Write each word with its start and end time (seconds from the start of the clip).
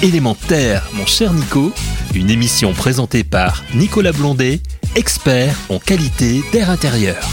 Élémentaire, 0.00 0.88
mon 0.94 1.06
cher 1.06 1.34
Nico, 1.34 1.72
une 2.14 2.30
émission 2.30 2.72
présentée 2.72 3.24
par 3.24 3.64
Nicolas 3.74 4.12
Blondet, 4.12 4.60
expert 4.94 5.58
en 5.70 5.80
qualité 5.80 6.40
d'air 6.52 6.70
intérieur. 6.70 7.28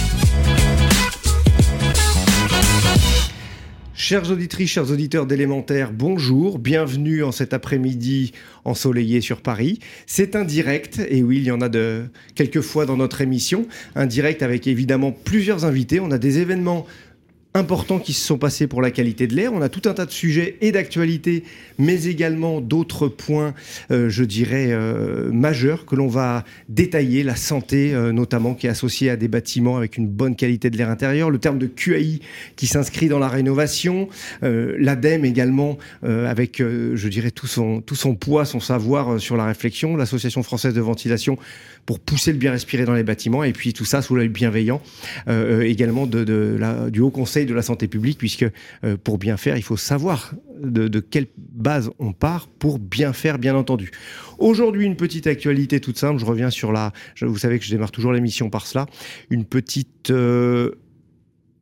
Chers 3.93 4.31
auditrices, 4.31 4.71
chers 4.71 4.89
auditeurs 4.91 5.27
d'élémentaire, 5.27 5.91
bonjour, 5.93 6.57
bienvenue 6.57 7.23
en 7.23 7.31
cet 7.31 7.53
après-midi 7.53 8.33
ensoleillé 8.63 9.21
sur 9.21 9.41
Paris. 9.41 9.79
C'est 10.07 10.35
un 10.35 10.43
direct, 10.43 10.99
et 11.07 11.21
oui, 11.21 11.37
il 11.37 11.43
y 11.43 11.51
en 11.51 11.61
a 11.61 11.69
de 11.69 12.05
quelques 12.33 12.61
fois 12.61 12.87
dans 12.87 12.97
notre 12.97 13.21
émission, 13.21 13.67
un 13.95 14.07
direct 14.07 14.41
avec 14.41 14.65
évidemment 14.65 15.11
plusieurs 15.11 15.65
invités. 15.65 15.99
On 15.99 16.09
a 16.09 16.17
des 16.17 16.39
événements 16.39 16.87
importants 17.55 17.99
qui 17.99 18.13
se 18.13 18.25
sont 18.25 18.37
passés 18.37 18.67
pour 18.67 18.81
la 18.81 18.91
qualité 18.91 19.27
de 19.27 19.35
l'air. 19.35 19.53
On 19.53 19.61
a 19.61 19.69
tout 19.69 19.89
un 19.89 19.93
tas 19.93 20.05
de 20.05 20.11
sujets 20.11 20.57
et 20.61 20.71
d'actualités, 20.71 21.43
mais 21.79 22.03
également 22.03 22.61
d'autres 22.61 23.07
points, 23.07 23.53
euh, 23.91 24.09
je 24.09 24.23
dirais, 24.23 24.67
euh, 24.69 25.31
majeurs 25.31 25.85
que 25.85 25.95
l'on 25.95 26.07
va 26.07 26.43
détailler. 26.67 27.23
La 27.23 27.35
santé, 27.35 27.93
euh, 27.93 28.11
notamment, 28.11 28.53
qui 28.53 28.67
est 28.67 28.69
associée 28.69 29.09
à 29.09 29.15
des 29.15 29.29
bâtiments 29.29 29.77
avec 29.77 29.97
une 29.97 30.07
bonne 30.07 30.35
qualité 30.35 30.69
de 30.69 30.77
l'air 30.77 30.89
intérieur. 30.89 31.29
Le 31.29 31.39
terme 31.39 31.57
de 31.57 31.67
QAI 31.67 32.19
qui 32.57 32.67
s'inscrit 32.67 33.07
dans 33.07 33.19
la 33.19 33.29
rénovation. 33.29 34.09
L'ADEME 34.41 35.25
également, 35.25 35.77
avec, 36.03 36.59
je 36.59 37.07
dirais, 37.07 37.31
tout 37.31 37.47
son, 37.47 37.81
tout 37.81 37.95
son 37.95 38.15
poids, 38.15 38.45
son 38.45 38.59
savoir 38.59 39.19
sur 39.19 39.37
la 39.37 39.45
réflexion. 39.45 39.95
L'Association 39.95 40.43
française 40.43 40.73
de 40.73 40.81
ventilation 40.81 41.37
pour 41.85 41.99
pousser 41.99 42.31
le 42.31 42.37
bien 42.37 42.51
respirer 42.51 42.85
dans 42.85 42.93
les 42.93 43.03
bâtiments. 43.03 43.43
Et 43.43 43.53
puis 43.53 43.73
tout 43.73 43.85
ça 43.85 44.01
sous 44.01 44.15
l'œil 44.15 44.29
bienveillant 44.29 44.81
également 45.27 46.07
de, 46.07 46.23
de 46.23 46.55
la, 46.59 46.89
du 46.89 46.99
Haut 46.99 47.11
Conseil 47.11 47.45
de 47.45 47.53
la 47.53 47.61
santé 47.61 47.87
publique, 47.87 48.17
puisque 48.17 48.45
euh, 48.83 48.97
pour 49.01 49.17
bien 49.17 49.37
faire, 49.37 49.57
il 49.57 49.63
faut 49.63 49.77
savoir 49.77 50.33
de, 50.61 50.99
quelle 50.99 51.27
base 51.37 51.89
on 51.99 52.13
part 52.13 52.47
pour 52.47 52.79
bien 52.79 53.13
faire, 53.13 53.39
bien 53.39 53.55
entendu. 53.55 53.91
Aujourd'hui, 54.37 54.85
une 54.85 54.95
petite 54.95 55.27
actualité 55.27 55.79
toute 55.79 55.97
simple. 55.97 56.19
Je 56.19 56.25
reviens 56.25 56.49
sur 56.49 56.71
la. 56.71 56.93
vous 57.21 57.37
savez 57.37 57.59
que 57.59 57.65
je 57.65 57.71
démarre 57.71 57.91
toujours 57.91 58.13
l'émission 58.13 58.49
par 58.49 58.67
cela. 58.67 58.85
Une 59.29 59.45
petite. 59.45 60.11
Euh, 60.11 60.71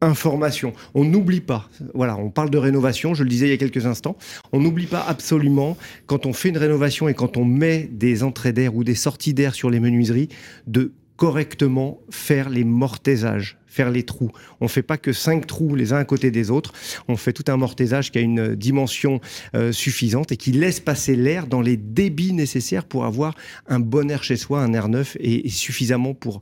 information. 0.04 0.74
On 0.94 1.04
n'oublie 1.04 1.42
pas, 1.42 1.70
voilà, 1.94 2.18
on 2.18 2.30
parle 2.30 2.50
de 2.50 2.58
rénovation, 2.58 3.14
je 3.14 3.24
le 3.24 3.30
disais 3.30 3.48
il 3.48 3.52
y 3.52 3.54
a 3.54 3.58
quelques 3.58 3.86
instants, 3.86 4.18
on 4.52 4.60
n'oublie 4.60 4.88
pas 4.88 5.04
absolument, 5.08 5.78
quand 6.06 6.26
on 6.26 6.34
fait 6.34 6.50
une 6.50 6.58
rénovation 6.58 7.08
et 7.08 7.14
quand 7.14 7.38
on 7.38 7.46
met 7.46 7.90
des 7.92 8.24
entrées 8.24 8.54
d'air 8.54 8.76
ou 8.76 8.84
des 8.84 8.96
sorties 8.96 9.34
d'air 9.34 9.56
sur 9.56 9.70
les 9.70 9.80
menuiseries, 9.80 10.30
de 10.68 10.94
correctement 11.16 12.02
faire 12.10 12.50
les 12.50 12.64
mortaisages, 12.64 13.58
faire 13.68 13.92
les 13.92 14.04
trous. 14.04 14.32
On 14.62 14.66
ne 14.66 14.70
fait 14.70 14.84
pas 14.84 14.98
que 14.98 15.14
cinq 15.14 15.48
trous 15.48 15.76
les 15.76 15.94
uns 15.94 15.98
à 15.98 16.06
côté 16.06 16.32
des 16.32 16.52
autres, 16.52 16.74
on 17.08 17.18
fait 17.18 17.34
tout 17.34 17.46
un 17.48 17.58
mortaisage 17.58 18.12
qui 18.12 18.18
a 18.18 18.22
une 18.22 18.56
dimension 18.56 19.22
euh, 19.56 19.72
suffisante 19.72 20.32
et 20.32 20.38
qui 20.38 20.52
laisse 20.52 20.80
passer 20.80 21.16
l'air 21.16 21.48
dans 21.48 21.62
les 21.62 21.78
débits 21.78 22.34
nécessaires 22.34 22.86
pour 22.86 23.06
avoir 23.06 23.36
un 23.68 23.80
bon 23.80 24.10
air 24.10 24.24
chez 24.24 24.38
soi, 24.38 24.62
un 24.62 24.74
air 24.74 24.90
neuf 24.90 25.16
et, 25.20 25.50
suffisamment 25.50 26.14
pour 26.14 26.42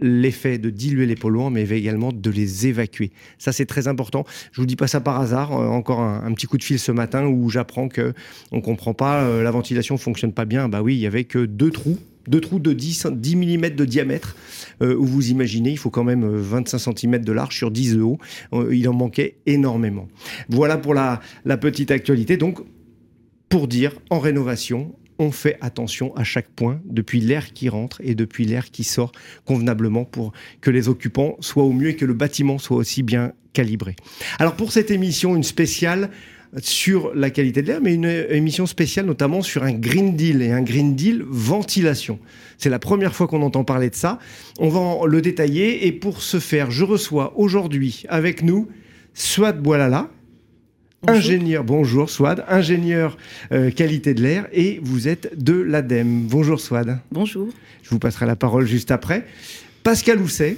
l'effet 0.00 0.58
de 0.58 0.70
diluer 0.70 1.06
les 1.06 1.14
polluants, 1.14 1.50
mais 1.50 1.68
également 1.68 2.12
de 2.12 2.30
les 2.30 2.66
évacuer. 2.66 3.10
Ça, 3.38 3.52
c'est 3.52 3.66
très 3.66 3.88
important. 3.88 4.24
Je 4.52 4.60
vous 4.60 4.66
dis 4.66 4.76
pas 4.76 4.86
ça 4.86 5.00
par 5.00 5.20
hasard. 5.20 5.52
Euh, 5.52 5.66
encore 5.66 6.00
un, 6.00 6.32
petit 6.32 6.46
coup 6.46 6.58
de 6.58 6.64
fil 6.64 6.78
ce 6.78 6.92
matin 6.92 7.26
où 7.26 7.50
j'apprends 7.50 7.88
que 7.88 8.12
on 8.52 8.60
comprend 8.60 8.94
pas, 8.94 9.22
euh, 9.22 9.42
la 9.42 9.50
ventilation 9.50 9.96
fonctionne 9.96 10.32
pas 10.32 10.44
bien. 10.44 10.68
Bah 10.68 10.82
oui, 10.82 10.94
il 10.94 11.00
y 11.00 11.06
avait 11.06 11.24
que 11.24 11.44
deux 11.44 11.70
trous 11.70 11.98
deux 12.28 12.40
trous 12.40 12.58
de 12.58 12.72
10, 12.72 13.06
10 13.12 13.36
mm 13.36 13.70
de 13.70 13.84
diamètre, 13.84 14.36
euh, 14.82 14.94
où 14.94 15.04
vous 15.04 15.30
imaginez, 15.30 15.70
il 15.70 15.78
faut 15.78 15.90
quand 15.90 16.04
même 16.04 16.26
25 16.26 16.76
euh, 16.76 16.94
cm 16.94 17.24
de 17.24 17.32
large 17.32 17.56
sur 17.56 17.70
10 17.70 17.96
de 17.96 18.02
haut. 18.02 18.18
Il 18.70 18.88
en 18.88 18.92
manquait 18.92 19.38
énormément. 19.46 20.08
Voilà 20.48 20.76
pour 20.76 20.94
la 20.94 21.20
petite 21.58 21.90
actualité. 21.90 22.36
Donc, 22.36 22.58
pour 23.48 23.66
dire, 23.66 23.94
en 24.10 24.18
rénovation, 24.18 24.94
on 25.18 25.30
fait 25.30 25.56
attention 25.60 26.14
à 26.16 26.24
chaque 26.24 26.48
point, 26.48 26.80
depuis 26.84 27.20
l'air 27.20 27.52
qui 27.52 27.68
rentre 27.68 28.00
et 28.02 28.14
depuis 28.14 28.44
l'air 28.44 28.70
qui 28.70 28.84
sort 28.84 29.12
convenablement 29.44 30.04
pour 30.04 30.32
que 30.60 30.70
les 30.70 30.88
occupants 30.88 31.36
soient 31.40 31.64
au 31.64 31.72
mieux 31.72 31.90
et 31.90 31.96
que 31.96 32.04
le 32.04 32.14
bâtiment 32.14 32.58
soit 32.58 32.76
aussi 32.76 33.02
bien 33.02 33.32
calibré. 33.52 33.96
Alors 34.38 34.54
pour 34.54 34.72
cette 34.72 34.90
émission, 34.90 35.34
une 35.34 35.42
spéciale 35.42 36.10
sur 36.62 37.14
la 37.14 37.30
qualité 37.30 37.62
de 37.62 37.66
l'air, 37.66 37.80
mais 37.82 37.94
une 37.94 38.06
émission 38.06 38.66
spéciale 38.66 39.06
notamment 39.06 39.42
sur 39.42 39.64
un 39.64 39.72
Green 39.72 40.16
Deal 40.16 40.40
et 40.42 40.50
un 40.50 40.62
Green 40.62 40.94
Deal 40.94 41.22
ventilation. 41.28 42.18
C'est 42.56 42.70
la 42.70 42.78
première 42.78 43.14
fois 43.14 43.26
qu'on 43.26 43.42
entend 43.42 43.64
parler 43.64 43.90
de 43.90 43.94
ça. 43.94 44.18
On 44.58 44.68
va 44.68 45.06
le 45.06 45.20
détailler 45.20 45.86
et 45.86 45.92
pour 45.92 46.22
ce 46.22 46.40
faire, 46.40 46.70
je 46.70 46.84
reçois 46.84 47.34
aujourd'hui 47.36 48.04
avec 48.08 48.42
nous 48.42 48.68
Swad 49.14 49.60
Boilala, 49.60 50.10
ingénieur, 51.06 51.64
bonjour 51.64 52.10
Swad, 52.10 52.44
ingénieur 52.48 53.16
euh, 53.52 53.70
qualité 53.70 54.14
de 54.14 54.22
l'air 54.22 54.48
et 54.52 54.80
vous 54.82 55.08
êtes 55.08 55.42
de 55.42 55.54
l'ADEME. 55.54 56.26
Bonjour 56.26 56.60
Swad. 56.60 56.98
Bonjour. 57.12 57.48
Je 57.82 57.90
vous 57.90 57.98
passerai 57.98 58.26
la 58.26 58.36
parole 58.36 58.66
juste 58.66 58.90
après. 58.90 59.26
Pascal 59.82 60.20
Housset, 60.20 60.56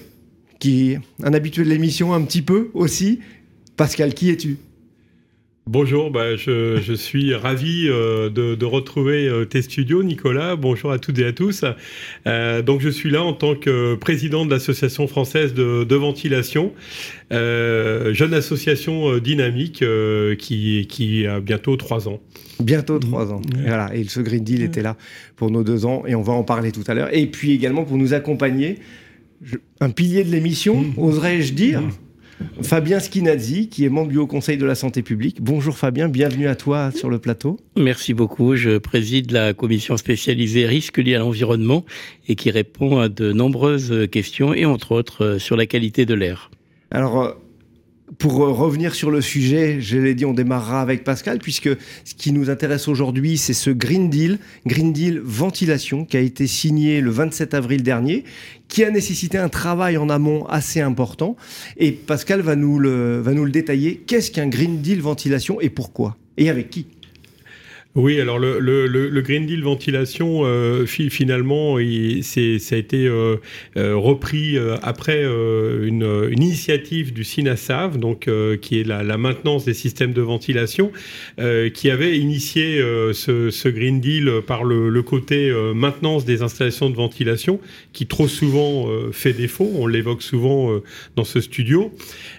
qui 0.58 0.92
est 0.92 1.00
un 1.22 1.34
habitué 1.34 1.64
de 1.64 1.68
l'émission 1.68 2.14
un 2.14 2.22
petit 2.22 2.42
peu 2.42 2.70
aussi. 2.74 3.20
Pascal, 3.76 4.14
qui 4.14 4.30
es-tu? 4.30 4.56
Bonjour, 5.72 6.10
bah, 6.10 6.34
je, 6.34 6.94
suis 6.96 7.32
ravi 7.32 7.86
euh, 7.86 8.28
de, 8.28 8.64
retrouver 8.64 9.28
euh, 9.28 9.44
tes 9.44 9.62
studios, 9.62 10.02
Nicolas. 10.02 10.56
Bonjour 10.56 10.90
à 10.90 10.98
toutes 10.98 11.20
et 11.20 11.24
à 11.24 11.32
tous. 11.32 11.64
Euh, 12.26 12.60
donc, 12.60 12.80
je 12.80 12.88
suis 12.88 13.08
là 13.08 13.22
en 13.22 13.34
tant 13.34 13.54
que 13.54 13.94
président 13.94 14.44
de 14.44 14.50
l'Association 14.50 15.06
française 15.06 15.54
de, 15.54 15.94
ventilation, 15.94 16.72
jeune 17.30 18.34
association 18.34 19.18
dynamique 19.18 19.84
qui, 20.40 20.88
qui 20.88 21.26
a 21.28 21.38
bientôt 21.38 21.76
trois 21.76 22.08
ans. 22.08 22.18
Bientôt 22.58 22.98
trois 22.98 23.32
ans. 23.32 23.40
Voilà. 23.64 23.94
Et 23.94 24.02
ce 24.02 24.18
Green 24.18 24.42
Deal 24.42 24.64
était 24.64 24.82
là 24.82 24.96
pour 25.36 25.52
nos 25.52 25.62
deux 25.62 25.86
ans 25.86 26.02
et 26.04 26.16
on 26.16 26.22
va 26.22 26.32
en 26.32 26.42
parler 26.42 26.72
tout 26.72 26.84
à 26.88 26.94
l'heure. 26.94 27.14
Et 27.14 27.28
puis 27.28 27.52
également 27.52 27.84
pour 27.84 27.96
nous 27.96 28.12
accompagner, 28.12 28.80
un 29.80 29.90
pilier 29.90 30.24
de 30.24 30.32
l'émission, 30.32 30.80
mmh. 30.80 30.94
oserais-je 30.98 31.52
dire. 31.52 31.80
Fabien 32.62 33.00
Skinazzi, 33.00 33.68
qui 33.68 33.84
est 33.84 33.88
membre 33.88 34.10
du 34.10 34.18
Haut 34.18 34.26
Conseil 34.26 34.56
de 34.56 34.66
la 34.66 34.74
Santé 34.74 35.02
publique. 35.02 35.42
Bonjour 35.42 35.76
Fabien, 35.76 36.08
bienvenue 36.08 36.46
à 36.46 36.54
toi 36.54 36.90
sur 36.90 37.08
le 37.08 37.18
plateau. 37.18 37.58
Merci 37.76 38.14
beaucoup. 38.14 38.56
Je 38.56 38.78
préside 38.78 39.30
la 39.30 39.54
commission 39.54 39.96
spécialisée 39.96 40.66
risques 40.66 40.98
liés 40.98 41.14
à 41.14 41.20
l'environnement 41.20 41.84
et 42.28 42.36
qui 42.36 42.50
répond 42.50 42.98
à 42.98 43.08
de 43.08 43.32
nombreuses 43.32 44.08
questions 44.10 44.54
et 44.54 44.64
entre 44.66 44.92
autres 44.92 45.38
sur 45.38 45.56
la 45.56 45.66
qualité 45.66 46.06
de 46.06 46.14
l'air. 46.14 46.50
Alors, 46.90 47.22
euh, 47.22 47.32
pour 48.20 48.44
euh, 48.44 48.52
revenir 48.52 48.94
sur 48.94 49.10
le 49.10 49.22
sujet, 49.22 49.80
je 49.80 49.96
l'ai 49.96 50.14
dit, 50.14 50.26
on 50.26 50.34
démarrera 50.34 50.82
avec 50.82 51.04
Pascal, 51.04 51.38
puisque 51.38 51.70
ce 52.04 52.14
qui 52.14 52.32
nous 52.32 52.50
intéresse 52.50 52.86
aujourd'hui, 52.86 53.38
c'est 53.38 53.54
ce 53.54 53.70
Green 53.70 54.10
Deal, 54.10 54.38
Green 54.66 54.92
Deal 54.92 55.20
ventilation, 55.24 56.04
qui 56.04 56.18
a 56.18 56.20
été 56.20 56.46
signé 56.46 57.00
le 57.00 57.10
27 57.10 57.54
avril 57.54 57.82
dernier, 57.82 58.24
qui 58.68 58.84
a 58.84 58.90
nécessité 58.90 59.38
un 59.38 59.48
travail 59.48 59.96
en 59.96 60.10
amont 60.10 60.44
assez 60.46 60.80
important. 60.80 61.34
Et 61.78 61.92
Pascal 61.92 62.42
va 62.42 62.56
nous 62.56 62.78
le, 62.78 63.20
va 63.20 63.32
nous 63.32 63.46
le 63.46 63.50
détailler. 63.50 63.96
Qu'est-ce 64.06 64.30
qu'un 64.30 64.48
Green 64.48 64.82
Deal 64.82 65.00
ventilation 65.00 65.58
et 65.60 65.70
pourquoi? 65.70 66.18
Et 66.36 66.50
avec 66.50 66.68
qui? 66.68 66.86
Oui, 67.96 68.20
alors 68.20 68.38
le, 68.38 68.60
le, 68.60 68.86
le, 68.86 69.20
Green 69.20 69.46
Deal 69.46 69.64
ventilation, 69.64 70.42
euh, 70.44 70.86
finalement, 70.86 71.80
il, 71.80 72.22
ça 72.22 72.76
a 72.76 72.78
été 72.78 73.08
euh, 73.08 73.38
euh, 73.76 73.96
repris 73.96 74.56
après 74.80 75.24
une, 75.24 76.04
une, 76.30 76.40
initiative 76.40 77.12
du 77.12 77.24
SINASAV, 77.24 77.98
donc 77.98 78.28
qui 78.62 78.80
est 78.80 78.84
la, 78.84 79.02
la, 79.02 79.18
maintenance 79.18 79.64
des 79.64 79.74
systèmes 79.74 80.12
de 80.12 80.22
ventilation, 80.22 80.92
qui 81.74 81.90
avait 81.90 82.16
initié 82.16 82.80
ce, 83.12 83.50
ce, 83.50 83.68
Green 83.68 84.00
Deal 84.00 84.40
par 84.46 84.62
le, 84.62 85.02
côté 85.02 85.52
maintenance 85.74 86.24
des 86.24 86.42
installations 86.42 86.90
de 86.90 86.96
ventilation, 86.96 87.58
qui 87.92 88.06
trop 88.06 88.28
souvent 88.28 88.88
fait 89.10 89.32
défaut. 89.32 89.68
On 89.74 89.88
l'évoque 89.88 90.22
souvent 90.22 90.80
dans 91.16 91.24
ce 91.24 91.40
studio, 91.40 91.92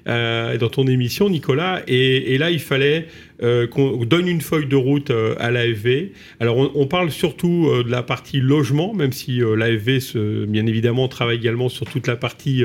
dans 0.06 0.69
ton 0.72 0.88
émission, 0.88 1.29
Nicolas. 1.29 1.81
Et, 1.88 2.34
et 2.34 2.38
là, 2.38 2.51
il 2.51 2.59
fallait 2.59 3.07
euh, 3.44 3.66
qu'on 3.66 4.06
donne 4.06 4.28
une 4.28 4.41
feuille 4.41 4.68
de 4.68 4.75
route 4.75 5.09
euh, 5.09 5.34
à 5.40 5.49
l'AFV. 5.49 6.11
Alors 6.40 6.58
on, 6.76 6.85
parle 6.85 7.09
surtout 7.09 7.70
euh, 7.70 7.84
de 7.84 7.90
la 7.90 8.03
partie 8.03 8.40
logement, 8.40 8.93
même 8.93 9.11
si 9.11 9.40
l'AFV, 9.40 9.99
bien 10.47 10.67
évidemment, 10.67 11.08
travaille 11.08 11.38
également 11.38 11.67
sur 11.67 11.88
toute 11.88 12.05
la 12.05 12.16
partie 12.16 12.64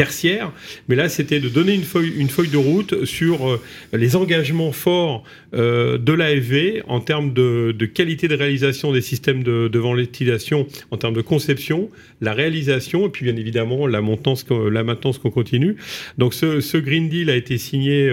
tertiaire. 0.00 0.52
Mais 0.88 0.96
là, 0.96 1.08
c'était 1.08 1.40
de 1.40 1.48
donner 1.48 1.74
une 1.74 1.82
feuille, 1.82 2.12
une 2.16 2.28
feuille 2.28 2.48
de 2.48 2.56
route 2.56 3.04
sur 3.04 3.60
les 3.92 4.16
engagements 4.16 4.72
forts 4.72 5.24
de 5.52 6.12
l'AFV 6.12 6.82
en 6.86 7.00
termes 7.00 7.32
de, 7.32 7.72
qualité 7.86 8.28
de 8.28 8.36
réalisation 8.36 8.92
des 8.92 9.00
systèmes 9.00 9.42
de, 9.42 9.68
de, 9.68 9.78
ventilation, 9.78 10.66
en 10.90 10.96
termes 10.96 11.14
de 11.14 11.20
conception, 11.20 11.90
la 12.20 12.32
réalisation, 12.32 13.06
et 13.06 13.10
puis 13.10 13.24
bien 13.24 13.36
évidemment 13.36 13.86
la 13.86 14.00
maintenance, 14.00 14.46
la 14.50 14.84
maintenance 14.84 15.18
qu'on 15.18 15.30
continue. 15.30 15.76
Donc 16.18 16.34
ce, 16.34 16.60
ce, 16.60 16.76
Green 16.78 17.08
Deal 17.08 17.28
a 17.30 17.36
été 17.36 17.58
signé 17.58 18.10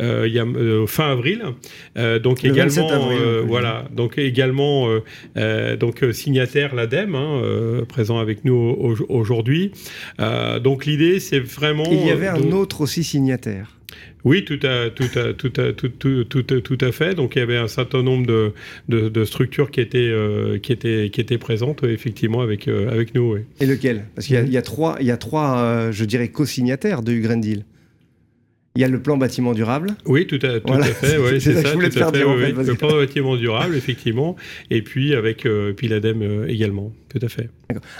il 0.00 0.32
y 0.32 0.38
a, 0.38 0.46
fin 0.86 1.10
avril. 1.10 1.42
Euh, 1.96 2.18
donc 2.18 2.44
également, 2.44 2.90
euh, 2.92 3.42
voilà, 3.46 3.84
donc 3.92 4.18
également 4.18 4.88
euh, 5.36 5.76
donc 5.76 6.04
signataire 6.12 6.74
l'ADEME, 6.74 7.14
hein, 7.14 7.84
présent 7.88 8.18
avec 8.18 8.44
nous 8.44 8.54
aujourd'hui. 9.08 9.72
donc 10.62 10.86
l'idée, 10.86 11.20
c'est 11.24 11.40
vraiment. 11.40 11.84
Il 11.90 12.06
y 12.06 12.10
avait 12.10 12.28
un 12.28 12.52
autre 12.52 12.82
aussi 12.82 13.02
signataire. 13.02 13.78
Oui, 14.24 14.44
tout 14.44 14.58
à, 14.62 14.88
tout, 14.88 15.10
à, 15.16 15.34
tout, 15.34 15.52
à, 15.58 15.72
tout, 15.72 15.90
tout, 15.90 16.24
tout, 16.24 16.42
tout, 16.42 16.78
à 16.80 16.92
fait. 16.92 17.14
Donc 17.14 17.36
il 17.36 17.40
y 17.40 17.42
avait 17.42 17.58
un 17.58 17.68
certain 17.68 18.02
nombre 18.02 18.26
de, 18.26 18.52
de, 18.88 19.08
de 19.10 19.24
structures 19.24 19.70
qui 19.70 19.80
étaient, 19.80 19.98
euh, 19.98 20.58
qui 20.58 20.72
étaient, 20.72 21.10
qui 21.12 21.20
étaient 21.20 21.36
présentes 21.36 21.84
effectivement 21.84 22.40
avec, 22.40 22.66
euh, 22.66 22.90
avec 22.90 23.14
nous. 23.14 23.34
Oui. 23.34 23.40
Et 23.60 23.66
lequel? 23.66 24.06
Parce 24.14 24.26
qu'il 24.26 24.48
y, 24.48 24.52
y, 24.52 24.56
a 24.56 24.62
trois, 24.62 24.96
il 25.00 25.06
y 25.06 25.10
a 25.10 25.18
trois 25.18 25.58
euh, 25.58 25.92
je 25.92 26.04
dirais, 26.06 26.28
co-signataires 26.28 27.02
de 27.02 27.14
Green 27.14 27.40
Deal. 27.40 27.64
Il 28.76 28.80
y 28.80 28.84
a 28.84 28.88
le 28.88 29.00
plan 29.00 29.16
bâtiment 29.16 29.52
durable. 29.52 29.90
Oui, 30.04 30.26
tout 30.26 30.40
à, 30.42 30.58
tout 30.58 30.66
voilà. 30.66 30.86
à 30.86 30.88
fait. 30.88 31.18
Ouais, 31.18 31.38
c'est 31.40 31.52
ça. 31.54 31.62
ça. 31.62 31.68
Je 31.68 31.74
voulais 31.74 31.90
fait, 31.90 32.10
dire, 32.10 32.28
en 32.28 32.36
fait, 32.38 32.52
le 32.52 32.74
plan 32.74 32.96
bâtiment 32.96 33.36
durable, 33.36 33.76
effectivement. 33.76 34.34
Et 34.70 34.82
puis 34.82 35.14
avec 35.14 35.46
euh, 35.46 35.74
puis 35.74 35.86
l'ADEME 35.86 36.46
également. 36.48 36.92
Tout 37.08 37.20
à 37.22 37.28
fait. 37.28 37.50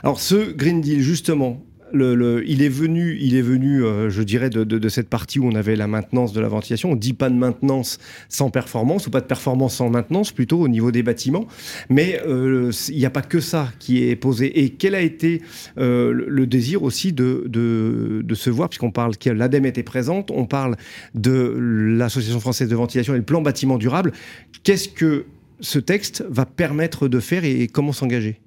Alors 0.03 0.19
ce 0.19 0.53
Green 0.53 0.81
Deal, 0.81 1.01
justement, 1.01 1.65
il 1.95 2.63
est 2.63 2.69
venu, 2.69 3.17
il 3.21 3.37
est 3.37 3.43
venu 3.43 3.85
euh, 3.85 4.11
je 4.11 4.23
dirais, 4.23 4.51
de, 4.51 4.65
de, 4.65 4.79
de, 4.79 4.89
cette 4.89 5.09
partie 5.09 5.39
où 5.39 5.47
on 5.47 5.55
avait 5.55 5.77
la 5.77 5.87
maintenance 5.87 6.33
de 6.33 6.41
la 6.41 6.49
ventilation. 6.49 6.93
On 6.93 6.97
dit 6.97 7.13
pas 7.13 7.31
de 7.31 7.35
maintenance 7.35 7.99
sans 8.29 8.51
performance, 8.51 9.07
ou 9.07 9.11
pas 9.11 9.21
de 9.21 9.27
performance 9.27 9.77
sans 9.77 9.91
maintenance, 9.91 10.33
plutôt 10.33 10.61
au 10.61 10.69
niveau 10.69 10.91
des 10.91 11.03
bâtiments. 11.03 11.47
Mais 11.89 12.21
euh, 12.27 12.71
il 12.89 12.99
n'y 12.99 13.07
a 13.07 13.11
pas 13.11 13.23
que 13.23 13.41
ça 13.41 13.73
qui 13.79 14.09
est 14.09 14.17
posé. 14.17 14.63
Et 14.65 14.71
quel 14.71 14.95
a 14.95 15.01
été 15.01 15.43
euh, 15.79 16.13
le 16.13 16.47
désir 16.47 16.83
aussi 16.83 17.13
de, 17.13 17.45
de 17.47 18.35
se 18.35 18.51
voir, 18.51 18.69
puisqu'on 18.69 18.91
parle 18.91 19.17
que 19.17 19.31
l'ADEME 19.31 19.67
était 19.67 19.83
présente, 19.83 20.31
on 20.31 20.47
parle 20.47 20.77
de 21.15 21.55
l'Association 21.59 22.41
française 22.41 22.69
de 22.69 22.77
ventilation 22.77 23.15
et 23.15 23.19
le 23.19 23.25
plan 23.25 23.43
bâtiment 23.43 23.79
durable. 23.79 24.13
Qu'est-ce 24.63 24.89
que 24.89 25.27
ce 25.61 25.79
texte 25.79 26.25
va 26.29 26.47
permettre 26.47 27.09
de 27.09 27.21
faire 27.21 27.45
et 27.45 27.69
comment 27.69 27.93
s'engager? 27.93 28.41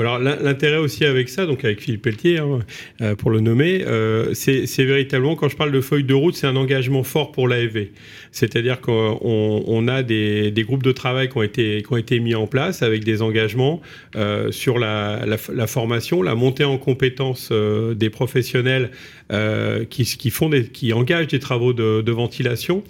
Alors 0.00 0.18
l'intérêt 0.18 0.78
aussi 0.78 1.04
avec 1.04 1.28
ça, 1.28 1.44
donc 1.44 1.64
avec 1.64 1.80
Philippe 1.80 2.02
Pelletier, 2.02 2.38
hein, 2.38 2.60
euh, 3.02 3.14
pour 3.14 3.30
le 3.30 3.40
nommer, 3.40 3.84
euh, 3.86 4.32
c'est 4.34 4.84
véritablement, 4.84 5.36
quand 5.36 5.48
je 5.48 5.56
parle 5.56 5.72
de 5.72 5.80
feuille 5.80 6.04
de 6.04 6.14
route, 6.14 6.34
c'est 6.34 6.46
un 6.46 6.56
engagement 6.56 7.02
fort 7.02 7.30
pour 7.32 7.46
l'AFV. 7.46 7.92
C'est-à-dire 8.30 8.80
qu'on 8.80 9.20
on 9.22 9.88
a 9.88 10.02
des, 10.02 10.50
des, 10.50 10.62
groupes 10.62 10.82
de 10.82 10.92
travail 10.92 11.28
qui 11.28 11.36
ont, 11.36 11.42
été, 11.42 11.82
qui 11.86 11.92
ont 11.92 11.98
été 11.98 12.18
mis 12.20 12.34
en 12.34 12.46
place 12.46 12.82
avec 12.82 13.04
des 13.04 13.20
engagements 13.20 13.82
euh, 14.16 14.50
sur 14.50 14.78
la, 14.78 15.26
la, 15.26 15.36
la, 15.52 15.66
formation, 15.66 16.22
la 16.22 16.34
montée 16.34 16.64
en 16.64 16.78
compétences 16.78 17.50
euh, 17.52 17.94
des 17.94 18.08
professionnels 18.08 18.90
euh, 19.32 19.84
qui, 19.84 20.04
qui, 20.04 20.30
font 20.30 20.48
des, 20.48 20.64
qui 20.64 20.92
engagent 20.92 21.28
des 21.28 21.38
travaux 21.38 21.72
de, 21.72 22.02
de 22.02 22.12
ventilation. 22.12 22.82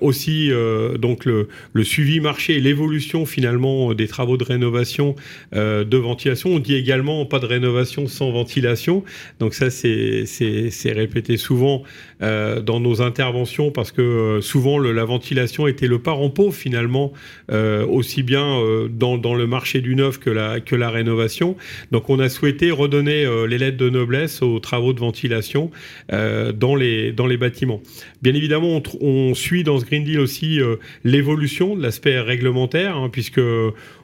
aussi, 0.00 0.50
donc 0.98 1.24
le, 1.24 1.48
le, 1.72 1.84
suivi 1.84 2.20
marché 2.20 2.56
et 2.56 2.60
l'évolution 2.60 3.26
finalement 3.26 3.94
des 3.94 4.08
travaux 4.08 4.36
de 4.36 4.44
rénovation 4.44 5.14
de 5.52 5.96
ventilation. 5.96 6.50
On 6.50 6.58
dit 6.58 6.74
également 6.74 7.24
pas 7.26 7.38
de 7.38 7.46
rénovation 7.46 8.06
sans 8.06 8.30
ventilation. 8.30 9.04
Donc 9.40 9.54
ça, 9.54 9.70
c'est 9.70 10.92
répété 10.92 11.36
souvent 11.36 11.82
euh, 12.22 12.60
dans 12.62 12.80
nos 12.80 13.02
interventions 13.02 13.70
parce 13.70 13.92
que 13.92 14.00
euh, 14.00 14.40
souvent 14.40 14.78
le, 14.78 14.92
la 14.92 15.04
ventilation 15.04 15.66
était 15.66 15.86
le 15.86 15.98
parent 15.98 16.26
finalement, 16.50 17.12
euh, 17.50 17.86
aussi 17.86 18.22
bien 18.22 18.60
dans, 18.90 19.16
dans, 19.16 19.34
le 19.34 19.46
marché 19.46 19.80
du 19.80 19.94
neuf 19.94 20.18
que 20.18 20.28
la, 20.28 20.60
que 20.60 20.74
la 20.74 20.90
rénovation. 20.90 21.56
Donc 21.92 22.10
on 22.10 22.18
a 22.18 22.28
souhaité 22.28 22.70
redonner 22.70 23.26
les 23.46 23.58
lettres 23.58 23.76
de 23.76 23.88
noblesse 23.88 24.42
aux 24.42 24.58
travaux 24.58 24.92
de 24.92 24.98
ventilation 24.98 25.70
dans, 26.10 26.74
les, 26.74 27.12
dans 27.12 27.26
les 27.26 27.36
bâtiments. 27.36 27.80
Bien 28.22 28.34
évidemment, 28.34 28.82
on, 29.00 29.06
on 29.06 29.34
suit 29.34 29.62
dans 29.62 29.78
ce 29.78 29.84
Green 29.84 30.04
Deal 30.04 30.20
aussi 30.20 30.58
l'évolution 31.04 31.76
de 31.76 31.82
l'aspect 31.82 32.18
réglementaire, 32.20 32.96
hein, 32.96 33.08
puisque 33.10 33.40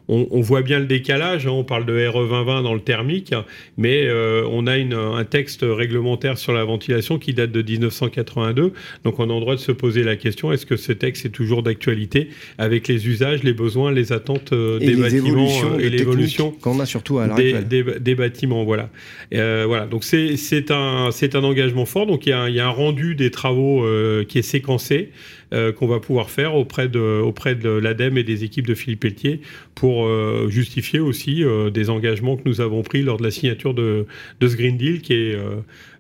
on, 0.09 0.27
on, 0.31 0.41
voit 0.41 0.63
bien 0.63 0.79
le 0.79 0.87
décalage. 0.87 1.47
Hein, 1.47 1.51
on 1.51 1.65
parle 1.65 1.87
de 1.87 2.07
RE 2.07 2.27
2020 2.29 2.63
dans 2.63 2.75
le 2.75 2.81
thermique, 2.81 3.35
mais 3.77 4.07
euh, 4.07 4.47
on 4.51 4.67
a 4.67 4.79
une, 4.79 4.95
un 4.95 5.25
texte 5.25 5.65
réglementaire 5.69 6.39
sur 6.39 6.53
la 6.53 6.65
ventilation 6.65 7.19
qui 7.19 7.35
date 7.35 7.53
de 7.53 7.63
1982. 7.63 8.73
Donc 9.05 9.19
on 9.19 9.31
a 9.31 9.35
le 9.35 9.41
droit 9.41 9.55
de 9.55 9.61
se 9.61 9.73
poser 9.73 10.03
la 10.03 10.17
question 10.17 10.53
est-ce 10.53 10.67
que 10.67 10.77
ce 10.77 10.93
texte 10.93 11.27
est 11.27 11.31
toujours 11.31 11.63
d'actualité 11.63 12.29
avec 12.59 12.89
les 12.89 13.07
usages, 13.09 13.43
les 13.43 13.53
besoins, 13.53 13.93
les 13.93 14.13
attentes 14.13 14.53
euh, 14.53 14.79
des 14.79 14.97
bâtiments 14.97 15.49
euh, 15.75 15.79
et 15.79 15.91
l'évolution 15.91 16.53
qu'on 16.53 16.81
a 16.81 16.87
surtout 16.87 17.19
à 17.19 17.29
des, 17.29 17.63
des, 17.63 17.83
des, 17.83 18.15
bâtiments. 18.15 18.65
Voilà. 18.65 18.91
Euh, 19.35 19.65
voilà. 19.67 19.87
Donc 19.87 20.05
c'est 20.05 20.71
un, 20.71 21.11
un 21.11 21.45
engagement 21.45 21.87
fort. 21.87 22.07
Donc 22.07 22.27
il 22.27 22.31
y, 22.31 22.33
a, 22.33 22.49
il 22.49 22.55
y 22.55 22.61
a 22.61 22.67
un 22.67 22.71
rendu 22.71 23.15
des 23.15 23.31
travaux 23.31 23.85
euh, 23.85 24.25
qui 24.25 24.39
est 24.39 24.43
séquencé 24.43 25.11
euh, 25.53 25.71
qu'on 25.71 25.87
va 25.87 26.01
pouvoir 26.01 26.31
faire 26.31 26.55
auprès 26.55 26.89
de, 26.89 27.21
auprès 27.21 27.55
de 27.55 27.69
l'ADEME 27.69 28.17
et 28.17 28.25
des 28.25 28.43
équipes 28.43 28.67
de 28.67 28.75
Philippe 28.75 29.01
Pelletier 29.01 29.43
pour 29.75 30.07
euh, 30.07 30.47
justifier 30.49 30.99
aussi 30.99 31.45
euh, 31.45 31.69
des 31.69 31.91
engagements 31.91 32.37
que 32.37 32.43
nous 32.47 32.63
avons 32.63 32.83
pris 32.83 33.03
lors 33.03 33.19
de 33.19 33.23
la 33.23 33.31
signature 33.31 33.75
de, 33.75 34.07
de 34.41 34.49
ce 34.49 34.57
Green 34.57 34.79
Deal 34.79 35.03
qui 35.03 35.13
est 35.13 35.39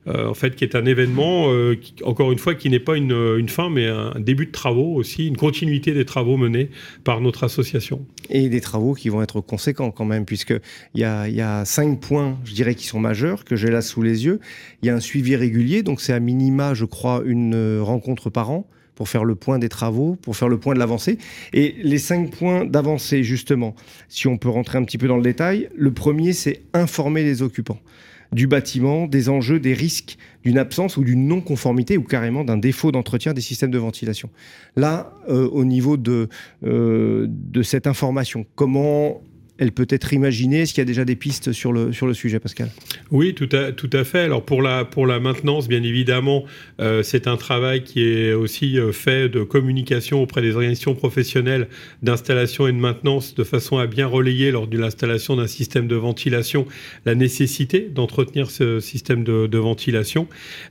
en 0.08 0.34
fait, 0.34 0.56
qui 0.56 0.64
est 0.64 0.74
un 0.74 0.84
événement, 0.84 1.48
encore 2.02 2.32
une 2.32 2.38
fois, 2.38 2.56
qui 2.56 2.68
n'est 2.68 2.80
pas 2.80 2.96
une, 2.96 3.12
une, 3.12 3.48
fin, 3.48 3.70
mais 3.70 3.86
un 3.86 4.18
début 4.18 4.46
de 4.46 4.50
travaux 4.50 4.96
aussi, 4.96 5.28
une 5.28 5.36
continuité 5.36 5.92
des 5.92 6.04
travaux 6.04 6.36
menés 6.36 6.70
par 7.04 7.20
notre 7.20 7.44
association. 7.44 8.04
Et 8.28 8.48
des 8.48 8.60
travaux 8.60 8.94
qui 8.94 9.10
vont 9.10 9.22
être 9.22 9.40
conséquents 9.40 9.92
quand 9.92 10.04
même, 10.04 10.24
puisqu'il 10.24 10.60
y 11.00 11.04
a, 11.04 11.28
y 11.28 11.40
a 11.40 11.64
cinq 11.64 12.00
points, 12.00 12.36
je 12.44 12.52
dirais, 12.52 12.74
qui 12.74 12.86
sont 12.88 12.98
majeurs, 12.98 13.44
que 13.44 13.54
j'ai 13.54 13.70
là 13.70 13.80
sous 13.80 14.02
les 14.02 14.24
yeux. 14.24 14.40
Il 14.82 14.86
y 14.86 14.90
a 14.90 14.94
un 14.96 15.00
suivi 15.00 15.36
régulier, 15.36 15.84
donc 15.84 16.00
c'est 16.00 16.12
à 16.12 16.18
minima, 16.18 16.74
je 16.74 16.84
crois, 16.84 17.22
une 17.24 17.78
rencontre 17.78 18.28
par 18.28 18.50
an 18.50 18.66
pour 18.94 19.08
faire 19.08 19.24
le 19.24 19.34
point 19.34 19.58
des 19.58 19.68
travaux, 19.68 20.16
pour 20.16 20.36
faire 20.36 20.48
le 20.48 20.58
point 20.58 20.74
de 20.74 20.78
l'avancée. 20.78 21.18
Et 21.52 21.76
les 21.82 21.98
cinq 21.98 22.30
points 22.30 22.64
d'avancée, 22.64 23.22
justement, 23.24 23.74
si 24.08 24.26
on 24.26 24.36
peut 24.36 24.48
rentrer 24.48 24.78
un 24.78 24.84
petit 24.84 24.98
peu 24.98 25.08
dans 25.08 25.16
le 25.16 25.22
détail, 25.22 25.68
le 25.74 25.92
premier, 25.92 26.32
c'est 26.32 26.62
informer 26.74 27.22
les 27.22 27.42
occupants 27.42 27.80
du 28.32 28.46
bâtiment, 28.46 29.06
des 29.06 29.28
enjeux, 29.28 29.60
des 29.60 29.74
risques 29.74 30.16
d'une 30.42 30.58
absence 30.58 30.96
ou 30.96 31.04
d'une 31.04 31.26
non-conformité 31.28 31.98
ou 31.98 32.02
carrément 32.02 32.44
d'un 32.44 32.56
défaut 32.56 32.90
d'entretien 32.90 33.34
des 33.34 33.40
systèmes 33.40 33.70
de 33.70 33.78
ventilation. 33.78 34.30
Là, 34.74 35.12
euh, 35.28 35.48
au 35.50 35.64
niveau 35.64 35.96
de, 35.96 36.28
euh, 36.64 37.26
de 37.28 37.62
cette 37.62 37.86
information, 37.86 38.46
comment 38.54 39.20
elle 39.62 39.72
peut 39.72 39.86
être 39.88 40.12
imaginée 40.12 40.62
Est-ce 40.62 40.74
qu'il 40.74 40.80
y 40.80 40.82
a 40.82 40.86
déjà 40.86 41.04
des 41.04 41.16
pistes 41.16 41.52
sur 41.52 41.72
le, 41.72 41.92
sur 41.92 42.06
le 42.06 42.14
sujet, 42.14 42.40
Pascal? 42.40 42.68
Oui, 43.10 43.34
tout 43.34 43.48
à, 43.52 43.72
tout 43.72 43.90
à 43.92 44.04
fait. 44.04 44.20
Alors 44.20 44.44
pour 44.44 44.60
la, 44.60 44.84
pour 44.84 45.06
la 45.06 45.20
maintenance, 45.20 45.68
bien 45.68 45.82
évidemment, 45.82 46.44
euh, 46.80 47.02
c'est 47.02 47.26
un 47.26 47.36
travail 47.36 47.84
qui 47.84 48.02
est 48.02 48.32
aussi 48.32 48.78
euh, 48.78 48.92
fait 48.92 49.28
de 49.28 49.42
communication 49.44 50.20
auprès 50.20 50.42
des 50.42 50.54
organisations 50.54 50.94
professionnelles 50.94 51.68
d'installation 52.02 52.66
et 52.66 52.72
de 52.72 52.78
maintenance 52.78 53.34
de 53.34 53.44
façon 53.44 53.78
à 53.78 53.86
bien 53.86 54.06
relayer 54.06 54.50
lors 54.50 54.66
de 54.66 54.76
l'installation 54.76 55.36
d'un 55.36 55.46
système 55.46 55.86
de 55.86 55.96
ventilation 55.96 56.66
la 57.06 57.14
nécessité 57.14 57.88
d'entretenir 57.88 58.50
ce 58.50 58.80
système 58.80 59.22
de, 59.22 59.46
de 59.46 59.58
ventilation. 59.58 60.26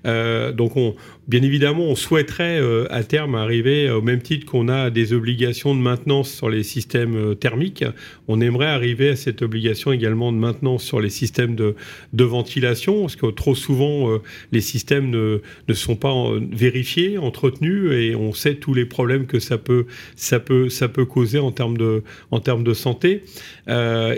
Euh, 0.06 0.52
donc 0.52 0.76
on, 0.76 0.96
bien 1.28 1.42
évidemment, 1.44 1.84
on 1.84 1.96
souhaiterait 1.96 2.60
euh, 2.60 2.88
à 2.90 3.04
terme 3.04 3.36
arriver 3.36 3.90
au 3.90 4.02
même 4.02 4.22
titre 4.22 4.46
qu'on 4.46 4.68
a 4.68 4.90
des 4.90 5.14
obligations 5.14 5.76
de 5.76 5.80
maintenance 5.80 6.32
sur 6.32 6.50
les 6.50 6.64
systèmes 6.64 7.16
euh, 7.16 7.36
thermiques. 7.36 7.86
On 8.28 8.42
aimerait 8.42 8.68
arriver 8.68 9.10
à 9.10 9.16
cette 9.16 9.42
obligation 9.42 9.92
également 9.92 10.32
de 10.32 10.38
maintenance 10.38 10.84
sur 10.84 11.00
les 11.00 11.10
systèmes 11.10 11.56
de, 11.56 11.76
ventilation, 12.24 13.02
parce 13.02 13.16
que 13.16 13.28
trop 13.28 13.56
souvent, 13.56 14.12
euh, 14.12 14.18
les 14.52 14.62
systèmes 14.62 15.10
ne, 15.10 15.42
ne 15.68 15.74
sont 15.74 15.96
pas 15.96 16.14
vérifiés, 16.52 17.18
entretenus, 17.18 17.92
et 17.92 18.16
on 18.16 18.34
sait 18.34 18.56
tous 18.56 18.74
les 18.74 18.86
problèmes 18.86 19.26
que 19.26 19.40
ça 19.40 19.58
peut, 19.58 19.86
ça 20.16 20.40
peut, 20.40 20.70
ça 20.70 20.88
peut 20.88 21.06
causer 21.06 21.40
en 21.40 21.52
termes 21.52 21.78
de, 21.78 22.04
en 22.32 22.40
termes 22.40 22.64
de 22.64 22.74
santé, 22.74 23.24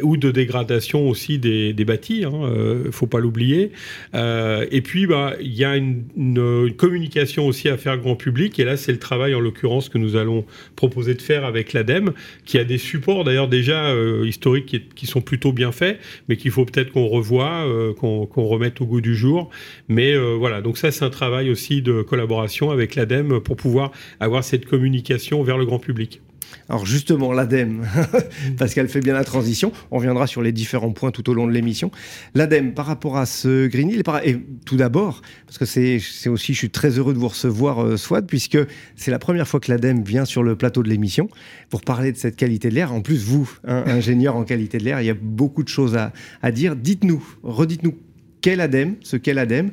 ou 0.01 0.17
de 0.17 0.31
dégradation 0.31 1.07
aussi 1.07 1.37
des, 1.37 1.73
des 1.73 1.85
bâtis, 1.85 2.21
il 2.21 2.25
euh, 2.25 2.91
faut 2.91 3.07
pas 3.07 3.19
l'oublier. 3.19 3.71
Et 4.13 4.81
puis, 4.81 5.07
bah, 5.07 5.33
il 5.39 5.53
y 5.53 5.63
a 5.63 5.75
une, 5.75 6.03
une, 6.17 6.75
communication 6.93 7.47
aussi 7.47 7.69
à 7.69 7.77
faire 7.77 7.97
grand 7.97 8.15
public, 8.15 8.59
et 8.59 8.63
là, 8.63 8.77
c'est 8.77 8.91
le 8.91 8.99
travail, 8.99 9.33
en 9.33 9.39
l'occurrence, 9.39 9.89
que 9.89 9.97
nous 9.97 10.15
allons 10.15 10.45
proposer 10.75 11.15
de 11.15 11.23
faire 11.23 11.43
avec 11.43 11.73
l'ADEME, 11.73 12.13
qui 12.45 12.59
a 12.59 12.63
des 12.63 12.77
supports, 12.77 13.23
d'ailleurs, 13.23 13.47
déjà 13.47 13.85
euh, 13.85 14.27
historiques 14.27 14.67
qui, 14.67 14.81
qui, 14.93 15.07
sont 15.07 15.21
plutôt 15.21 15.51
bien 15.51 15.71
faits, 15.71 15.99
mais 16.29 16.37
qu'il 16.37 16.51
faut 16.51 16.65
peut-être 16.65 16.91
qu'on 16.91 17.07
revoie, 17.07 17.65
euh, 17.65 17.93
qu'on 17.95 18.27
qu 18.27 18.39
remette 18.41 18.79
au 18.81 18.85
goût 18.85 19.01
du 19.01 19.15
jour. 19.15 19.49
Mais 19.87 20.13
euh, 20.13 20.35
voilà, 20.37 20.61
donc 20.61 20.77
ça, 20.77 20.91
c'est 20.91 21.03
un 21.03 21.09
travail 21.09 21.49
aussi 21.49 21.81
de 21.81 22.03
collaboration 22.03 22.69
avec 22.69 22.93
l'ADEME 22.93 23.39
pour 23.39 23.55
pouvoir 23.55 23.91
avoir 24.19 24.43
cette 24.43 24.67
communication 24.67 25.41
vers 25.41 25.57
le 25.57 25.65
grand 25.65 25.79
public. 25.79 26.21
Alors 26.69 26.85
justement, 26.85 27.31
l'ADEME, 27.31 27.85
parce 28.57 28.73
qu'elle 28.73 28.87
fait 28.87 28.99
bien 28.99 29.13
la 29.13 29.23
transition, 29.23 29.71
on 29.91 29.97
reviendra 29.97 30.27
sur 30.27 30.41
les 30.41 30.51
différents 30.51 30.91
points 30.91 31.11
tout 31.11 31.29
au 31.29 31.33
long 31.33 31.47
de 31.47 31.51
l'émission. 31.51 31.91
L'ADEME, 32.35 32.73
par 32.73 32.85
rapport 32.85 33.17
à 33.17 33.25
ce 33.25 33.67
Green 33.67 33.89
Deal, 33.89 34.03
et, 34.23 34.37
tout 34.65 34.77
d'abord, 34.77 35.21
parce 35.45 35.57
que 35.57 35.65
c'est 35.65 36.29
aussi, 36.29 36.53
je 36.53 36.57
suis 36.57 36.69
très 36.69 36.97
heureux 36.97 37.13
de 37.13 37.19
vous 37.19 37.27
recevoir, 37.27 37.83
euh, 37.83 37.97
Swad, 37.97 38.25
puisque 38.27 38.57
c'est 38.95 39.11
la 39.11 39.19
première 39.19 39.47
fois 39.47 39.59
que 39.59 39.71
l'ADEME 39.71 40.03
vient 40.03 40.25
sur 40.25 40.43
le 40.43 40.55
plateau 40.55 40.83
de 40.83 40.89
l'émission 40.89 41.29
pour 41.69 41.81
parler 41.81 42.11
de 42.11 42.17
cette 42.17 42.35
qualité 42.35 42.69
de 42.69 42.75
l'air. 42.75 42.93
En 42.93 43.01
plus, 43.01 43.23
vous, 43.23 43.49
hein, 43.65 43.83
ingénieur 43.87 44.35
en 44.35 44.43
qualité 44.43 44.77
de 44.77 44.83
l'air, 44.83 45.01
il 45.01 45.05
y 45.05 45.11
a 45.11 45.15
beaucoup 45.19 45.63
de 45.63 45.69
choses 45.69 45.95
à, 45.95 46.13
à 46.41 46.51
dire. 46.51 46.75
Dites-nous, 46.75 47.23
redites-nous, 47.43 47.97
quel 48.43 48.59
ADEME, 48.59 48.95
ce 49.01 49.15
qu'est 49.15 49.33
l'ADEME, 49.33 49.71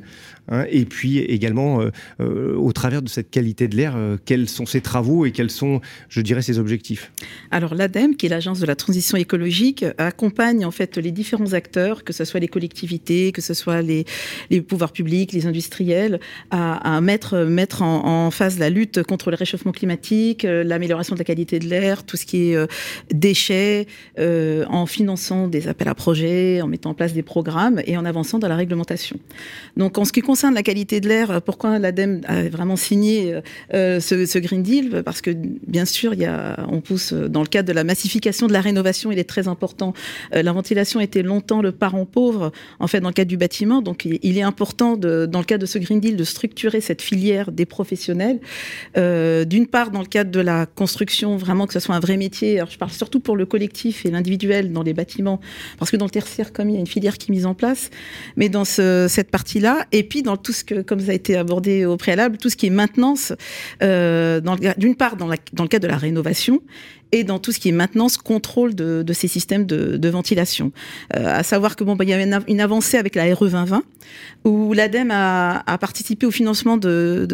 Hein, 0.51 0.65
et 0.71 0.85
puis 0.85 1.19
également, 1.19 1.85
au 2.19 2.73
travers 2.73 3.03
de 3.03 3.09
cette 3.09 3.31
qualité 3.31 3.69
de 3.69 3.77
l'air, 3.77 3.97
quels 4.25 4.49
sont 4.49 4.67
ses 4.67 4.81
travaux 4.81 5.25
et 5.25 5.31
quels 5.31 5.51
sont, 5.51 5.81
je 6.09 6.21
dirais, 6.21 6.43
ses 6.43 6.59
objectifs 6.59 7.13
Alors 7.51 7.75
l'ADEME, 7.75 8.17
qui 8.17 8.27
est 8.27 8.29
l'agence 8.29 8.61
de 8.61 8.67
la 8.67 8.77
transition 8.77 9.17
écologique, 9.17 9.85
accompagne 9.99 10.65
en 10.65 10.71
fait 10.71 10.97
les 10.97 11.13
différents 11.13 11.53
acteurs, 11.53 12.05
que 12.05 12.13
ce 12.13 12.25
soit 12.25 12.41
les 12.41 12.49
collectivités, 12.49 13.33
que 13.33 13.41
ce 13.41 13.55
soit 13.55 13.83
les, 13.83 14.05
pouvoirs 14.63 14.93
publics, 14.93 15.33
les 15.33 15.47
industriels, 15.47 16.21
à, 16.51 17.01
mettre, 17.01 17.35
en, 17.83 18.27
en, 18.27 18.31
phase 18.31 18.59
la 18.59 18.71
lutte 18.71 19.03
contre 19.03 19.31
le 19.31 19.37
réchauffement 19.37 19.73
climatique, 19.73 20.43
l'amélioration 20.43 21.15
de 21.15 21.21
la 21.21 21.25
qualité 21.25 21.59
de 21.59 21.69
l'air, 21.69 22.05
tout 22.05 22.17
ce 22.17 22.27
qui 22.27 22.51
est 22.51 22.59
déchets, 23.13 23.87
en 24.19 24.87
finançant 24.87 25.49
des 25.49 25.69
appels 25.69 25.89
à 25.89 25.95
projets, 25.95 26.61
en 26.61 26.67
mettant 26.67 26.91
en 26.91 26.95
place 26.95 27.13
des 27.13 27.23
programmes 27.23 27.81
et 27.87 27.97
en 27.97 28.05
avançant 28.05 28.39
dans 28.39 28.49
la 28.49 28.57
réglementation. 28.57 29.19
Donc 29.77 29.99
en 29.99 30.05
ce 30.05 30.13
qui 30.13 30.21
concerne 30.21 30.40
la 30.49 30.63
qualité 30.63 31.01
de 31.01 31.09
l'air, 31.09 31.43
pourquoi 31.43 31.79
l'ADEME 31.79 32.23
a 32.27 32.49
vraiment 32.49 32.77
signé 32.77 33.35
euh, 33.75 34.01
ce, 34.01 34.25
ce, 34.25 34.39
Green 34.39 34.63
Deal? 34.63 35.03
Parce 35.05 35.21
que 35.21 35.31
bien 35.67 35.85
sûr, 35.85 36.15
y 36.15 36.25
a, 36.25 36.65
on 36.69 36.81
pousse 36.81 37.13
dans 37.13 37.43
le 37.43 37.47
cadre 37.47 37.69
de 37.69 37.75
la 37.75 37.85
massification 37.85 38.47
de 38.47 38.53
la 38.53 38.63
rénovation, 38.63 39.13
il 39.13 39.19
est 39.19 39.29
très 39.29 39.49
important. 39.49 39.93
Euh, 40.35 40.43
la 40.43 40.53
ventilation 40.53 41.01
était 41.01 41.23
longtemps 41.23 41.61
le 41.61 41.73
parent 41.73 42.07
pauvre, 42.07 42.53
en 42.79 42.87
fait, 42.87 43.01
dans 43.01 43.09
le 43.09 43.15
cadre 43.15 43.29
du 43.29 43.37
bâtiment. 43.37 43.83
Donc 43.83 44.07
il 44.07 44.39
est 44.39 44.43
important, 44.43 44.97
dans 44.97 45.39
le 45.39 45.45
cadre 45.45 45.61
de 45.61 45.67
ce 45.67 45.79
Green 45.79 46.01
Deal, 46.01 46.17
de 46.17 46.25
structurer 46.25 46.81
cette 46.81 47.03
filière 47.03 47.53
des 47.53 47.67
professionnels. 47.67 48.41
Euh, 48.97 49.45
D'une 49.45 49.67
part, 49.67 49.91
dans 49.91 50.01
le 50.01 50.07
cadre 50.07 50.31
de 50.31 50.41
la 50.41 50.67
construction, 50.67 51.37
vraiment 51.37 51.67
que 51.67 51.73
ce 51.73 51.81
soit 51.81 51.95
un 51.95 52.01
vrai 52.01 52.17
métier. 52.17 52.59
Alors, 52.59 52.71
je 52.71 52.79
parle 52.79 52.93
surtout 52.93 53.21
pour 53.21 53.37
le 53.37 53.47
collectif 53.47 54.07
et 54.07 54.11
l'individuel 54.11 54.73
dans 54.73 54.83
les 54.83 54.95
bâtiments, 54.95 55.41
parce 55.79 55.91
que 55.91 55.97
dans 55.97 56.07
le 56.07 56.11
tertiaire, 56.11 56.53
comme 56.53 56.69
il 56.71 56.75
y 56.75 56.77
a 56.77 56.81
une 56.81 56.87
filière 56.87 57.19
qui 57.19 57.31
est 57.31 57.35
mise 57.35 57.47
en 57.47 57.55
place, 57.55 57.91
mais 58.37 58.49
dans 58.49 58.65
ce, 58.65 59.07
cette 59.09 59.31
partie-là, 59.31 59.87
et 59.93 60.03
puis 60.03 60.20
dans 60.23 60.37
tout 60.37 60.53
ce 60.53 60.65
que, 60.65 60.83
comme 60.83 61.01
ça 61.01 61.13
a 61.13 61.15
été 61.15 61.37
abordé 61.37 61.85
au 61.85 61.97
préalable, 61.97 62.39
tout 62.39 62.51
ce 62.51 62.57
qui 62.57 62.67
est 62.67 62.71
maintenance, 62.71 63.33
euh, 63.83 64.41
d'une 64.77 64.97
part 64.97 65.17
dans, 65.17 65.29
dans 65.53 65.63
le 65.63 65.69
cadre 65.69 65.85
de 65.85 65.89
la 65.89 65.99
rénovation, 65.99 66.61
et 67.13 67.25
dans 67.25 67.39
tout 67.39 67.53
ce 67.53 67.61
qui 67.61 67.69
est 67.69 67.73
maintenance, 67.73 68.17
contrôle 68.17 68.75
de, 68.75 69.05
ces 69.13 69.29
systèmes 69.29 69.67
de, 69.67 70.09
ventilation. 70.09 70.73
Euh, 71.17 71.39
à 71.39 71.43
savoir 71.43 71.77
que 71.77 71.85
bon, 71.85 71.97
bah, 71.97 72.05
il 72.05 72.11
y 72.11 72.13
avait 72.13 72.29
une, 72.49 72.61
avancée 72.61 72.97
avec 72.97 73.15
la 73.15 73.35
RE 73.35 73.49
2020, 73.49 73.83
où 74.45 74.73
l'ADEME 74.73 75.11
a, 75.11 75.63
a, 75.67 75.79
participé 75.79 76.27
au 76.27 76.31
financement 76.31 76.77
du, 76.77 77.27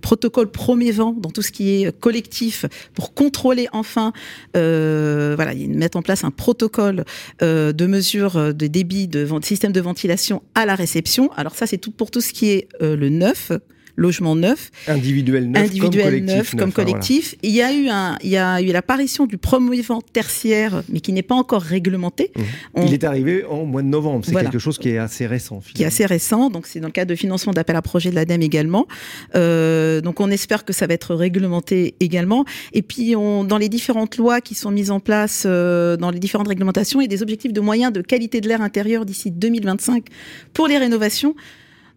protocole 0.00 0.50
premier 0.50 0.92
vent 0.92 1.12
dans 1.12 1.30
tout 1.30 1.42
ce 1.42 1.52
qui 1.52 1.84
est 1.84 1.98
collectif 2.00 2.66
pour 2.94 3.14
contrôler 3.14 3.68
enfin, 3.72 4.12
euh, 4.56 5.32
voilà, 5.36 5.54
mettre 5.54 5.96
en 5.96 6.02
place 6.02 6.24
un 6.24 6.30
protocole 6.30 7.04
euh, 7.42 7.72
de 7.72 7.86
mesure 7.86 8.54
de 8.54 8.66
débit 8.66 9.08
de 9.08 9.26
système 9.42 9.72
de 9.72 9.80
ventilation 9.80 10.42
à 10.54 10.66
la 10.66 10.74
réception. 10.74 11.30
Alors 11.36 11.54
ça, 11.54 11.66
c'est 11.66 11.78
tout 11.78 11.90
pour 11.90 12.10
tout 12.10 12.20
ce 12.20 12.32
qui 12.32 12.50
est 12.50 12.68
euh, 12.82 12.96
le 12.96 13.08
neuf 13.08 13.52
logement 13.96 14.36
neuf, 14.36 14.70
individuel 14.88 15.50
neuf, 15.50 15.64
individuel 15.64 15.90
comme 15.90 16.10
collectif, 16.10 16.36
neuf, 16.36 16.56
comme 16.56 16.72
collectif. 16.72 17.36
Voilà. 17.42 17.52
Il 17.52 17.56
y 17.56 17.62
a 17.62 17.72
eu 17.72 17.88
un, 17.88 18.18
il 18.22 18.30
y 18.30 18.36
a 18.36 18.60
eu 18.60 18.66
l'apparition 18.72 19.26
du 19.26 19.38
promouvant 19.38 20.00
tertiaire, 20.00 20.82
mais 20.88 21.00
qui 21.00 21.12
n'est 21.12 21.22
pas 21.22 21.34
encore 21.34 21.62
réglementé. 21.62 22.32
Mmh. 22.34 22.42
On... 22.74 22.86
Il 22.86 22.94
est 22.94 23.04
arrivé 23.04 23.44
en 23.44 23.64
mois 23.64 23.82
de 23.82 23.88
novembre. 23.88 24.24
C'est 24.24 24.32
voilà. 24.32 24.50
quelque 24.50 24.60
chose 24.60 24.78
qui 24.78 24.90
est 24.90 24.98
assez 24.98 25.26
récent. 25.26 25.60
Finalement. 25.60 25.74
Qui 25.74 25.82
est 25.82 25.86
assez 25.86 26.06
récent. 26.06 26.50
Donc 26.50 26.66
c'est 26.66 26.80
dans 26.80 26.88
le 26.88 26.92
cadre 26.92 27.10
de 27.10 27.14
financement 27.14 27.52
d'appel 27.52 27.76
à 27.76 27.82
projet 27.82 28.10
de 28.10 28.14
l'ADEME 28.14 28.42
également. 28.42 28.86
Euh, 29.34 30.00
donc 30.00 30.20
on 30.20 30.30
espère 30.30 30.64
que 30.64 30.72
ça 30.72 30.86
va 30.86 30.94
être 30.94 31.14
réglementé 31.14 31.94
également. 32.00 32.44
Et 32.72 32.82
puis 32.82 33.14
on, 33.16 33.44
dans 33.44 33.58
les 33.58 33.68
différentes 33.68 34.16
lois 34.16 34.40
qui 34.40 34.54
sont 34.54 34.70
mises 34.70 34.90
en 34.90 35.00
place, 35.00 35.44
euh, 35.46 35.96
dans 35.96 36.10
les 36.10 36.18
différentes 36.18 36.48
réglementations, 36.48 37.00
il 37.00 37.04
y 37.04 37.06
a 37.06 37.08
des 37.08 37.22
objectifs 37.22 37.52
de 37.52 37.60
moyens 37.60 37.92
de 37.92 38.00
qualité 38.00 38.40
de 38.40 38.48
l'air 38.48 38.62
intérieur 38.62 39.04
d'ici 39.04 39.30
2025 39.30 40.04
pour 40.52 40.66
les 40.66 40.78
rénovations. 40.78 41.34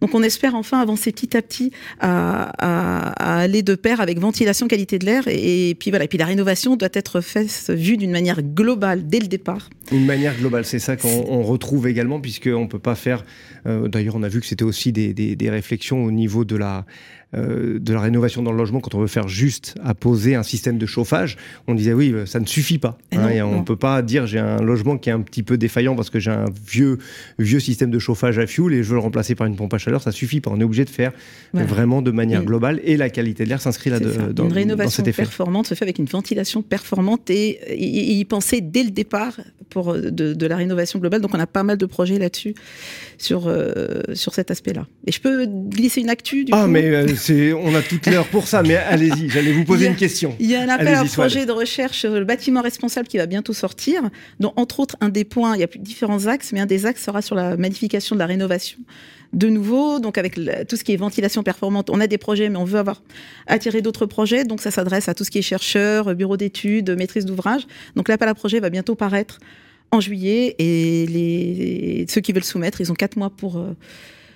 Donc 0.02 0.14
on 0.14 0.24
espère 0.24 0.56
enfin 0.56 0.80
avancer 0.80 1.12
petit 1.12 1.36
à 1.38 1.42
petit 1.42 1.72
à, 2.00 2.52
à, 2.60 3.38
à 3.38 3.40
aller 3.40 3.64
de 3.64 3.76
pair 3.76 4.02
avec 4.02 4.20
ventilation, 4.20 4.68
qualité 4.68 5.00
de 5.00 5.06
l'air. 5.06 5.28
Et, 5.28 5.70
et, 5.70 5.76
puis 5.76 5.92
voilà, 5.92 6.06
et 6.06 6.08
puis 6.08 6.18
la 6.18 6.26
rénovation 6.26 6.76
doit 6.76 6.90
être 6.94 7.22
faite 7.22 7.70
vue 7.70 7.98
d'une 7.98 8.12
manière 8.12 8.42
globale 8.42 9.08
dès 9.08 9.20
le 9.20 9.28
départ. 9.28 9.70
Une 9.92 10.06
manière 10.06 10.36
globale, 10.36 10.66
c'est 10.66 10.80
ça 10.80 10.96
qu'on 10.98 11.44
retrouve 11.44 11.88
également, 11.88 12.20
puisqu'on 12.20 12.64
ne 12.64 12.68
peut 12.68 12.80
pas 12.80 12.96
faire. 12.96 13.24
Euh, 13.68 13.88
D'ailleurs, 13.88 14.16
on 14.16 14.24
a 14.24 14.28
vu 14.28 14.42
que 14.42 14.48
c'était 14.48 14.64
aussi 14.64 14.92
des, 14.92 15.14
des, 15.14 15.36
des, 15.36 15.50
réflexions 15.50 16.04
au 16.04 16.12
niveau 16.12 16.44
de 16.44 16.56
la, 16.56 16.86
euh, 17.36 17.80
de 17.80 17.94
la 17.94 18.00
rénovation 18.00 18.42
dans 18.42 18.52
le 18.52 18.58
logement 18.58 18.80
quand 18.80 18.96
on 18.96 19.00
veut 19.00 19.08
faire 19.08 19.28
juste 19.28 19.76
à 19.84 19.94
poser 19.94 20.36
un 20.36 20.44
système 20.44 20.78
de 20.78 20.86
chauffage. 20.86 21.38
On 21.68 21.76
disait 21.76 21.94
oui, 21.94 22.14
ça 22.26 22.40
ne 22.40 22.46
suffit 22.46 22.78
pas. 22.78 22.98
Eh 23.12 23.18
Hein, 23.18 23.46
on 23.46 23.60
ne 23.60 23.64
peut 23.64 23.76
pas 23.76 24.02
dire 24.02 24.28
j'ai 24.28 24.40
un 24.40 24.62
logement 24.62 24.98
qui 24.98 25.10
est 25.10 25.14
un 25.14 25.22
petit 25.22 25.44
peu 25.44 25.58
défaillant 25.58 25.96
parce 25.96 26.10
que 26.10 26.20
j'ai 26.20 26.32
un 26.32 26.46
vieux, 26.68 27.00
vieux 27.40 27.60
système 27.60 27.90
de 27.90 28.00
chauffage 28.00 28.38
à 28.40 28.48
fioul 28.48 28.74
et 28.74 28.84
je 28.84 28.90
veux 28.90 28.96
le 28.96 29.02
remplacer 29.02 29.36
par 29.36 29.48
une 29.48 29.56
pompe 29.56 29.74
à 29.74 29.78
chaleur. 29.78 30.02
Ça 30.02 30.12
suffit 30.12 30.42
pas. 30.42 30.52
On 30.52 30.60
est 30.60 30.64
obligé 30.64 30.86
de 30.86 30.90
faire 30.90 31.12
voilà. 31.54 31.68
vraiment 31.68 32.02
de 32.02 32.12
manière 32.12 32.42
et 32.42 32.46
globale 32.46 32.80
et 32.84 32.98
la 32.98 33.10
qualité 33.10 33.44
de 33.44 33.50
l'air 33.50 33.62
s'inscrit 33.62 33.90
là 33.90 34.00
de, 34.00 34.32
dans, 34.32 34.46
une 34.46 34.54
rénovation 34.54 35.04
dans 35.04 35.12
performante 35.12 35.68
se 35.68 35.74
fait 35.74 35.86
avec 35.86 36.00
une 36.00 36.06
ventilation 36.06 36.62
performante 36.62 37.30
et, 37.30 37.60
et, 37.68 38.12
et 38.12 38.14
y 38.14 38.26
penser 38.26 38.62
dès 38.62 38.84
le 38.84 38.92
départ 38.92 39.40
pour 39.70 39.94
de, 39.94 40.10
de, 40.10 40.48
la 40.48 40.56
rénovation 40.56 41.00
globale. 41.00 41.22
Donc 41.22 41.34
on 41.34 41.40
a 41.40 41.48
pas 41.48 41.64
mal 41.64 41.78
de 41.78 41.86
projets 41.86 42.20
là-dessus 42.20 42.56
sur 43.18 43.48
euh, 43.48 44.02
sur 44.14 44.34
cet 44.34 44.52
aspect-là. 44.52 44.88
Et 45.08 45.12
je 45.12 45.20
peux 45.20 45.46
glisser 45.46 46.02
une 46.02 46.10
actu 46.10 46.46
du 46.46 46.52
ah 46.54 46.64
coup 46.64 46.70
mais 46.70 46.86
euh, 46.86 47.56
on 47.62 47.74
a 47.76 47.82
toute 47.82 48.08
l'heure 48.08 48.28
pour 48.28 48.48
ça. 48.48 48.64
Mais 48.64 48.76
allez-y, 48.76 49.30
j'allais 49.30 49.52
vous 49.52 49.66
poser 49.66 49.88
a, 49.88 49.90
une 49.90 49.96
question. 49.96 50.36
Il 50.40 50.50
y 50.50 50.56
a 50.56 50.62
un 50.62 50.70
appel 50.70 50.94
à 50.94 51.04
projet 51.06 51.46
de 51.46 51.52
recherche 51.52 52.00
sur 52.00 52.12
le 52.12 52.26
bâtiment 52.26 52.62
responsable 52.62 53.08
qui 53.08 53.18
va 53.18 53.26
bientôt 53.26 53.54
sortir. 53.54 54.02
dont 54.40 54.54
entre 54.56 54.80
autres 54.80 54.98
un 55.02 55.10
des 55.10 55.24
points, 55.24 55.56
il 55.56 55.62
y 55.62 55.64
a 55.64 55.68
différents 55.80 56.28
axes, 56.28 56.52
mais 56.54 56.60
un 56.60 56.66
des 56.66 56.86
axes 56.86 57.04
sera 57.04 57.22
sur 57.22 57.36
la 57.36 57.58
magnification 57.58 58.16
de 58.16 58.20
la 58.20 58.26
rénovation 58.26 58.80
de 59.34 59.50
nouveau, 59.50 60.00
donc 60.00 60.18
avec 60.18 60.40
tout 60.68 60.78
ce 60.78 60.84
qui 60.84 60.94
est 60.94 60.96
ventilation 60.96 61.44
performante, 61.44 61.90
on 61.90 62.00
a 62.00 62.08
des 62.08 62.18
projets, 62.18 62.50
mais 62.50 62.58
on 62.58 62.64
veut 62.64 62.80
avoir 62.80 63.04
attiré 63.48 63.82
d'autres 63.82 64.06
projets. 64.06 64.46
Donc 64.46 64.62
ça 64.62 64.72
s'adresse 64.72 65.10
à 65.10 65.14
tout 65.14 65.24
ce 65.24 65.32
qui 65.32 65.40
est 65.40 65.44
chercheurs, 65.44 66.16
bureau 66.16 66.38
d'études, 66.38 66.96
maîtrise 66.98 67.26
d'ouvrage. 67.26 67.68
Donc 67.96 68.08
l'appel 68.08 68.30
à 68.30 68.34
projet 68.34 68.60
va 68.60 68.70
bientôt 68.70 68.96
paraître 68.96 69.40
en 69.96 70.02
juillet 70.02 70.56
et 70.60 71.06
les, 71.08 72.06
ceux 72.10 72.22
qui 72.22 72.34
veulent 72.34 72.44
soumettre, 72.44 72.82
ils 72.82 72.92
ont 72.92 72.96
quatre 72.96 73.18
mois 73.18 73.30
pour. 73.30 73.58
Euh, 73.58 73.76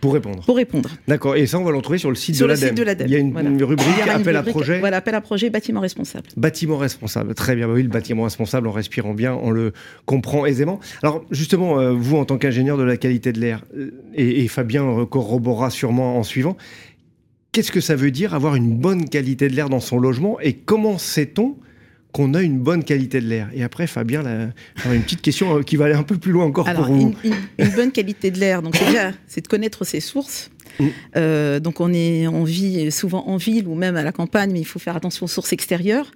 pour 0.01 0.13
répondre. 0.13 0.45
Pour 0.45 0.55
répondre. 0.55 0.89
D'accord. 1.09 1.35
Et 1.35 1.45
ça, 1.45 1.59
on 1.59 1.65
va 1.65 1.71
le 1.71 1.77
retrouver 1.77 1.97
sur 1.97 2.09
le 2.09 2.15
site 2.15 2.35
sur 2.35 2.47
de 2.47 2.53
l'ADEME. 2.53 3.07
Il 3.07 3.11
y 3.11 3.15
a 3.15 3.19
une, 3.19 3.33
voilà. 3.33 3.49
rubrique 3.49 3.87
Il 3.97 4.07
y 4.07 4.09
a 4.09 4.15
une 4.15 4.21
appel 4.21 4.37
rubrique, 4.37 4.47
à 4.47 4.51
projet. 4.51 4.79
Voilà, 4.79 4.97
appel 4.97 5.13
à 5.13 5.19
projet, 5.19 5.49
bâtiment 5.49 5.81
responsable. 5.81 6.29
Bâtiment 6.37 6.77
responsable. 6.77 7.35
Très 7.35 7.53
bien. 7.53 7.67
Bah 7.67 7.73
oui, 7.73 7.83
le 7.83 7.89
bâtiment 7.89 8.23
responsable, 8.23 8.69
en 8.69 8.71
respirant 8.71 9.13
bien, 9.13 9.33
on 9.33 9.51
le 9.51 9.73
comprend 10.05 10.45
aisément. 10.45 10.79
Alors, 11.03 11.25
justement, 11.31 11.79
euh, 11.79 11.91
vous, 11.91 12.15
en 12.15 12.23
tant 12.23 12.37
qu'ingénieur 12.37 12.77
de 12.77 12.83
la 12.83 12.95
qualité 12.95 13.33
de 13.33 13.41
l'air, 13.41 13.65
et, 14.13 14.43
et 14.43 14.47
Fabien 14.47 15.05
corroborera 15.05 15.69
sûrement 15.69 16.17
en 16.17 16.23
suivant, 16.23 16.55
qu'est-ce 17.51 17.73
que 17.73 17.81
ça 17.81 17.97
veut 17.97 18.11
dire 18.11 18.33
avoir 18.33 18.55
une 18.55 18.77
bonne 18.77 19.09
qualité 19.09 19.49
de 19.49 19.55
l'air 19.55 19.67
dans 19.67 19.81
son 19.81 19.99
logement 19.99 20.39
et 20.39 20.53
comment 20.53 20.97
sait-on 20.97 21.57
qu'on 22.11 22.33
a 22.33 22.41
une 22.41 22.59
bonne 22.59 22.83
qualité 22.83 23.21
de 23.21 23.27
l'air. 23.27 23.49
Et 23.53 23.63
après, 23.63 23.87
Fabien, 23.87 24.23
une 24.85 25.03
petite 25.03 25.21
question 25.21 25.61
qui 25.63 25.75
va 25.75 25.85
aller 25.85 25.95
un 25.95 26.03
peu 26.03 26.17
plus 26.17 26.31
loin 26.31 26.45
encore 26.45 26.67
Alors, 26.67 26.87
pour 26.87 26.95
vous. 26.95 27.15
Une, 27.23 27.31
une, 27.31 27.65
une 27.65 27.75
bonne 27.75 27.91
qualité 27.91 28.31
de 28.31 28.39
l'air, 28.39 28.61
donc 28.61 28.73
déjà, 28.73 29.11
c'est 29.27 29.41
de 29.41 29.47
connaître 29.47 29.83
ses 29.83 29.99
sources. 29.99 30.49
Mmh. 30.79 30.87
Euh, 31.17 31.59
donc 31.59 31.81
on 31.81 31.93
est, 31.93 32.27
on 32.27 32.43
vit 32.43 32.91
souvent 32.91 33.27
en 33.27 33.37
ville 33.37 33.67
ou 33.67 33.75
même 33.75 33.95
à 33.95 34.03
la 34.03 34.11
campagne, 34.11 34.51
mais 34.51 34.59
il 34.59 34.65
faut 34.65 34.79
faire 34.79 34.95
attention 34.95 35.25
aux 35.25 35.29
sources 35.29 35.53
extérieures. 35.53 36.11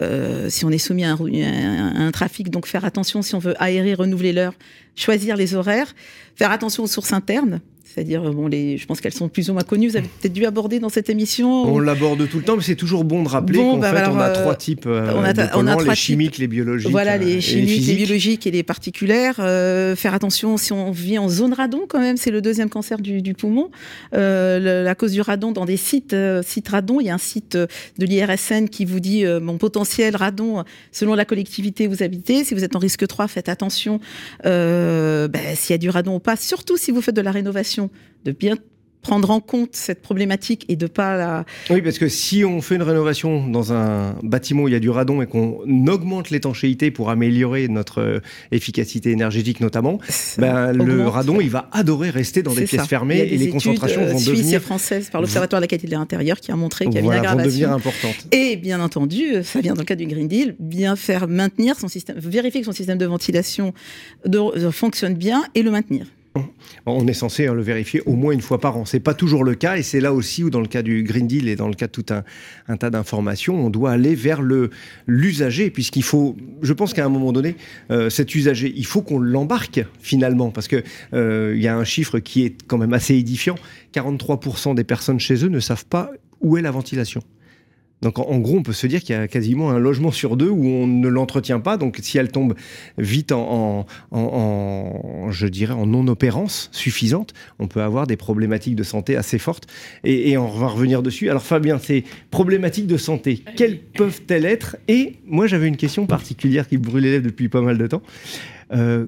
Euh, 0.00 0.48
si 0.50 0.64
on 0.64 0.70
est 0.70 0.78
soumis 0.78 1.04
à 1.04 1.12
un, 1.12 1.16
à 1.16 2.00
un, 2.02 2.10
trafic, 2.10 2.50
donc 2.50 2.66
faire 2.66 2.84
attention 2.84 3.22
si 3.22 3.34
on 3.34 3.38
veut 3.38 3.60
aérer, 3.62 3.94
renouveler 3.94 4.32
l'heure, 4.32 4.54
choisir 4.96 5.36
les 5.36 5.54
horaires, 5.54 5.94
faire 6.34 6.50
attention 6.50 6.84
aux 6.84 6.88
sources 6.88 7.12
internes. 7.12 7.60
C'est-à-dire, 7.98 8.32
bon, 8.32 8.46
les, 8.46 8.78
je 8.78 8.86
pense 8.86 9.00
qu'elles 9.00 9.12
sont 9.12 9.28
plus 9.28 9.50
ou 9.50 9.54
moins 9.54 9.64
connues. 9.64 9.88
Vous 9.88 9.96
avez 9.96 10.06
peut-être 10.06 10.32
dû 10.32 10.46
aborder 10.46 10.78
dans 10.78 10.88
cette 10.88 11.10
émission. 11.10 11.64
On 11.64 11.80
l'aborde 11.80 12.28
tout 12.28 12.36
le 12.36 12.44
temps, 12.44 12.56
mais 12.56 12.62
c'est 12.62 12.76
toujours 12.76 13.02
bon 13.02 13.24
de 13.24 13.28
rappeler 13.28 13.58
bon, 13.58 13.72
qu'en 13.72 13.78
bah, 13.78 13.90
fait, 13.90 13.96
alors, 13.96 14.14
on 14.14 14.20
a 14.20 14.30
trois 14.30 14.54
types 14.54 14.86
euh, 14.86 15.12
on 15.16 15.24
a, 15.24 15.32
de 15.32 15.42
on 15.56 15.66
a 15.66 15.72
trois 15.72 15.82
les 15.82 15.94
chimiques, 15.96 16.34
types. 16.34 16.42
les 16.42 16.46
biologiques. 16.46 16.92
Voilà, 16.92 17.18
les 17.18 17.40
chimiques, 17.40 17.80
les, 17.80 17.94
les, 17.94 17.94
biologiques 17.94 18.46
et 18.46 18.52
les 18.52 18.62
particulières. 18.62 19.40
Euh, 19.40 19.96
faire 19.96 20.14
attention 20.14 20.56
si 20.58 20.72
on 20.72 20.92
vit 20.92 21.18
en 21.18 21.28
zone 21.28 21.54
radon, 21.54 21.86
quand 21.88 21.98
même, 21.98 22.16
c'est 22.16 22.30
le 22.30 22.40
deuxième 22.40 22.68
cancer 22.70 22.98
du, 22.98 23.20
du 23.20 23.34
poumon. 23.34 23.68
Euh, 24.14 24.60
le, 24.60 24.84
la 24.84 24.94
cause 24.94 25.10
du 25.10 25.20
radon 25.20 25.50
dans 25.50 25.64
des 25.64 25.76
sites, 25.76 26.12
euh, 26.12 26.40
sites 26.46 26.68
radon, 26.68 27.00
il 27.00 27.06
y 27.06 27.10
a 27.10 27.14
un 27.14 27.18
site 27.18 27.56
de 27.56 28.06
l'IRSN 28.06 28.66
qui 28.66 28.84
vous 28.84 29.00
dit 29.00 29.24
mon 29.42 29.58
potentiel 29.58 30.14
radon 30.14 30.62
selon 30.92 31.16
la 31.16 31.24
collectivité 31.24 31.88
où 31.88 31.90
vous 31.90 32.04
habitez. 32.04 32.44
Si 32.44 32.54
vous 32.54 32.62
êtes 32.62 32.76
en 32.76 32.78
risque 32.78 33.08
3, 33.08 33.26
faites 33.26 33.48
attention 33.48 33.98
ben, 34.44 35.28
s'il 35.56 35.72
y 35.72 35.74
a 35.74 35.78
du 35.78 35.90
radon 35.90 36.14
ou 36.14 36.20
pas, 36.20 36.36
surtout 36.36 36.76
si 36.76 36.92
vous 36.92 37.00
faites 37.00 37.16
de 37.16 37.20
la 37.22 37.32
rénovation 37.32 37.87
de 38.24 38.32
bien 38.32 38.56
prendre 39.00 39.30
en 39.30 39.40
compte 39.40 39.70
cette 39.72 40.02
problématique 40.02 40.64
et 40.68 40.76
de 40.76 40.86
pas 40.86 41.16
la... 41.16 41.44
Oui, 41.70 41.82
parce 41.82 41.98
que 41.98 42.08
si 42.08 42.44
on 42.44 42.60
fait 42.60 42.74
une 42.74 42.82
rénovation 42.82 43.46
dans 43.46 43.72
un 43.72 44.16
bâtiment 44.22 44.64
où 44.64 44.68
il 44.68 44.72
y 44.72 44.76
a 44.76 44.80
du 44.80 44.90
radon 44.90 45.22
et 45.22 45.26
qu'on 45.26 45.62
augmente 45.86 46.30
l'étanchéité 46.30 46.90
pour 46.90 47.08
améliorer 47.08 47.68
notre 47.68 48.20
efficacité 48.52 49.10
énergétique 49.10 49.60
notamment, 49.60 49.98
ben, 50.36 50.72
le 50.72 51.06
radon, 51.08 51.40
il 51.40 51.50
va 51.50 51.70
adorer 51.72 52.10
rester 52.10 52.42
dans 52.42 52.52
des 52.52 52.64
pièces 52.64 52.82
ça. 52.82 52.86
fermées 52.86 53.20
et 53.20 53.36
les 53.38 53.48
concentrations 53.48 54.04
vont 54.04 54.18
suisses 54.18 54.26
devenir... 54.26 54.56
et 54.56 54.60
françaises 54.60 55.10
par 55.10 55.20
l'Observatoire 55.20 55.60
de 55.60 55.64
la 55.64 55.68
qualité 55.68 55.86
de 55.86 55.92
l'air 55.92 56.00
intérieur 56.00 56.38
qui 56.40 56.52
a 56.52 56.56
montré 56.56 56.84
qu'il 56.84 56.94
y 56.94 56.98
avait 56.98 57.06
voilà, 57.06 57.20
une 57.20 57.26
aggravation. 57.26 57.50
devenir 57.50 57.72
importantes. 57.72 58.26
Et 58.32 58.56
bien 58.56 58.80
entendu, 58.80 59.42
ça 59.42 59.60
vient 59.60 59.74
dans 59.74 59.82
le 59.82 59.86
cadre 59.86 60.04
du 60.04 60.06
Green 60.06 60.28
Deal, 60.28 60.56
bien 60.58 60.96
faire 60.96 61.28
maintenir 61.28 61.78
son 61.78 61.88
système, 61.88 62.18
vérifier 62.18 62.60
que 62.60 62.66
son 62.66 62.72
système 62.72 62.98
de 62.98 63.06
ventilation 63.06 63.72
de, 64.26 64.58
de, 64.58 64.70
fonctionne 64.70 65.14
bien 65.14 65.44
et 65.54 65.62
le 65.62 65.70
maintenir. 65.70 66.06
On 66.86 67.06
est 67.06 67.14
censé 67.14 67.46
hein, 67.46 67.54
le 67.54 67.62
vérifier 67.62 68.02
au 68.06 68.14
moins 68.14 68.32
une 68.32 68.40
fois 68.40 68.60
par 68.60 68.76
an. 68.76 68.84
C'est 68.84 69.00
pas 69.00 69.14
toujours 69.14 69.44
le 69.44 69.54
cas, 69.54 69.76
et 69.76 69.82
c'est 69.82 70.00
là 70.00 70.12
aussi 70.12 70.44
où, 70.44 70.50
dans 70.50 70.60
le 70.60 70.66
cas 70.66 70.82
du 70.82 71.02
Green 71.02 71.26
Deal 71.26 71.48
et 71.48 71.56
dans 71.56 71.68
le 71.68 71.74
cas 71.74 71.86
de 71.86 71.92
tout 71.92 72.06
un, 72.10 72.76
tas 72.76 72.90
d'informations, 72.90 73.54
on 73.64 73.70
doit 73.70 73.92
aller 73.92 74.14
vers 74.14 74.40
l'usager, 75.06 75.70
puisqu'il 75.70 76.02
faut, 76.02 76.36
je 76.62 76.72
pense 76.72 76.94
qu'à 76.94 77.04
un 77.04 77.08
moment 77.08 77.32
donné, 77.32 77.56
euh, 77.90 78.10
cet 78.10 78.34
usager, 78.34 78.72
il 78.76 78.86
faut 78.86 79.02
qu'on 79.02 79.18
l'embarque 79.18 79.84
finalement, 80.00 80.50
parce 80.50 80.68
que 80.68 80.82
euh, 81.14 81.54
il 81.56 81.62
y 81.62 81.68
a 81.68 81.76
un 81.76 81.84
chiffre 81.84 82.18
qui 82.18 82.44
est 82.44 82.56
quand 82.66 82.78
même 82.78 82.92
assez 82.92 83.14
édifiant. 83.14 83.56
43% 83.94 84.74
des 84.74 84.84
personnes 84.84 85.20
chez 85.20 85.44
eux 85.44 85.48
ne 85.48 85.60
savent 85.60 85.86
pas 85.86 86.10
où 86.40 86.56
est 86.56 86.62
la 86.62 86.70
ventilation. 86.70 87.22
Donc 88.02 88.18
en, 88.18 88.38
gros, 88.38 88.56
on 88.56 88.62
peut 88.62 88.72
se 88.72 88.86
dire 88.86 89.00
qu'il 89.02 89.16
y 89.16 89.18
a 89.18 89.26
quasiment 89.26 89.70
un 89.70 89.78
logement 89.78 90.10
sur 90.10 90.36
deux 90.36 90.48
où 90.48 90.66
on 90.66 90.86
ne 90.86 91.08
l'entretient 91.08 91.60
pas. 91.60 91.76
Donc 91.76 91.98
si 92.00 92.18
elle 92.18 92.30
tombe 92.30 92.54
vite 92.96 93.32
en, 93.32 93.86
je 94.12 95.46
dirais, 95.46 95.74
en 95.74 95.86
non-opérance 95.86 96.70
suffisante, 96.72 97.34
on 97.58 97.66
peut 97.66 97.82
avoir 97.82 98.06
des 98.06 98.16
problématiques 98.16 98.76
de 98.76 98.84
santé 98.84 99.16
assez 99.16 99.38
fortes. 99.38 99.66
Et, 100.04 100.36
on 100.38 100.46
va 100.46 100.68
revenir 100.68 101.02
dessus. 101.02 101.28
Alors 101.28 101.42
Fabien, 101.42 101.78
ces 101.78 102.04
problématiques 102.30 102.86
de 102.86 102.96
santé, 102.96 103.42
quelles 103.56 103.80
peuvent-elles 103.80 104.44
être? 104.44 104.76
Et 104.86 105.16
moi, 105.26 105.46
j'avais 105.46 105.66
une 105.66 105.76
question 105.76 106.06
particulière 106.06 106.68
qui 106.68 106.78
brûle 106.78 107.02
les 107.02 107.12
lèvres 107.12 107.24
depuis 107.24 107.48
pas 107.48 107.60
mal 107.60 107.78
de 107.78 107.86
temps. 107.86 108.02
Euh, 108.72 109.06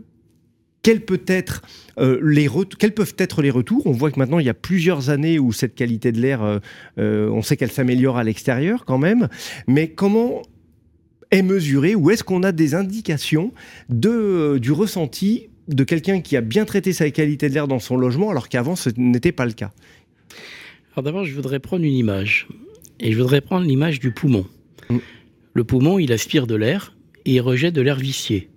quels, 0.82 1.00
peut 1.02 1.22
être, 1.26 1.62
euh, 1.98 2.18
les 2.22 2.48
quels 2.78 2.94
peuvent 2.94 3.14
être 3.18 3.42
les 3.42 3.50
retours? 3.50 3.86
On 3.86 3.92
voit 3.92 4.10
que 4.10 4.18
maintenant, 4.18 4.38
il 4.38 4.46
y 4.46 4.50
a 4.50 4.54
plusieurs 4.54 5.10
années 5.10 5.38
où 5.38 5.52
cette 5.52 5.74
qualité 5.74 6.12
de 6.12 6.20
l'air, 6.20 6.42
euh, 6.42 6.58
euh, 6.98 7.28
on 7.30 7.42
sait 7.42 7.56
qu'elle 7.56 7.70
s'améliore 7.70 8.16
à 8.16 8.24
l'extérieur 8.24 8.84
quand 8.84 8.98
même, 8.98 9.28
mais 9.66 9.88
comment 9.88 10.42
est 11.30 11.42
mesurée 11.42 11.94
ou 11.94 12.10
est-ce 12.10 12.24
qu'on 12.24 12.42
a 12.42 12.52
des 12.52 12.74
indications 12.74 13.52
de, 13.88 14.58
du 14.58 14.72
ressenti 14.72 15.48
de 15.68 15.84
quelqu'un 15.84 16.20
qui 16.20 16.36
a 16.36 16.40
bien 16.40 16.64
traité 16.64 16.92
sa 16.92 17.08
qualité 17.10 17.48
de 17.48 17.54
l'air 17.54 17.68
dans 17.68 17.78
son 17.78 17.96
logement 17.96 18.30
alors 18.30 18.48
qu'avant 18.48 18.74
ce 18.74 18.90
n'était 18.96 19.32
pas 19.32 19.46
le 19.46 19.52
cas? 19.52 19.70
Alors 20.92 21.04
d'abord, 21.04 21.24
je 21.24 21.34
voudrais 21.34 21.60
prendre 21.60 21.84
une 21.84 21.94
image. 21.94 22.48
Et 22.98 23.12
je 23.12 23.18
voudrais 23.18 23.40
prendre 23.40 23.64
l'image 23.64 24.00
du 24.00 24.12
poumon. 24.12 24.46
Mm. 24.88 24.98
Le 25.54 25.64
poumon, 25.64 25.98
il 25.98 26.12
aspire 26.12 26.46
de 26.46 26.54
l'air 26.54 26.94
et 27.24 27.34
il 27.34 27.40
rejette 27.40 27.74
de 27.74 27.80
l'air 27.80 27.96
vicié. 27.96 28.49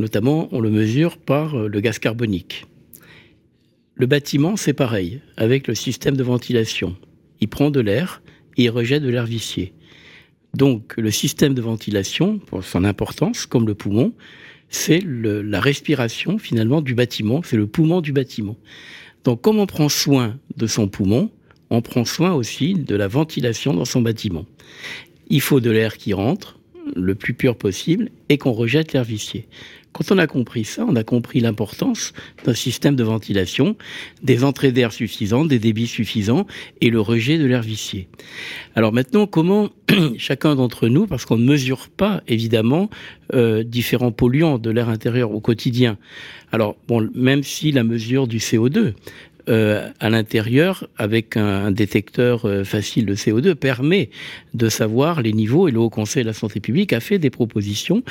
Notamment, 0.00 0.48
on 0.50 0.60
le 0.60 0.70
mesure 0.70 1.18
par 1.18 1.54
euh, 1.54 1.68
le 1.68 1.80
gaz 1.80 1.98
carbonique. 1.98 2.64
Le 3.96 4.06
bâtiment, 4.06 4.56
c'est 4.56 4.72
pareil, 4.72 5.20
avec 5.36 5.68
le 5.68 5.74
système 5.74 6.16
de 6.16 6.22
ventilation. 6.22 6.96
Il 7.42 7.48
prend 7.48 7.70
de 7.70 7.80
l'air 7.80 8.22
et 8.56 8.64
il 8.64 8.70
rejette 8.70 9.02
de 9.02 9.10
l'air 9.10 9.26
vicié. 9.26 9.74
Donc, 10.54 10.94
le 10.96 11.10
système 11.10 11.52
de 11.52 11.60
ventilation, 11.60 12.38
pour 12.38 12.64
son 12.64 12.84
importance, 12.84 13.44
comme 13.44 13.66
le 13.66 13.74
poumon, 13.74 14.14
c'est 14.70 15.02
la 15.04 15.60
respiration 15.60 16.38
finalement 16.38 16.80
du 16.80 16.94
bâtiment, 16.94 17.42
c'est 17.44 17.58
le 17.58 17.66
poumon 17.66 18.00
du 18.00 18.12
bâtiment. 18.12 18.56
Donc, 19.24 19.42
comme 19.42 19.58
on 19.58 19.66
prend 19.66 19.90
soin 19.90 20.38
de 20.56 20.66
son 20.66 20.88
poumon, 20.88 21.30
on 21.68 21.82
prend 21.82 22.06
soin 22.06 22.32
aussi 22.32 22.72
de 22.72 22.96
la 22.96 23.06
ventilation 23.06 23.74
dans 23.74 23.84
son 23.84 24.00
bâtiment. 24.00 24.46
Il 25.28 25.42
faut 25.42 25.60
de 25.60 25.70
l'air 25.70 25.98
qui 25.98 26.14
rentre, 26.14 26.58
le 26.96 27.14
plus 27.14 27.34
pur 27.34 27.56
possible, 27.56 28.08
et 28.30 28.38
qu'on 28.38 28.52
rejette 28.52 28.94
l'air 28.94 29.04
vicié. 29.04 29.46
Quand 29.92 30.12
on 30.12 30.18
a 30.18 30.26
compris 30.26 30.64
ça, 30.64 30.84
on 30.88 30.94
a 30.94 31.02
compris 31.02 31.40
l'importance 31.40 32.12
d'un 32.44 32.54
système 32.54 32.94
de 32.94 33.02
ventilation, 33.02 33.76
des 34.22 34.44
entrées 34.44 34.70
d'air 34.70 34.92
suffisantes, 34.92 35.48
des 35.48 35.58
débits 35.58 35.88
suffisants 35.88 36.46
et 36.80 36.90
le 36.90 37.00
rejet 37.00 37.38
de 37.38 37.44
l'air 37.44 37.62
vicié. 37.62 38.08
Alors 38.76 38.92
maintenant, 38.92 39.26
comment 39.26 39.68
chacun 40.16 40.54
d'entre 40.54 40.88
nous, 40.88 41.06
parce 41.06 41.24
qu'on 41.24 41.38
ne 41.38 41.44
mesure 41.44 41.88
pas 41.88 42.22
évidemment 42.28 42.88
euh, 43.34 43.64
différents 43.64 44.12
polluants 44.12 44.58
de 44.58 44.70
l'air 44.70 44.88
intérieur 44.88 45.32
au 45.32 45.40
quotidien. 45.40 45.98
Alors 46.52 46.76
bon, 46.88 47.08
même 47.14 47.42
si 47.42 47.72
la 47.72 47.84
mesure 47.84 48.26
du 48.26 48.38
CO2 48.38 48.94
euh, 49.48 49.88
à 50.00 50.10
l'intérieur 50.10 50.86
avec 50.96 51.36
un, 51.36 51.70
détecteur 51.70 52.44
euh, 52.44 52.64
facile 52.64 53.06
de 53.06 53.14
CO2 53.14 53.54
permet 53.54 54.10
de 54.54 54.68
savoir 54.68 55.22
les 55.22 55.32
niveaux 55.32 55.68
et 55.68 55.70
le 55.70 55.78
Haut 55.78 55.90
Conseil 55.90 56.22
de 56.22 56.28
la 56.28 56.34
santé 56.34 56.60
publique 56.60 56.92
a 56.92 57.00
fait 57.00 57.18
des 57.18 57.30
propositions 57.30 58.02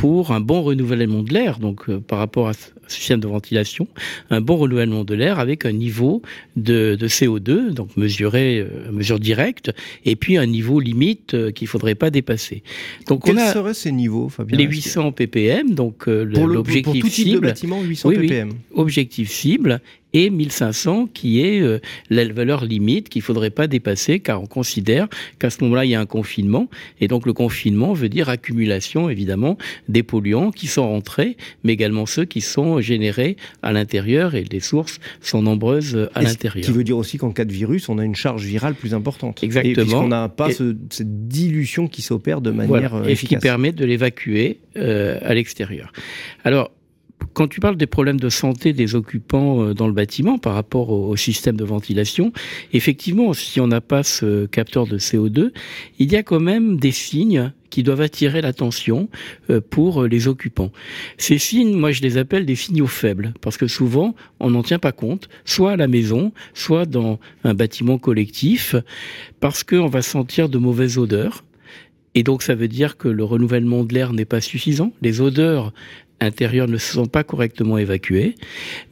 pour 0.00 0.32
un 0.32 0.40
bon 0.40 0.62
renouvellement 0.62 1.22
de 1.22 1.34
l'air, 1.34 1.58
donc 1.58 1.90
euh, 1.90 2.00
par 2.00 2.18
rapport 2.18 2.48
à 2.48 2.54
ce 2.54 2.70
système 2.88 3.20
de 3.20 3.28
ventilation, 3.28 3.86
un 4.30 4.40
bon 4.40 4.56
renouvellement 4.56 5.04
de 5.04 5.14
l'air 5.14 5.38
avec 5.38 5.66
un 5.66 5.72
niveau 5.72 6.22
de, 6.56 6.96
de 6.98 7.06
CO2, 7.06 7.72
donc 7.72 7.94
mesuré, 7.98 8.60
euh, 8.60 8.90
mesure 8.90 9.20
directe, 9.20 9.72
et 10.06 10.16
puis 10.16 10.38
un 10.38 10.46
niveau 10.46 10.80
limite 10.80 11.34
euh, 11.34 11.50
qu'il 11.50 11.68
faudrait 11.68 11.96
pas 11.96 12.08
dépasser. 12.08 12.62
Donc 13.08 13.26
Quels 13.26 13.38
seraient 13.40 13.74
ces 13.74 13.92
niveaux, 13.92 14.30
Fabien 14.30 14.56
Les 14.56 14.64
800 14.64 15.12
ppm, 15.12 15.74
donc 15.74 16.06
l'objectif 16.06 17.06
cible. 17.06 17.48
bâtiment, 17.48 17.82
800 17.82 18.10
ppm. 18.12 18.52
objectif 18.72 19.30
cible 19.30 19.82
et 20.12 20.30
1500 20.30 21.08
qui 21.12 21.40
est 21.40 21.62
la 22.10 22.32
valeur 22.32 22.64
limite 22.64 23.08
qu'il 23.08 23.22
faudrait 23.22 23.50
pas 23.50 23.66
dépasser 23.66 24.20
car 24.20 24.42
on 24.42 24.46
considère 24.46 25.08
qu'à 25.38 25.50
ce 25.50 25.62
moment-là 25.64 25.84
il 25.84 25.90
y 25.90 25.94
a 25.94 26.00
un 26.00 26.06
confinement 26.06 26.68
et 27.00 27.08
donc 27.08 27.26
le 27.26 27.32
confinement 27.32 27.92
veut 27.92 28.08
dire 28.08 28.28
accumulation 28.28 29.10
évidemment 29.10 29.56
des 29.88 30.02
polluants 30.02 30.50
qui 30.50 30.66
sont 30.66 30.86
rentrés, 30.88 31.36
mais 31.64 31.72
également 31.72 32.06
ceux 32.06 32.24
qui 32.24 32.40
sont 32.40 32.80
générés 32.80 33.36
à 33.62 33.72
l'intérieur 33.72 34.34
et 34.34 34.44
les 34.44 34.60
sources 34.60 35.00
sont 35.20 35.42
nombreuses 35.42 36.08
à 36.14 36.22
l'intérieur. 36.22 36.64
Ce 36.64 36.70
qui 36.70 36.76
veut 36.76 36.84
dire 36.84 36.96
aussi 36.96 37.18
qu'en 37.18 37.32
cas 37.32 37.44
de 37.44 37.52
virus, 37.52 37.88
on 37.88 37.98
a 37.98 38.04
une 38.04 38.14
charge 38.14 38.44
virale 38.44 38.74
plus 38.74 38.94
importante. 38.94 39.42
Exactement. 39.42 40.04
Et 40.04 40.08
n'a 40.08 40.28
pas 40.28 40.50
cette 40.50 41.28
dilution 41.28 41.88
qui 41.88 42.02
s'opère 42.02 42.40
de 42.40 42.50
manière 42.50 42.90
voilà. 42.90 43.10
et 43.10 43.14
ce 43.14 43.26
qui 43.26 43.36
permet 43.36 43.72
de 43.72 43.84
l'évacuer 43.84 44.58
euh, 44.76 45.18
à 45.22 45.34
l'extérieur. 45.34 45.92
Alors, 46.44 46.70
quand 47.32 47.48
tu 47.48 47.60
parles 47.60 47.76
des 47.76 47.86
problèmes 47.86 48.20
de 48.20 48.28
santé 48.28 48.72
des 48.72 48.94
occupants 48.94 49.62
euh, 49.62 49.74
dans 49.74 49.86
le 49.86 49.92
bâtiment 49.92 50.38
par 50.38 50.54
rapport 50.54 50.90
au, 50.90 51.16
système 51.16 51.56
de 51.56 51.64
ventilation, 51.64 52.32
effectivement, 52.72 53.32
si 53.32 53.60
on 53.60 53.66
n'a 53.66 53.80
pas 53.80 54.02
ce 54.02 54.46
capteur 54.46 54.86
de 54.86 54.98
CO2, 54.98 55.52
il 55.98 56.12
y 56.12 56.16
a 56.16 56.22
quand 56.22 56.40
même 56.40 56.78
des 56.78 56.92
signes 56.92 57.52
qui 57.68 57.82
doivent 57.82 58.00
attirer 58.00 58.40
l'attention 58.40 59.08
euh, 59.48 59.60
pour 59.60 60.04
les 60.04 60.28
occupants. 60.28 60.72
Ces 61.18 61.38
signes, 61.38 61.76
moi 61.76 61.92
je 61.92 62.02
les 62.02 62.18
appelle 62.18 62.46
des 62.46 62.56
signaux 62.56 62.86
faibles, 62.86 63.32
parce 63.40 63.56
que 63.56 63.66
souvent 63.66 64.14
on 64.40 64.50
n'en 64.50 64.62
tient 64.62 64.78
pas 64.78 64.92
compte, 64.92 65.28
soit 65.44 65.72
à 65.72 65.76
la 65.76 65.88
maison, 65.88 66.32
soit 66.54 66.86
dans 66.86 67.20
un 67.44 67.54
bâtiment 67.54 67.98
collectif, 67.98 68.74
parce 69.40 69.62
qu'on 69.62 69.86
va 69.86 70.02
sentir 70.02 70.48
de 70.48 70.58
mauvaises 70.58 70.98
odeurs, 70.98 71.44
et 72.14 72.22
donc 72.22 72.42
ça 72.42 72.54
veut 72.54 72.68
dire 72.68 72.96
que 72.96 73.08
le 73.08 73.24
renouvellement 73.24 73.84
de 73.84 73.94
l'air 73.94 74.12
n'est 74.12 74.24
pas 74.24 74.40
suffisant. 74.40 74.92
Les 75.00 75.20
odeurs 75.20 75.72
intérieures 76.20 76.68
ne 76.68 76.78
se 76.78 76.92
sont 76.92 77.06
pas 77.06 77.24
correctement 77.24 77.78
évacuées, 77.78 78.34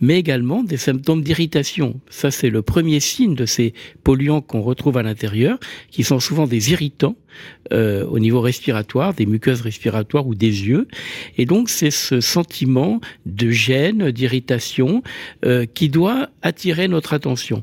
mais 0.00 0.18
également 0.18 0.62
des 0.62 0.76
symptômes 0.76 1.22
d'irritation. 1.22 2.00
Ça, 2.10 2.30
c'est 2.30 2.50
le 2.50 2.62
premier 2.62 3.00
signe 3.00 3.34
de 3.34 3.46
ces 3.46 3.74
polluants 4.04 4.40
qu'on 4.40 4.62
retrouve 4.62 4.96
à 4.96 5.02
l'intérieur, 5.02 5.58
qui 5.90 6.04
sont 6.04 6.20
souvent 6.20 6.46
des 6.46 6.72
irritants 6.72 7.16
euh, 7.72 8.06
au 8.06 8.18
niveau 8.18 8.40
respiratoire, 8.40 9.12
des 9.12 9.26
muqueuses 9.26 9.60
respiratoires 9.60 10.26
ou 10.26 10.34
des 10.34 10.66
yeux. 10.66 10.88
Et 11.36 11.44
donc, 11.44 11.68
c'est 11.68 11.90
ce 11.90 12.20
sentiment 12.20 13.00
de 13.26 13.50
gêne, 13.50 14.10
d'irritation, 14.10 15.02
euh, 15.44 15.66
qui 15.66 15.90
doit 15.90 16.30
attirer 16.40 16.88
notre 16.88 17.12
attention. 17.12 17.62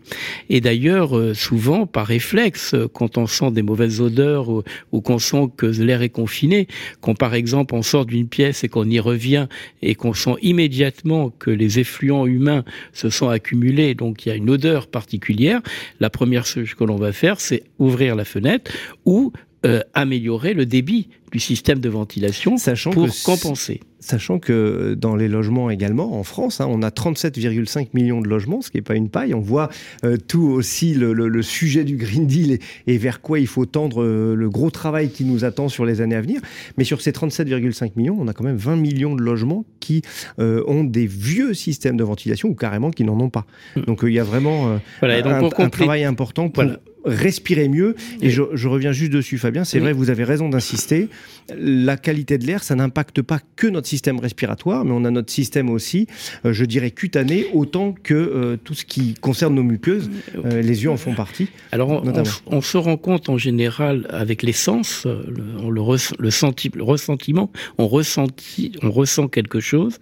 Et 0.49 0.61
d'ailleurs, 0.61 1.17
euh, 1.17 1.33
souvent, 1.33 1.87
par 1.87 2.05
réflexe, 2.05 2.75
quand 2.93 3.17
on 3.17 3.25
sent 3.25 3.51
des 3.51 3.63
mauvaises 3.63 3.99
odeurs 3.99 4.49
ou, 4.49 4.63
ou 4.91 5.01
qu'on 5.01 5.19
sent 5.19 5.47
que 5.57 5.65
l'air 5.65 6.03
est 6.03 6.09
confiné, 6.09 6.67
quand 7.01 7.15
par 7.15 7.33
exemple 7.33 7.73
on 7.73 7.81
sort 7.81 8.05
d'une 8.05 8.27
pièce 8.27 8.63
et 8.63 8.69
qu'on 8.69 8.89
y 8.89 8.99
revient 8.99 9.47
et 9.81 9.95
qu'on 9.95 10.13
sent 10.13 10.35
immédiatement 10.41 11.29
que 11.29 11.51
les 11.51 11.79
effluents 11.79 12.25
humains 12.25 12.63
se 12.93 13.09
sont 13.09 13.29
accumulés, 13.29 13.95
donc 13.95 14.25
il 14.25 14.29
y 14.29 14.31
a 14.31 14.35
une 14.35 14.49
odeur 14.49 14.87
particulière, 14.87 15.61
la 15.99 16.09
première 16.09 16.45
chose 16.45 16.73
que 16.73 16.83
l'on 16.83 16.97
va 16.97 17.11
faire, 17.11 17.39
c'est 17.39 17.63
ouvrir 17.79 18.15
la 18.15 18.25
fenêtre 18.25 18.71
ou 19.05 19.31
euh, 19.65 19.81
améliorer 19.93 20.53
le 20.53 20.65
débit 20.65 21.09
du 21.31 21.39
système 21.39 21.79
de 21.79 21.89
ventilation 21.89 22.57
Sachant 22.57 22.91
pour 22.91 23.07
compenser. 23.23 23.81
Sachant 23.99 24.37
que 24.37 24.93
dans 24.93 25.15
les 25.15 25.27
logements 25.27 25.71
également, 25.71 26.19
en 26.19 26.23
France, 26.23 26.61
hein, 26.61 26.67
on 26.69 26.83
a 26.83 26.89
37,5 26.89 27.87
millions 27.93 28.21
de 28.21 28.27
logements, 28.27 28.61
ce 28.61 28.69
qui 28.69 28.77
n'est 28.77 28.83
pas 28.83 28.95
une 28.95 29.09
paille. 29.09 29.33
On 29.33 29.39
voit 29.39 29.69
euh, 30.03 30.17
tout 30.17 30.43
aussi 30.43 30.93
le, 30.93 31.41
sujet 31.41 31.83
du 31.83 31.97
Green 31.97 32.27
Deal 32.27 32.59
et, 32.85 32.97
vers 32.97 33.21
quoi 33.21 33.39
il 33.39 33.47
faut 33.47 33.65
tendre 33.65 34.03
euh, 34.03 34.35
le 34.35 34.49
gros 34.49 34.69
travail 34.69 35.09
qui 35.09 35.25
nous 35.25 35.43
attend 35.43 35.67
sur 35.67 35.85
les 35.85 35.99
années 35.99 36.15
à 36.15 36.21
venir. 36.21 36.41
Mais 36.77 36.83
sur 36.83 37.01
ces 37.01 37.11
37,5 37.11 37.93
millions, 37.95 38.17
on 38.19 38.27
a 38.27 38.33
quand 38.33 38.43
même 38.43 38.57
20 38.57 38.75
millions 38.75 39.15
de 39.15 39.21
logements 39.21 39.65
qui 39.79 40.03
ont 40.37 40.83
des 40.83 41.07
vieux 41.07 41.53
systèmes 41.53 41.97
de 41.97 42.03
ventilation 42.03 42.49
ou 42.49 42.55
carrément 42.55 42.91
qui 42.91 43.03
n'en 43.03 43.19
ont 43.19 43.29
pas. 43.29 43.45
Hmm. 43.75 43.81
Donc 43.81 43.99
il 44.03 44.13
y 44.13 44.19
a 44.19 44.23
vraiment 44.23 44.79
un, 45.01 45.69
travail 45.69 46.03
important 46.03 46.49
pour 46.49 46.63
respirer 47.05 47.69
mieux. 47.69 47.95
Et 48.21 48.29
je, 48.29 48.67
reviens 48.67 48.91
juste 48.91 49.11
dessus, 49.11 49.37
Fabien. 49.37 49.63
C'est 49.63 49.79
vrai, 49.79 49.93
vous 49.93 50.09
avez 50.09 50.23
raison 50.23 50.49
d'insister. 50.49 51.09
La 51.55 51.97
qualité 51.97 52.37
de 52.37 52.45
l'air, 52.45 52.63
ça 52.63 52.75
n'impacte 52.75 53.21
pas 53.21 53.39
que 53.55 53.67
notre 53.67 53.87
système 53.87 54.19
respiratoire, 54.19 54.83
mais 54.83 54.91
on 54.91 55.05
a 55.05 55.11
notre 55.11 55.31
système 55.31 55.69
aussi, 55.69 56.07
euh, 56.43 56.53
je 56.53 56.65
dirais, 56.65 56.91
cutané, 56.91 57.47
autant 57.53 57.93
que 57.93 58.13
euh, 58.13 58.57
tout 58.57 58.73
ce 58.73 58.85
qui 58.85 59.13
concerne 59.13 59.53
nos 59.53 59.63
muqueuses. 59.63 60.09
Euh, 60.43 60.61
les 60.61 60.83
yeux 60.83 60.89
en 60.89 60.97
font 60.97 61.13
partie. 61.13 61.49
Alors, 61.71 62.03
on, 62.47 62.61
se 62.61 62.77
rend 62.77 62.97
compte 62.97 63.29
en 63.29 63.37
général 63.37 64.07
avec 64.09 64.41
l'essence, 64.41 65.05
le, 65.05 65.69
le, 65.69 65.81
le, 66.19 66.83
ressentiment, 66.83 67.51
on, 67.77 67.83
on 67.83 68.91
ressent 68.91 69.27
quelque 69.27 69.59
chose. 69.59 69.99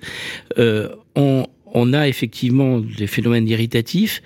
on, 1.16 1.46
on 1.74 1.92
a 1.94 2.08
effectivement 2.08 2.80
des 2.80 3.08
phénomènes 3.08 3.48
irritatifs, 3.48 4.22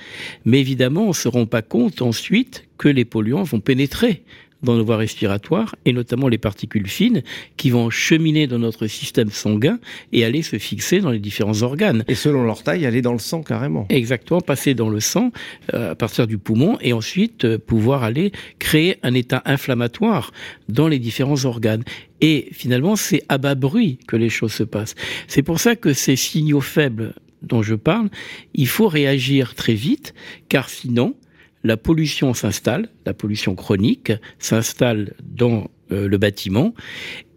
mais 0.46 0.60
évidemment, 0.60 1.06
on 1.06 1.10
ne 1.10 1.14
se 1.14 1.28
rend 1.28 1.46
pas 1.46 1.62
compte 1.62 2.02
ensuite 2.02 2.66
que 2.78 2.90
les 2.90 3.06
polluants 3.06 3.44
vont 3.44 3.62
pénétrer 3.62 4.24
dans 4.64 4.76
nos 4.76 4.84
voies 4.84 4.98
respiratoires, 4.98 5.76
et 5.86 5.94
notamment 5.94 6.28
les 6.28 6.38
particules 6.38 6.88
fines, 6.88 7.22
qui 7.58 7.70
vont 7.70 7.90
cheminer 7.90 8.48
dans 8.48 8.60
notre 8.60 8.88
système 8.88 9.30
sanguin 9.30 9.80
et 10.12 10.26
aller 10.26 10.42
se 10.42 10.58
fixer 10.58 11.00
dans 11.00 11.12
les 11.12 11.20
différents 11.20 11.62
organes. 11.62 12.04
Et 12.08 12.16
selon 12.16 12.44
leur 12.44 12.64
taille, 12.64 12.86
aller 12.86 13.04
dans 13.04 13.14
le 13.14 13.20
sang 13.20 13.44
carrément. 13.44 13.86
Exactement, 13.90 14.42
passer 14.42 14.74
dans 14.74 14.90
le 14.90 15.00
sang 15.00 15.32
euh, 15.74 15.92
à 15.92 15.96
partir 15.96 16.28
du 16.28 16.38
poumon, 16.38 16.78
et 16.82 16.92
ensuite 16.92 17.46
euh, 17.46 17.58
pouvoir 17.60 18.04
aller 18.04 18.32
créer 18.60 18.98
un 19.04 19.14
état 19.14 19.42
inflammatoire 19.46 20.32
dans 20.70 20.88
les 20.88 21.00
différents 21.00 21.46
organes. 21.46 21.84
Et 22.20 22.50
finalement, 22.52 22.96
c'est 22.96 23.22
à 23.30 23.38
bas 23.38 23.54
bruit 23.54 24.00
que 24.08 24.16
les 24.16 24.30
choses 24.30 24.54
se 24.54 24.64
passent. 24.64 24.96
C'est 25.28 25.44
pour 25.44 25.60
ça 25.60 25.76
que 25.76 25.94
ces 25.94 26.16
signaux 26.16 26.62
faibles 26.62 27.14
dont 27.42 27.62
je 27.62 27.76
parle, 27.76 28.10
il 28.54 28.68
faut 28.68 28.88
réagir 28.88 29.56
très 29.56 29.74
vite, 29.74 30.14
car 30.50 30.70
sinon, 30.70 31.16
la 31.64 31.78
pollution 31.78 32.34
s'installe, 32.34 32.90
la 33.06 33.14
pollution 33.14 33.56
chronique 33.56 34.12
s'installe 34.40 35.14
dans 35.24 35.70
euh, 35.92 36.08
le 36.08 36.18
bâtiment, 36.18 36.74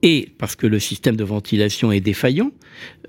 et 0.02 0.28
parce 0.38 0.56
que 0.56 0.66
le 0.66 0.78
système 0.78 1.16
de 1.16 1.24
ventilation 1.24 1.92
est 1.92 2.00
défaillant, 2.00 2.52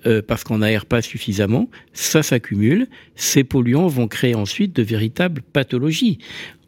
euh, 0.06 0.21
parce 0.21 0.43
qu'on 0.43 0.60
n'aère 0.60 0.86
pas 0.86 1.01
suffisamment, 1.01 1.69
ça 1.93 2.23
s'accumule, 2.23 2.88
ces 3.15 3.43
polluants 3.43 3.88
vont 3.88 4.08
créer 4.08 4.36
ensuite 4.36 4.75
de 4.75 4.84
véritables 4.84 5.41
pathologies. 5.41 6.17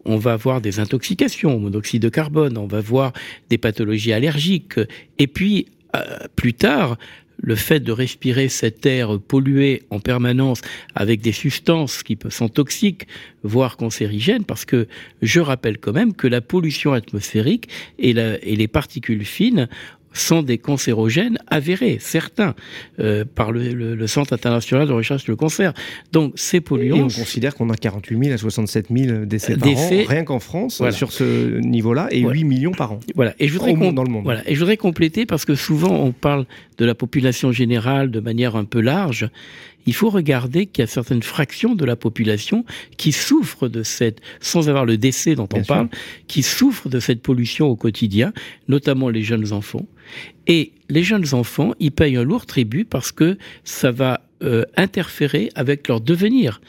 On 0.05 0.17
va 0.17 0.33
avoir 0.33 0.59
des 0.59 0.79
intoxications 0.79 1.59
monoxyde 1.59 2.01
de 2.01 2.09
carbone, 2.09 2.57
on 2.57 2.67
va 2.67 2.79
avoir 2.79 3.13
des 3.49 3.57
pathologies 3.57 4.13
allergiques, 4.13 4.79
et 5.17 5.27
puis 5.27 5.67
euh, 5.95 6.17
plus 6.35 6.53
tard, 6.53 6.97
le 7.37 7.55
fait 7.55 7.79
de 7.79 7.91
respirer 7.91 8.47
cet 8.47 8.85
air 8.85 9.19
pollué 9.19 9.83
en 9.89 9.99
permanence 9.99 10.61
avec 10.95 11.21
des 11.21 11.31
substances 11.31 12.03
qui 12.03 12.17
sont 12.29 12.49
toxiques, 12.49 13.07
voire 13.43 13.77
cancérigènes, 13.77 14.45
parce 14.45 14.65
que 14.65 14.87
je 15.21 15.39
rappelle 15.39 15.77
quand 15.77 15.93
même 15.93 16.13
que 16.13 16.27
la 16.27 16.41
pollution 16.41 16.93
atmosphérique 16.93 17.69
et, 17.99 18.13
les 18.13 18.67
particules 18.67 19.25
fines 19.25 19.67
sont 20.13 20.43
des 20.43 20.57
cancérogènes 20.57 21.37
avérés, 21.47 21.97
certains, 21.99 22.55
euh, 22.99 23.25
par 23.25 23.51
le, 23.51 23.63
Centre 24.07 24.33
international 24.33 24.87
de 24.87 24.93
recherche 24.93 25.23
sur 25.23 25.31
le 25.31 25.37
cancer. 25.37 25.73
Donc 26.11 26.33
ces 26.35 26.61
polluants... 26.61 26.97
Et 26.97 27.01
on 27.01 27.07
considère 27.07 27.55
qu'on 27.55 27.69
a 27.69 27.75
48 27.75 28.23
000 28.25 28.33
à 28.33 28.37
67 28.37 28.87
000 28.95 29.25
décès 29.25 29.55
par 29.55 29.69
an, 29.69 29.89
rien 30.07 30.23
qu'en 30.23 30.39
France, 30.39 30.81
sur 30.91 31.11
ce 31.11 31.59
niveau-là, 31.59 32.07
et 32.11 32.21
8 32.21 32.43
millions 32.43 32.71
par 32.71 32.93
an. 32.93 32.99
Voilà. 33.15 33.33
Et 33.39 33.47
je 33.47 33.53
voudrais 33.53 33.73
dans 33.73 34.03
le 34.03 34.09
monde. 34.09 34.23
Voilà. 34.23 34.41
Et 34.47 34.55
je 34.55 34.59
voudrais 34.59 34.77
compléter, 34.77 35.25
parce 35.25 35.45
que 35.45 35.55
souvent 35.55 35.91
on 35.91 36.11
parle 36.11 36.45
de 36.77 36.85
la 36.85 36.95
population 36.95 37.51
générale 37.51 38.11
de 38.11 38.19
manière 38.19 38.55
un 38.55 38.65
peu 38.65 38.81
large, 38.81 39.29
il 39.85 39.93
faut 39.93 40.09
regarder 40.09 40.65
qu'il 40.65 40.81
y 40.81 40.85
a 40.85 40.87
certaines 40.87 41.23
fractions 41.23 41.75
de 41.75 41.85
la 41.85 41.95
population 41.95 42.65
qui 42.97 43.11
souffrent 43.11 43.67
de 43.67 43.83
cette, 43.83 44.21
sans 44.39 44.69
avoir 44.69 44.85
le 44.85 44.97
décès 44.97 45.35
dont 45.35 45.49
on 45.53 45.63
parle, 45.63 45.89
qui 46.27 46.43
souffrent 46.43 46.89
de 46.89 46.99
cette 46.99 47.21
pollution 47.21 47.67
au 47.67 47.75
quotidien, 47.75 48.33
notamment 48.67 49.09
les 49.09 49.23
jeunes 49.23 49.51
enfants. 49.53 49.85
Et 50.47 50.73
les 50.89 51.03
jeunes 51.03 51.33
enfants, 51.33 51.73
ils 51.79 51.91
payent 51.91 52.17
un 52.17 52.23
lourd 52.23 52.45
tribut 52.45 52.85
parce 52.85 53.11
que 53.11 53.37
ça 53.63 53.91
va 53.91 54.21
euh, 54.43 54.63
interférer 54.75 55.49
avec 55.55 55.87
leur 55.87 56.01
devenir 56.01 56.61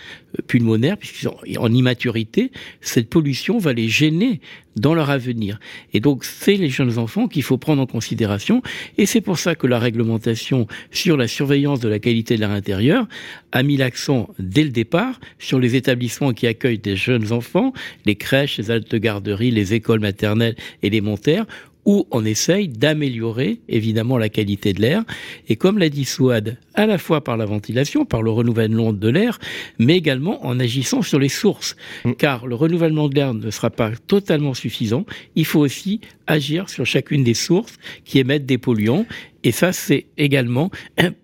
pulmonaire, 0.47 0.97
puisqu'ils 0.97 1.25
sont 1.25 1.39
en 1.59 1.73
immaturité, 1.73 2.51
cette 2.81 3.09
pollution 3.09 3.59
va 3.59 3.73
les 3.73 3.89
gêner 3.89 4.41
dans 4.77 4.95
leur 4.95 5.11
avenir. 5.11 5.61
Et 5.93 6.01
donc, 6.01 6.25
c'est 6.25 6.57
les 6.57 6.69
jeunes 6.69 6.99
enfants 6.99 7.29
qu'il 7.29 7.43
faut 7.43 7.59
prendre 7.59 7.83
en 7.83 7.87
considération, 7.87 8.63
et 8.99 9.07
c'est 9.07 9.21
pour 9.21 9.39
ça 9.39 9.55
que 9.55 9.67
la 9.67 9.79
réglementation 9.79 10.67
sur 10.91 11.17
la 11.17 11.29
surveillance 11.29 11.81
de 11.81 11.89
la 11.89 11.99
qualité 11.99 12.35
de 12.35 12.41
l'air 12.41 12.51
intérieur 12.51 13.07
a 13.53 13.63
mis 13.63 13.77
l'accent 13.77 14.29
dès 14.39 14.65
le 14.65 14.71
départ 14.71 15.21
sur 15.39 15.61
les 15.61 15.77
établissements 15.77 16.33
qui 16.33 16.47
accueillent 16.47 16.79
des 16.79 16.97
jeunes 16.97 17.33
enfants, 17.33 17.73
les 18.05 18.17
crèches, 18.17 18.59
les 18.59 18.71
altes 18.71 18.95
garderies, 18.97 19.51
les 19.51 19.75
écoles 19.75 20.01
maternelles 20.01 20.57
élémentaires, 20.83 21.47
où 21.85 22.07
on 22.11 22.25
essaye 22.25 22.69
d'améliorer 22.69 23.61
évidemment 23.69 24.19
la 24.19 24.29
qualité 24.29 24.73
de 24.73 24.81
l'air. 24.81 25.05
Et 25.49 25.57
comme 25.57 25.79
l'a 25.79 25.89
dit 25.89 26.05
Souad, 26.05 26.57
à 26.75 26.87
la 26.87 26.99
fois 26.99 27.23
par 27.23 27.37
la 27.37 27.45
ventilation, 27.45 28.05
par 28.05 28.23
le 28.23 28.31
renouvellement 28.31 28.93
de 28.93 29.09
l'air, 29.09 29.39
mais 29.79 29.97
également 29.97 30.45
en 30.47 30.59
agissant 30.59 31.03
sur 31.03 31.19
les 31.19 31.29
sources. 31.29 31.77
Mm. 32.05 32.13
Car 32.15 32.47
le 32.47 32.55
renouvellement 32.55 33.09
de 33.09 33.15
l'air 33.15 33.35
ne 33.35 33.51
sera 33.51 33.71
pas 33.71 33.93
totalement 34.07 34.55
suffisant. 34.55 35.05
Il 35.37 35.45
faut 35.45 35.61
aussi 35.61 36.01
agir 36.27 36.69
sur 36.69 36.87
chacune 36.87 37.25
des 37.25 37.35
sources 37.35 37.79
qui 38.05 38.19
émettent 38.19 38.47
des 38.47 38.59
polluants. 38.59 39.07
Et 39.43 39.53
ça, 39.53 39.73
c'est 39.73 40.07
également 40.17 40.71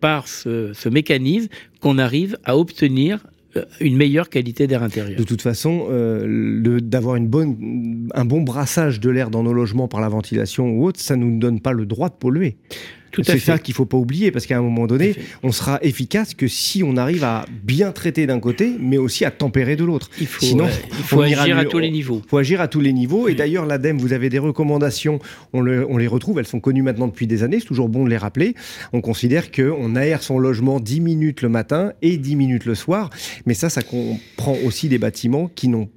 par 0.00 0.28
ce, 0.28 0.72
ce 0.74 0.88
mécanisme 0.88 1.48
qu'on 1.80 1.98
arrive 1.98 2.36
à 2.44 2.56
obtenir 2.56 3.20
une 3.80 3.96
meilleure 3.96 4.28
qualité 4.28 4.66
d'air 4.66 4.82
intérieur. 4.82 5.18
De 5.18 5.24
toute 5.24 5.42
façon, 5.42 5.86
euh, 5.90 6.80
d'avoir 6.80 7.16
un 7.16 8.24
bon 8.24 8.42
brassage 8.42 9.00
de 9.00 9.10
l'air 9.10 9.30
dans 9.30 9.42
nos 9.42 9.52
logements 9.52 9.88
par 9.88 10.00
la 10.00 10.08
ventilation 10.08 10.70
ou 10.70 10.84
autre, 10.84 11.00
ça 11.00 11.16
ne 11.16 11.24
nous 11.24 11.38
donne 11.38 11.60
pas 11.60 11.72
le 11.72 11.86
droit 11.86 12.08
de 12.08 12.14
polluer. 12.14 12.56
C'est 13.22 13.38
ça 13.38 13.58
qu'il 13.58 13.74
faut 13.74 13.86
pas 13.86 13.96
oublier, 13.96 14.30
parce 14.30 14.46
qu'à 14.46 14.58
un 14.58 14.62
moment 14.62 14.86
donné, 14.86 15.14
on 15.42 15.52
sera 15.52 15.78
efficace 15.82 16.34
que 16.34 16.48
si 16.48 16.82
on 16.82 16.96
arrive 16.96 17.24
à 17.24 17.44
bien 17.64 17.92
traiter 17.92 18.26
d'un 18.26 18.40
côté, 18.40 18.72
mais 18.78 18.98
aussi 18.98 19.24
à 19.24 19.30
tempérer 19.30 19.76
de 19.76 19.84
l'autre. 19.84 20.10
Il 20.20 20.26
faut, 20.26 20.44
Sinon, 20.44 20.68
il 20.98 21.04
faut 21.04 21.20
agir 21.20 21.58
à 21.58 21.64
tous 21.64 21.78
les 21.78 21.90
niveaux. 21.90 22.22
Il 22.24 22.28
faut 22.28 22.38
agir 22.38 22.60
à 22.60 22.68
tous 22.68 22.80
les 22.80 22.92
niveaux. 22.92 23.28
Et 23.28 23.34
d'ailleurs, 23.34 23.66
l'ADEME, 23.66 23.98
vous 23.98 24.12
avez 24.12 24.28
des 24.28 24.38
recommandations, 24.38 25.18
on, 25.52 25.66
on, 25.66 25.96
les 25.96 26.06
retrouve, 26.06 26.38
elles 26.38 26.46
sont 26.46 26.60
connues 26.60 26.82
maintenant 26.82 27.06
depuis 27.06 27.26
des 27.26 27.42
années, 27.42 27.60
c'est 27.60 27.66
toujours 27.66 27.88
bon 27.88 28.04
de 28.04 28.10
les 28.10 28.16
rappeler. 28.16 28.54
On 28.92 29.00
considère 29.00 29.50
qu'on 29.50 29.96
aère 29.96 30.22
son 30.22 30.38
logement 30.38 30.80
10 30.80 31.00
minutes 31.00 31.42
le 31.42 31.48
matin 31.48 31.92
et 32.02 32.16
10 32.16 32.36
minutes 32.36 32.64
le 32.64 32.74
soir, 32.74 33.10
mais 33.46 33.54
ça, 33.54 33.68
ça 33.68 33.82
comprend 33.82 34.56
aussi 34.64 34.88
des 34.88 34.98
bâtiments 34.98 35.50
qui 35.54 35.68
n'ont 35.68 35.88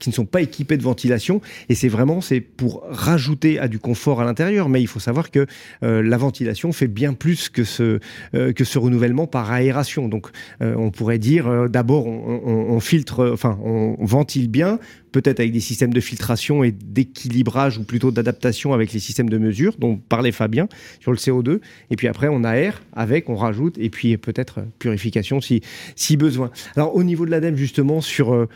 qui 0.00 0.08
ne 0.08 0.14
sont 0.14 0.26
pas 0.26 0.40
équipés 0.40 0.76
de 0.76 0.82
ventilation. 0.82 1.40
Et 1.68 1.76
c'est 1.76 1.88
vraiment 1.88 2.20
c'est 2.20 2.40
pour 2.40 2.82
rajouter 2.88 3.60
à 3.60 3.68
du 3.68 3.78
confort 3.78 4.20
à 4.20 4.24
l'intérieur. 4.24 4.68
Mais 4.68 4.80
il 4.80 4.88
faut 4.88 4.98
savoir 4.98 5.30
que 5.30 5.46
euh, 5.84 6.02
la 6.02 6.16
ventilation 6.16 6.72
fait 6.72 6.88
bien 6.88 7.12
plus 7.12 7.48
que 7.48 7.62
ce, 7.62 8.00
euh, 8.34 8.52
que 8.52 8.64
ce 8.64 8.78
renouvellement 8.78 9.28
par 9.28 9.52
aération. 9.52 10.08
Donc 10.08 10.28
euh, 10.62 10.74
on 10.76 10.90
pourrait 10.90 11.18
dire 11.18 11.68
d'abord 11.68 12.06
on, 12.06 12.40
on, 12.70 12.80
filtre, 12.80 13.30
enfin 13.32 13.58
on 13.62 13.96
ventile 14.00 14.48
bien, 14.48 14.78
peut-être 15.12 15.40
avec 15.40 15.52
des 15.52 15.60
systèmes 15.60 15.92
de 15.92 16.00
filtration 16.00 16.64
et 16.64 16.72
d'équilibrage 16.72 17.78
ou 17.78 17.84
plutôt 17.84 18.10
d'adaptation 18.10 18.72
avec 18.72 18.92
les 18.92 19.00
systèmes 19.00 19.28
de 19.28 19.38
mesure 19.38 19.74
dont 19.78 19.96
parlait 19.96 20.32
Fabien 20.32 20.68
sur 21.00 21.10
le 21.10 21.18
CO2. 21.18 21.60
Et 21.90 21.96
puis 21.96 22.08
après, 22.08 22.28
on 22.28 22.44
aère 22.44 22.82
avec, 22.94 23.28
on 23.28 23.36
rajoute, 23.36 23.76
et 23.78 23.90
puis 23.90 24.16
peut-être 24.16 24.60
purification 24.78 25.40
si, 25.40 25.60
si 25.96 26.16
besoin. 26.16 26.50
Alors 26.76 26.96
au 26.96 27.02
niveau 27.02 27.26
de 27.26 27.30
l'ADEME, 27.30 27.56
justement, 27.56 28.00
sur 28.00 28.48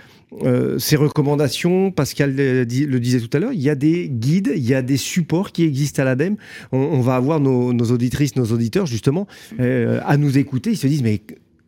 euh, 0.43 0.79
ces 0.79 0.97
recommandations, 0.97 1.91
Pascal 1.91 2.35
le, 2.35 2.65
disait 2.65 3.21
tout 3.21 3.35
à 3.37 3.41
l'heure, 3.41 3.53
il 3.53 3.63
y 3.63 3.71
a 3.71 3.75
des 3.75 4.09
guides, 4.09 4.53
il 4.55 4.67
y 4.67 4.75
a 4.75 4.83
des 4.83 4.97
supports 4.97 5.53
qui 5.53 5.65
existent 5.65 6.03
à 6.03 6.05
l'ADEME. 6.05 6.37
On, 6.73 7.01
va 7.01 7.17
avoir 7.17 7.41
nos, 7.41 7.73
auditrices, 7.73 8.37
nos 8.37 8.47
auditeurs, 8.47 8.87
justement, 8.87 9.27
euh, 9.61 10.01
à 10.05 10.17
nous 10.17 10.39
écouter. 10.39 10.71
Ils 10.71 10.77
se 10.77 10.87
disent, 10.87 11.03
mais 11.03 11.23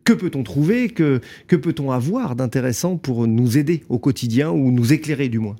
que 0.04 0.12
peut-on 0.12 0.42
trouver, 0.42 0.88
que, 0.88 1.20
que 1.46 1.56
peut-on 1.56 1.90
avoir 1.90 2.36
d'intéressant 2.36 2.96
pour 2.96 3.26
nous 3.26 3.58
aider 3.58 3.84
au 3.88 3.98
quotidien 3.98 4.50
ou 4.50 4.70
nous 4.70 4.92
éclairer 4.92 5.28
du 5.28 5.38
moins? 5.38 5.56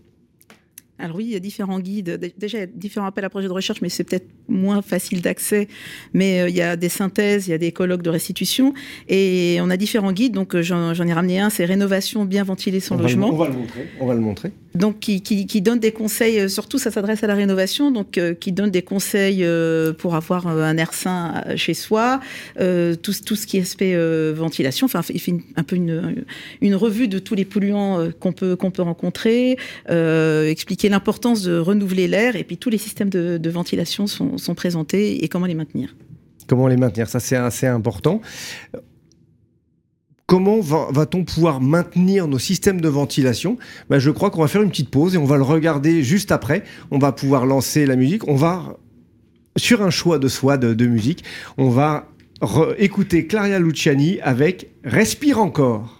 Alors 0.98 1.16
oui, 1.16 1.24
il 1.26 1.32
y 1.32 1.36
a 1.36 1.40
différents 1.40 1.78
guides. 1.78 2.18
Déjà, 2.38 2.58
il 2.58 2.60
y 2.62 2.64
a 2.64 2.66
différents 2.66 3.06
appels 3.06 3.24
à 3.24 3.28
projets 3.28 3.48
de 3.48 3.52
recherche, 3.52 3.82
mais 3.82 3.90
c'est 3.90 4.04
peut-être 4.04 4.28
moins 4.48 4.80
facile 4.80 5.20
d'accès. 5.20 5.68
Mais 6.14 6.40
euh, 6.40 6.48
il 6.48 6.56
y 6.56 6.62
a 6.62 6.76
des 6.76 6.88
synthèses, 6.88 7.48
il 7.48 7.50
y 7.50 7.54
a 7.54 7.58
des 7.58 7.70
colloques 7.70 8.02
de 8.02 8.08
restitution. 8.08 8.72
Et 9.08 9.58
on 9.60 9.68
a 9.68 9.76
différents 9.76 10.12
guides. 10.12 10.32
Donc 10.32 10.54
euh, 10.54 10.62
j'en 10.62 10.94
ai 10.94 11.12
ramené 11.12 11.38
un, 11.38 11.50
c'est 11.50 11.66
Rénovation 11.66 12.24
bien 12.24 12.44
ventiler 12.44 12.80
son 12.80 12.96
logement. 12.96 13.28
on 13.28 13.36
va 13.36 13.48
le 13.48 13.52
montrer. 13.52 13.88
On 14.00 14.06
va 14.06 14.14
le 14.14 14.20
montrer. 14.20 14.52
Donc 14.74 15.00
qui, 15.00 15.20
qui, 15.22 15.60
donne 15.62 15.80
des 15.80 15.92
conseils, 15.92 16.38
euh, 16.38 16.48
surtout 16.48 16.78
ça 16.78 16.90
s'adresse 16.90 17.22
à 17.24 17.26
la 17.26 17.34
rénovation, 17.34 17.90
donc 17.90 18.18
qui 18.40 18.52
donne 18.52 18.70
des 18.70 18.82
conseils 18.82 19.44
pour 19.98 20.14
avoir 20.14 20.46
un 20.46 20.76
air 20.76 20.92
sain 20.94 21.44
chez 21.56 21.74
soi, 21.74 22.20
tout, 22.58 23.12
tout 23.24 23.36
ce 23.36 23.46
qui 23.46 23.58
est 23.58 23.62
aspect 23.62 23.96
ventilation. 24.32 24.84
Enfin, 24.84 25.00
il 25.08 25.20
fait 25.20 25.34
un 25.56 25.62
peu 25.62 25.76
une, 25.76 26.24
une, 26.60 26.74
revue 26.74 27.08
de 27.08 27.18
tous 27.18 27.34
les 27.34 27.44
polluants 27.44 28.08
qu'on 28.20 28.32
peut, 28.32 28.54
qu'on 28.54 28.70
peut 28.70 28.82
rencontrer, 28.82 29.56
expliquer 29.88 30.85
l'importance 30.88 31.42
de 31.42 31.58
renouveler 31.58 32.08
l'air 32.08 32.36
et 32.36 32.44
puis 32.44 32.56
tous 32.56 32.70
les 32.70 32.78
systèmes 32.78 33.10
de, 33.10 33.50
ventilation 33.50 34.06
sont, 34.06 34.54
présentés 34.54 35.24
et 35.24 35.28
comment 35.28 35.46
les 35.46 35.54
maintenir. 35.54 35.94
Comment 36.46 36.68
les 36.68 36.76
maintenir, 36.76 37.08
ça 37.08 37.20
c'est 37.20 37.36
assez 37.36 37.66
important. 37.66 38.20
Comment 40.26 40.58
va-t-on 40.60 41.24
pouvoir 41.24 41.60
maintenir 41.60 42.26
nos 42.26 42.40
systèmes 42.40 42.80
de 42.80 42.88
ventilation? 42.88 43.58
Ben, 43.88 44.00
Je 44.00 44.10
crois 44.10 44.30
qu'on 44.30 44.40
va 44.40 44.48
faire 44.48 44.62
une 44.62 44.70
petite 44.70 44.90
pause 44.90 45.14
et 45.14 45.18
on 45.18 45.24
va 45.24 45.36
le 45.36 45.44
regarder 45.44 46.02
juste 46.02 46.32
après. 46.32 46.64
On 46.90 46.98
va 46.98 47.12
pouvoir 47.12 47.46
lancer 47.46 47.86
la 47.86 47.94
musique. 47.94 48.26
On 48.26 48.34
va, 48.34 48.76
sur 49.56 49.82
un 49.82 49.90
choix 49.90 50.18
de 50.18 50.26
soi 50.26 50.58
de, 50.58 50.86
musique, 50.86 51.22
on 51.58 51.70
va 51.70 52.08
écouter 52.78 53.28
Claria 53.28 53.60
Luciani 53.60 54.20
avec 54.20 54.68
Respire 54.82 55.38
encore. 55.38 55.96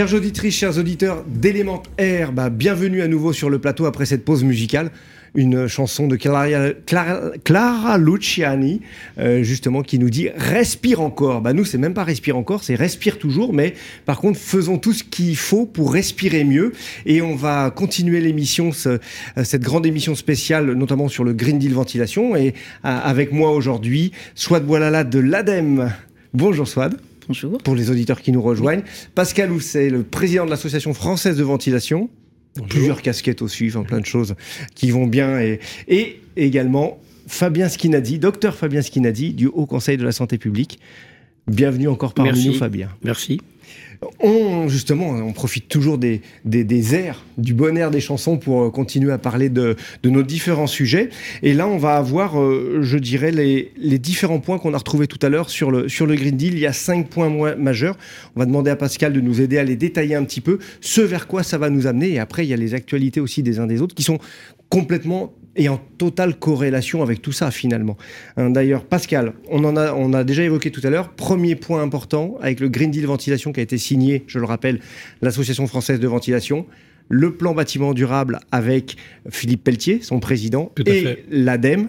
Chères 0.00 0.14
auditrices, 0.14 0.54
chers 0.56 0.78
auditeurs 0.78 1.26
d'Element 1.28 1.82
Air, 1.98 2.32
bah, 2.32 2.48
bienvenue 2.48 3.02
à 3.02 3.06
nouveau 3.06 3.34
sur 3.34 3.50
le 3.50 3.58
plateau 3.58 3.84
après 3.84 4.06
cette 4.06 4.24
pause 4.24 4.44
musicale. 4.44 4.92
Une 5.34 5.66
chanson 5.66 6.06
de 6.08 6.16
Clara, 6.16 7.98
Luciani, 7.98 8.80
euh, 9.18 9.42
justement, 9.42 9.82
qui 9.82 9.98
nous 9.98 10.08
dit 10.08 10.30
respire 10.34 11.02
encore. 11.02 11.42
Bah, 11.42 11.52
nous, 11.52 11.66
c'est 11.66 11.76
même 11.76 11.92
pas 11.92 12.04
respire 12.04 12.38
encore, 12.38 12.64
c'est 12.64 12.76
respire 12.76 13.18
toujours, 13.18 13.52
mais 13.52 13.74
par 14.06 14.20
contre, 14.20 14.38
faisons 14.38 14.78
tout 14.78 14.94
ce 14.94 15.04
qu'il 15.04 15.36
faut 15.36 15.66
pour 15.66 15.92
respirer 15.92 16.44
mieux. 16.44 16.72
Et 17.04 17.20
on 17.20 17.36
va 17.36 17.70
continuer 17.70 18.22
l'émission, 18.22 18.72
ce- 18.72 19.00
cette 19.44 19.60
grande 19.60 19.84
émission 19.84 20.14
spéciale, 20.14 20.72
notamment 20.72 21.08
sur 21.08 21.24
le 21.24 21.34
Green 21.34 21.58
Deal 21.58 21.74
ventilation. 21.74 22.36
Et 22.36 22.48
euh, 22.48 22.52
avec 22.82 23.32
moi 23.32 23.50
aujourd'hui, 23.50 24.12
Swad 24.34 24.64
Boilala 24.64 25.04
de 25.04 25.18
l'ADEME. 25.18 25.92
Bonjour 26.32 26.66
Swad 26.66 26.96
Bonjour. 27.30 27.58
pour 27.58 27.76
les 27.76 27.92
auditeurs 27.92 28.22
qui 28.22 28.32
nous 28.32 28.42
rejoignent. 28.42 28.82
Pascal 29.14 29.52
Housset, 29.52 29.88
le 29.88 30.02
président 30.02 30.46
de 30.46 30.50
l'Association 30.50 30.92
française 30.94 31.36
de 31.36 31.44
ventilation. 31.44 32.10
Plusieurs 32.68 33.02
casquettes 33.02 33.40
aussi, 33.40 33.68
enfin, 33.68 33.84
plein 33.84 34.00
de 34.00 34.04
choses 34.06 34.34
qui 34.74 34.90
vont 34.90 35.06
bien. 35.06 35.38
Et, 35.38 35.60
et 35.86 36.20
également 36.34 36.98
Fabien 37.28 37.68
Skinadi, 37.68 38.18
docteur 38.18 38.56
Fabien 38.56 38.82
Skinadi 38.82 39.32
du 39.32 39.46
Haut 39.46 39.66
Conseil 39.66 39.96
de 39.96 40.02
la 40.02 40.10
Santé 40.10 40.38
publique. 40.38 40.80
Bienvenue 41.46 41.86
encore 41.86 42.14
parmi 42.14 42.32
Merci. 42.32 42.48
nous, 42.48 42.54
Fabien. 42.54 42.88
Merci. 43.04 43.40
On, 44.20 44.68
justement, 44.68 45.10
on 45.10 45.32
profite 45.32 45.68
toujours 45.68 45.98
des, 45.98 46.22
des, 46.46 46.94
airs, 46.94 47.24
du 47.36 47.52
bon 47.52 47.76
air 47.76 47.90
des 47.90 48.00
chansons 48.00 48.38
pour 48.38 48.62
euh, 48.62 48.70
continuer 48.70 49.12
à 49.12 49.18
parler 49.18 49.50
de, 49.50 49.76
de 50.02 50.10
nos 50.10 50.22
différents 50.22 50.66
sujets. 50.66 51.10
Et 51.42 51.52
là, 51.52 51.68
on 51.68 51.76
va 51.76 51.96
avoir, 51.96 52.40
euh, 52.40 52.78
je 52.80 52.96
dirais, 52.96 53.30
les, 53.30 53.72
les 53.76 53.98
différents 53.98 54.40
points 54.40 54.58
qu'on 54.58 54.72
a 54.72 54.78
retrouvés 54.78 55.06
tout 55.06 55.18
à 55.20 55.28
l'heure 55.28 55.50
sur 55.50 55.70
le, 55.70 55.88
sur 55.88 56.06
le 56.06 56.14
Green 56.14 56.36
Deal. 56.36 56.54
Il 56.54 56.60
y 56.60 56.66
a 56.66 56.72
cinq 56.72 57.08
points 57.08 57.56
majeurs. 57.56 57.98
On 58.36 58.40
va 58.40 58.46
demander 58.46 58.70
à 58.70 58.76
Pascal 58.76 59.12
de 59.12 59.20
nous 59.20 59.42
aider 59.42 59.58
à 59.58 59.64
les 59.64 59.76
détailler 59.76 60.14
un 60.14 60.24
petit 60.24 60.40
peu, 60.40 60.58
ce 60.80 61.02
vers 61.02 61.26
quoi 61.26 61.42
ça 61.42 61.58
va 61.58 61.68
nous 61.68 61.86
amener. 61.86 62.10
Et 62.10 62.18
après, 62.18 62.46
il 62.46 62.48
y 62.48 62.54
a 62.54 62.56
les 62.56 62.72
actualités 62.72 63.20
aussi 63.20 63.42
des 63.42 63.58
uns 63.58 63.66
des 63.66 63.82
autres 63.82 63.94
qui 63.94 64.02
sont 64.02 64.18
complètement 64.70 65.34
et 65.56 65.68
en 65.68 65.78
totale 65.98 66.38
corrélation 66.38 67.02
avec 67.02 67.22
tout 67.22 67.32
ça 67.32 67.50
finalement. 67.50 67.96
Hein, 68.36 68.50
D'ailleurs, 68.50 68.84
Pascal, 68.84 69.34
on 69.48 69.64
en 69.64 69.76
a, 69.76 69.92
on 69.94 70.12
a 70.12 70.24
déjà 70.24 70.42
évoqué 70.42 70.70
tout 70.70 70.80
à 70.84 70.90
l'heure. 70.90 71.10
Premier 71.10 71.56
point 71.56 71.82
important 71.82 72.36
avec 72.40 72.60
le 72.60 72.68
Green 72.68 72.90
Deal 72.90 73.06
ventilation 73.06 73.52
qui 73.52 73.60
a 73.60 73.62
été 73.62 73.78
signé, 73.78 74.24
je 74.26 74.38
le 74.38 74.44
rappelle, 74.44 74.80
l'Association 75.22 75.66
française 75.66 76.00
de 76.00 76.08
ventilation. 76.08 76.66
Le 77.08 77.34
plan 77.34 77.54
bâtiment 77.54 77.92
durable 77.92 78.38
avec 78.52 78.96
Philippe 79.30 79.64
Pelletier, 79.64 79.98
son 80.00 80.20
président, 80.20 80.70
et 80.86 81.24
l'ADEME. 81.28 81.88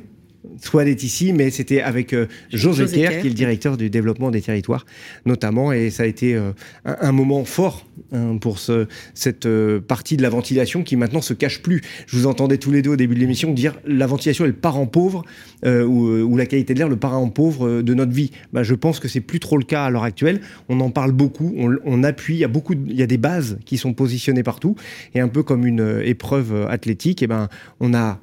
Soit 0.59 0.87
est 0.87 1.03
ici, 1.03 1.33
mais 1.33 1.51
c'était 1.51 1.81
avec 1.81 2.13
euh, 2.13 2.25
José 2.51 2.83
José 2.83 3.01
Kerr, 3.01 3.21
qui 3.21 3.27
est 3.27 3.29
le 3.29 3.35
directeur 3.35 3.77
du 3.77 3.91
développement 3.91 4.31
des 4.31 4.41
territoires, 4.41 4.87
notamment, 5.25 5.71
et 5.71 5.91
ça 5.91 6.03
a 6.03 6.05
été 6.07 6.33
euh, 6.33 6.51
un, 6.83 6.97
un 6.99 7.11
moment 7.11 7.45
fort 7.45 7.85
hein, 8.11 8.37
pour 8.41 8.57
ce, 8.57 8.87
cette 9.13 9.45
euh, 9.45 9.79
partie 9.79 10.17
de 10.17 10.23
la 10.23 10.29
ventilation 10.29 10.81
qui 10.81 10.95
maintenant 10.95 11.21
se 11.21 11.35
cache 11.35 11.61
plus. 11.61 11.81
Je 12.07 12.17
vous 12.17 12.25
entendais 12.25 12.57
tous 12.57 12.71
les 12.71 12.81
deux 12.81 12.89
au 12.89 12.95
début 12.95 13.13
de 13.13 13.19
l'émission 13.19 13.53
dire 13.53 13.77
la 13.85 14.07
ventilation 14.07 14.43
est 14.45 14.47
le 14.47 14.53
parent 14.55 14.87
pauvre 14.87 15.23
euh, 15.63 15.83
ou, 15.83 16.07
ou 16.09 16.37
la 16.37 16.47
qualité 16.47 16.73
de 16.73 16.79
l'air 16.79 16.89
le 16.89 16.97
parent 16.97 17.29
pauvre 17.29 17.83
de 17.83 17.93
notre 17.93 18.11
vie. 18.11 18.31
Bah, 18.51 18.63
je 18.63 18.73
pense 18.73 18.99
que 18.99 19.07
c'est 19.07 19.21
plus 19.21 19.39
trop 19.39 19.57
le 19.57 19.63
cas 19.63 19.85
à 19.85 19.89
l'heure 19.91 20.03
actuelle. 20.03 20.41
On 20.69 20.79
en 20.79 20.89
parle 20.89 21.11
beaucoup, 21.11 21.53
on, 21.55 21.75
on 21.85 22.03
appuie, 22.03 22.35
il 22.35 22.39
y 22.39 22.45
a 22.45 22.47
beaucoup, 22.47 22.73
il 22.73 22.95
y 22.95 23.03
a 23.03 23.07
des 23.07 23.19
bases 23.19 23.59
qui 23.65 23.77
sont 23.77 23.93
positionnées 23.93 24.43
partout 24.43 24.75
et 25.13 25.19
un 25.19 25.27
peu 25.27 25.43
comme 25.43 25.67
une 25.67 26.01
épreuve 26.03 26.65
athlétique, 26.67 27.21
et 27.21 27.27
ben 27.27 27.47
on 27.79 27.93
a 27.93 28.19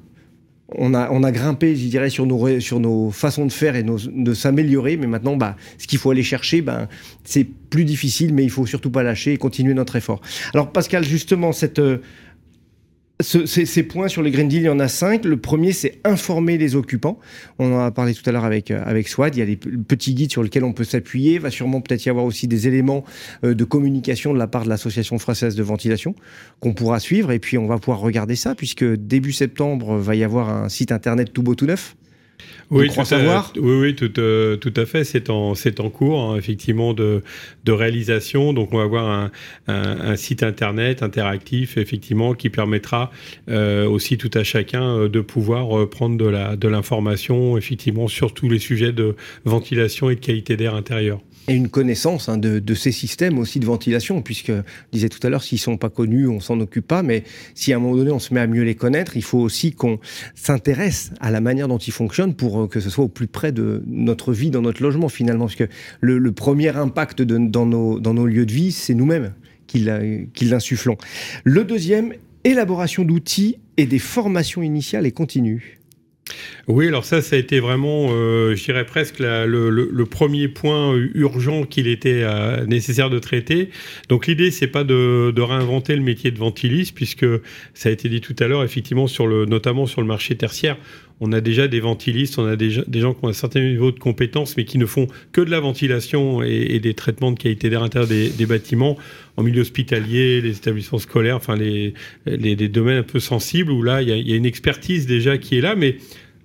on 0.75 0.93
a, 0.93 1.09
on 1.11 1.23
a 1.23 1.31
grimpé, 1.31 1.75
je 1.75 1.87
dirais, 1.87 2.09
sur 2.09 2.25
nos, 2.25 2.59
sur 2.59 2.79
nos 2.79 3.11
façons 3.11 3.45
de 3.45 3.51
faire 3.51 3.75
et 3.75 3.83
de 3.83 4.33
s'améliorer. 4.33 4.97
Mais 4.97 5.07
maintenant, 5.07 5.35
bah, 5.35 5.55
ce 5.77 5.87
qu'il 5.87 5.99
faut 5.99 6.11
aller 6.11 6.23
chercher, 6.23 6.61
ben, 6.61 6.87
c'est 7.23 7.43
plus 7.43 7.85
difficile, 7.85 8.33
mais 8.33 8.43
il 8.43 8.49
faut 8.49 8.65
surtout 8.65 8.91
pas 8.91 9.03
lâcher 9.03 9.33
et 9.33 9.37
continuer 9.37 9.73
notre 9.73 9.95
effort. 9.95 10.21
Alors, 10.53 10.71
Pascal, 10.71 11.03
justement, 11.03 11.51
cette, 11.51 11.79
euh, 11.79 11.99
ce- 13.21 13.45
ces, 13.45 13.65
ces 13.65 13.83
points 13.83 14.07
sur 14.07 14.21
le 14.21 14.29
Green 14.29 14.47
Deal, 14.47 14.61
il 14.61 14.65
y 14.65 14.69
en 14.69 14.79
a 14.79 14.87
cinq. 14.87 15.25
Le 15.25 15.37
premier, 15.37 15.73
c'est 15.73 15.99
informer 16.05 16.57
les 16.57 16.75
occupants. 16.75 17.19
On 17.57 17.73
en 17.73 17.79
a 17.79 17.91
parlé 17.91 18.13
tout 18.13 18.21
à 18.27 18.31
l'heure 18.31 18.45
avec, 18.45 18.71
euh, 18.71 18.81
avec 18.85 19.07
Swad. 19.09 19.35
Il 19.35 19.39
y 19.39 19.41
a 19.41 19.45
les 19.45 19.57
p- 19.57 19.69
petits 19.87 20.13
guides 20.13 20.31
sur 20.31 20.41
lesquels 20.41 20.63
on 20.63 20.73
peut 20.73 20.83
s'appuyer. 20.85 21.37
Va 21.39 21.51
sûrement 21.51 21.81
peut-être 21.81 22.05
y 22.05 22.09
avoir 22.09 22.25
aussi 22.25 22.47
des 22.47 22.67
éléments 22.67 23.03
euh, 23.43 23.53
de 23.53 23.63
communication 23.65 24.33
de 24.33 24.39
la 24.39 24.47
part 24.47 24.63
de 24.63 24.69
l'Association 24.69 25.17
française 25.19 25.55
de 25.55 25.63
ventilation 25.63 26.15
qu'on 26.61 26.73
pourra 26.73 26.99
suivre. 26.99 27.31
Et 27.31 27.39
puis, 27.39 27.57
on 27.57 27.67
va 27.67 27.77
pouvoir 27.77 27.99
regarder 27.99 28.35
ça, 28.35 28.55
puisque 28.55 28.85
début 28.85 29.33
septembre, 29.33 29.97
va 29.97 30.15
y 30.15 30.23
avoir 30.23 30.49
un 30.49 30.69
site 30.69 30.91
internet 30.91 31.33
tout 31.33 31.43
beau 31.43 31.55
tout 31.55 31.65
neuf. 31.65 31.95
Oui, 32.71 32.87
crois 32.87 33.03
tout 33.03 33.15
à, 33.15 33.17
savoir? 33.17 33.53
Oui, 33.57 33.79
oui, 33.79 33.95
tout, 33.95 34.19
euh, 34.19 34.55
tout 34.55 34.73
à 34.75 34.85
fait. 34.85 35.03
C'est 35.03 35.29
en, 35.29 35.55
c'est 35.55 35.79
en 35.79 35.89
cours, 35.89 36.21
hein, 36.21 36.37
effectivement, 36.37 36.93
de, 36.93 37.23
de 37.63 37.71
réalisation. 37.71 38.53
Donc, 38.53 38.73
on 38.73 38.77
va 38.77 38.83
avoir 38.83 39.09
un, 39.09 39.31
un, 39.67 40.11
un 40.11 40.15
site 40.15 40.43
internet 40.43 41.01
interactif, 41.01 41.77
effectivement, 41.77 42.33
qui 42.33 42.49
permettra 42.49 43.11
euh, 43.49 43.87
aussi 43.87 44.17
tout 44.17 44.31
à 44.33 44.43
chacun 44.43 44.83
euh, 44.83 45.09
de 45.09 45.21
pouvoir 45.21 45.89
prendre 45.89 46.17
de 46.17 46.25
la, 46.27 46.55
de 46.55 46.67
l'information, 46.67 47.57
effectivement, 47.57 48.07
sur 48.07 48.33
tous 48.33 48.49
les 48.49 48.59
sujets 48.59 48.91
de 48.91 49.15
ventilation 49.45 50.09
et 50.09 50.15
de 50.15 50.19
qualité 50.19 50.55
d'air 50.55 50.75
intérieur. 50.75 51.21
Et 51.49 51.55
une 51.55 51.67
connaissance 51.67 52.29
hein, 52.29 52.37
de, 52.37 52.73
ces 52.75 52.91
systèmes 52.91 53.39
aussi 53.39 53.59
de 53.59 53.65
ventilation, 53.65 54.21
puisque, 54.21 54.51
je 54.51 54.61
disais 54.91 55.09
tout 55.09 55.19
à 55.25 55.29
l'heure, 55.29 55.43
s'ils 55.43 55.57
sont 55.59 55.77
pas 55.77 55.89
connus, 55.89 56.27
on 56.27 56.39
s'en 56.39 56.59
occupe 56.59 56.87
pas, 56.87 57.01
mais 57.01 57.23
si 57.55 57.73
à 57.73 57.77
un 57.77 57.79
moment 57.79 57.95
donné 57.95 58.11
on 58.11 58.19
se 58.19 58.33
met 58.33 58.39
à 58.39 58.47
mieux 58.47 58.63
les 58.63 58.75
connaître, 58.75 59.17
il 59.17 59.23
faut 59.23 59.39
aussi 59.39 59.71
qu'on 59.71 59.99
s'intéresse 60.35 61.11
à 61.19 61.31
la 61.31 61.41
manière 61.41 61.67
dont 61.67 61.79
ils 61.79 61.91
fonctionnent 61.91 62.35
pour 62.35 62.61
euh, 62.61 62.67
que 62.67 62.79
ce 62.79 62.91
soit 62.91 63.05
au 63.05 63.09
plus 63.09 63.25
près 63.27 63.51
de 63.51 63.83
notre 63.87 64.31
vie, 64.31 64.51
dans 64.51 64.61
notre 64.61 64.83
logement 64.83 65.09
finalement, 65.09 65.45
parce 65.45 65.55
que 65.55 65.67
le, 66.01 66.31
premier 66.31 66.69
impact 66.69 67.23
dans, 67.23 67.65
nos, 67.65 67.99
dans 67.99 68.13
nos 68.13 68.27
lieux 68.27 68.45
de 68.45 68.53
vie, 68.53 68.71
c'est 68.71 68.93
nous-mêmes 68.93 69.33
qui 69.65 69.79
l'insufflons. 70.45 70.97
Le 71.43 71.63
deuxième, 71.63 72.13
élaboration 72.43 73.03
d'outils 73.03 73.57
et 73.77 73.85
des 73.85 73.99
formations 73.99 74.61
initiales 74.61 75.05
et 75.05 75.11
continues. 75.11 75.78
Oui, 76.67 76.87
alors 76.87 77.05
ça, 77.05 77.21
ça 77.21 77.35
a 77.35 77.39
été 77.39 77.59
vraiment, 77.59 78.09
euh, 78.11 78.55
je 78.55 78.63
dirais 78.63 78.85
presque 78.85 79.19
le, 79.19 80.03
premier 80.05 80.47
point 80.47 80.95
urgent 81.13 81.63
qu'il 81.63 81.87
était 81.87 82.21
euh, 82.23 82.65
nécessaire 82.65 83.09
de 83.09 83.19
traiter. 83.19 83.69
Donc 84.07 84.27
l'idée, 84.27 84.51
c'est 84.51 84.67
pas 84.67 84.83
de, 84.83 85.31
de 85.35 85.41
réinventer 85.41 85.95
le 85.95 86.01
métier 86.01 86.31
de 86.31 86.37
ventiliste, 86.37 86.95
puisque 86.95 87.25
ça 87.73 87.89
a 87.89 87.91
été 87.91 88.09
dit 88.09 88.21
tout 88.21 88.35
à 88.39 88.47
l'heure, 88.47 88.63
effectivement, 88.63 89.07
sur 89.07 89.27
le, 89.27 89.45
notamment 89.45 89.85
sur 89.85 90.01
le 90.01 90.07
marché 90.07 90.35
tertiaire. 90.35 90.77
On 91.21 91.31
a 91.33 91.41
déjà 91.41 91.67
des 91.67 91.79
ventilistes, 91.79 92.39
on 92.39 92.45
a 92.45 92.55
déjà 92.55 92.81
des 92.87 93.01
gens 93.01 93.13
qui 93.13 93.25
ont 93.25 93.29
un 93.29 93.33
certain 93.33 93.59
niveau 93.59 93.91
de 93.91 93.99
compétences, 93.99 94.55
mais 94.55 94.65
qui 94.65 94.77
ne 94.77 94.85
font 94.85 95.07
que 95.31 95.41
de 95.41 95.49
la 95.49 95.59
ventilation 95.59 96.41
et, 96.43 96.79
des 96.79 96.93
traitements 96.93 97.31
de 97.31 97.39
qualité 97.39 97.69
d'air 97.69 97.83
intérieur 97.83 98.07
des, 98.07 98.29
des 98.29 98.45
bâtiments 98.45 98.97
en 99.35 99.43
milieu 99.43 99.61
hospitalier, 99.61 100.41
les 100.41 100.57
établissements 100.57 100.99
scolaires, 100.99 101.35
enfin 101.35 101.55
les, 101.55 101.93
les, 102.25 102.55
domaines 102.69 102.99
un 102.99 103.03
peu 103.03 103.19
sensibles 103.19 103.71
où 103.71 103.81
là, 103.81 104.01
il 104.01 104.09
y 104.09 104.29
y 104.29 104.33
a 104.33 104.35
une 104.35 104.45
expertise 104.45 105.07
déjà 105.07 105.37
qui 105.37 105.57
est 105.57 105.61
là, 105.61 105.75
mais 105.75 105.97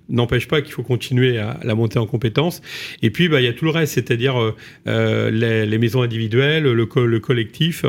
n'empêche 0.09 0.47
pas 0.47 0.61
qu'il 0.61 0.73
faut 0.73 0.83
continuer 0.83 1.37
à 1.37 1.59
la 1.63 1.75
monter 1.75 1.99
en 1.99 2.05
compétences. 2.05 2.61
Et 3.01 3.09
puis, 3.09 3.27
bah, 3.29 3.41
il 3.41 3.45
y 3.45 3.47
a 3.47 3.53
tout 3.53 3.65
le 3.65 3.71
reste, 3.71 3.93
c'est-à-dire 3.93 4.41
euh, 4.41 4.55
euh, 4.87 5.65
les, 5.65 5.77
maisons 5.77 6.01
individuelles, 6.01 6.63
le, 6.63 6.73
le 7.05 7.19
collectif, 7.19 7.85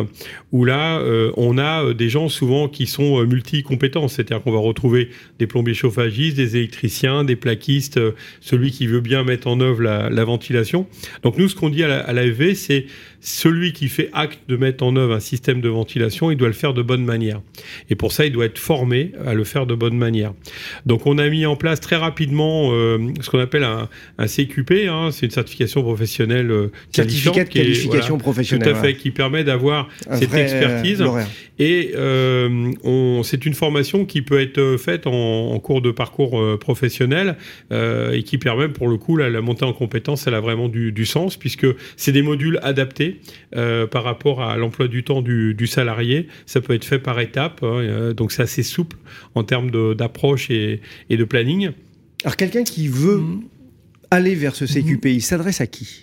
où 0.52 0.64
là, 0.64 0.98
euh, 0.98 1.30
on 1.36 1.58
a 1.58 1.92
des 1.92 2.08
gens 2.08 2.28
souvent 2.28 2.68
qui 2.68 2.86
sont 2.86 3.22
multi-compétences, 3.24 4.14
c'est-à-dire 4.14 4.42
qu'on 4.42 4.52
va 4.52 4.58
retrouver 4.58 5.10
des 5.38 5.46
plombiers 5.46 5.74
chauffagistes, 5.74 6.36
des 6.36 6.56
électriciens, 6.56 7.24
des 7.24 7.36
plaquistes, 7.36 8.00
celui 8.40 8.70
qui 8.70 8.86
veut 8.86 9.00
bien 9.00 9.24
mettre 9.24 9.46
en 9.46 9.60
œuvre 9.60 9.82
la, 9.82 10.10
la 10.10 10.24
ventilation. 10.24 10.86
Donc 11.22 11.38
nous, 11.38 11.48
ce 11.48 11.54
qu'on 11.54 11.68
dit 11.70 11.82
à 11.84 11.88
la- 11.88 12.00
à 12.00 12.12
l'AFV, 12.12 12.54
c'est 12.54 12.86
celui 13.20 13.72
qui 13.72 13.88
fait 13.88 14.08
acte 14.12 14.38
de 14.48 14.56
mettre 14.56 14.84
en 14.84 14.94
œuvre 14.94 15.14
un 15.14 15.20
système 15.20 15.60
de 15.60 15.68
ventilation, 15.68 16.30
il 16.30 16.36
doit 16.36 16.48
le 16.48 16.54
faire 16.54 16.74
de 16.74 16.82
bonne 16.82 17.04
manière. 17.04 17.40
Et 17.90 17.96
pour 17.96 18.12
ça, 18.12 18.24
il 18.24 18.32
doit 18.32 18.44
être 18.44 18.58
formé 18.58 19.12
à 19.24 19.34
le 19.34 19.42
faire 19.42 19.66
de 19.66 19.74
bonne 19.74 19.96
manière. 19.96 20.32
Donc 20.84 21.06
on 21.06 21.18
a 21.18 21.28
mis 21.28 21.44
en 21.44 21.56
place 21.56 21.80
très 21.80 21.96
euh, 22.10 22.98
ce 23.20 23.30
qu'on 23.30 23.38
appelle 23.38 23.64
un, 23.64 23.88
un 24.18 24.26
CQP, 24.26 24.88
hein, 24.88 25.10
c'est 25.12 25.26
une 25.26 25.32
certification 25.32 25.82
professionnelle 25.82 26.50
euh, 26.50 26.68
Certificat 26.92 27.32
de 27.32 27.40
est- 27.40 27.52
qualification 27.52 28.14
voilà, 28.16 28.22
professionnelle. 28.22 28.72
Tout 28.72 28.78
à 28.78 28.82
fait, 28.82 28.94
qui 28.96 29.10
permet 29.10 29.44
d'avoir 29.44 29.88
cette 30.14 30.28
vrai, 30.28 30.40
euh, 30.40 30.44
expertise. 30.44 31.02
Et 31.58 31.92
c'est 33.24 33.46
une 33.46 33.54
formation 33.54 34.04
qui 34.04 34.22
peut 34.22 34.40
être 34.40 34.76
faite 34.78 35.06
en, 35.06 35.50
en 35.52 35.58
cours 35.58 35.80
de 35.82 35.90
parcours 35.90 36.40
professionnel 36.58 37.36
et 37.70 38.22
qui 38.24 38.38
permet 38.38 38.68
pour 38.68 38.88
le 38.88 38.96
coup 38.96 39.16
la, 39.16 39.28
la 39.30 39.40
montée 39.40 39.64
en 39.64 39.72
compétence, 39.72 40.26
elle 40.26 40.34
a 40.34 40.40
vraiment 40.40 40.68
du, 40.68 40.92
du 40.92 41.06
sens 41.06 41.36
puisque 41.36 41.66
c'est 41.96 42.12
des 42.12 42.22
modules 42.22 42.58
adaptés 42.62 43.20
par 43.90 44.04
rapport 44.04 44.42
à 44.42 44.56
l'emploi 44.56 44.88
du 44.88 45.02
temps 45.02 45.22
du, 45.22 45.54
du 45.54 45.66
salarié. 45.66 46.28
Ça 46.46 46.60
peut 46.60 46.74
être 46.74 46.84
fait 46.84 46.98
par 46.98 47.18
étapes, 47.20 47.62
hein, 47.62 48.12
donc 48.14 48.32
c'est 48.32 48.42
assez 48.42 48.62
souple 48.62 48.96
en 49.34 49.42
termes 49.42 49.70
d'approche 49.94 50.50
et, 50.50 50.80
et 51.10 51.16
de 51.16 51.24
planning. 51.24 51.70
Alors 52.24 52.36
quelqu'un 52.36 52.64
qui 52.64 52.88
veut 52.88 53.18
Mm. 53.18 53.40
aller 54.10 54.34
vers 54.34 54.54
ce 54.54 54.66
CQP, 54.66 55.06
il 55.14 55.22
s'adresse 55.22 55.60
à 55.60 55.66
qui? 55.66 56.02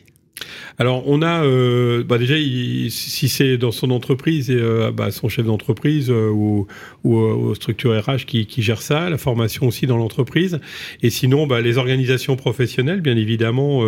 Alors, 0.80 1.04
on 1.08 1.22
a 1.22 1.46
euh, 1.46 2.04
bah 2.04 2.18
déjà, 2.18 2.38
il- 2.38 2.90
si 2.92 3.30
c'est 3.30 3.56
dans 3.58 3.72
son 3.72 3.92
entreprise, 3.92 4.50
et, 4.50 4.56
euh, 4.56 4.92
bah, 4.92 5.12
son 5.12 5.30
chef 5.30 5.46
d'entreprise 5.46 6.10
euh, 6.10 6.28
ou, 6.30 6.66
ou 7.04 7.16
aux 7.16 7.54
structures 7.56 7.92
RH 8.04 8.26
qui, 8.26 8.46
qui 8.48 8.62
gèrent 8.64 8.82
ça, 8.82 9.10
la 9.12 9.20
formation 9.20 9.68
aussi 9.68 9.86
dans 9.86 9.96
l'entreprise. 9.96 10.60
Et 11.04 11.12
sinon, 11.12 11.46
bah, 11.46 11.62
les 11.62 11.78
organisations 11.78 12.36
professionnelles, 12.36 13.00
bien 13.02 13.16
évidemment, 13.16 13.84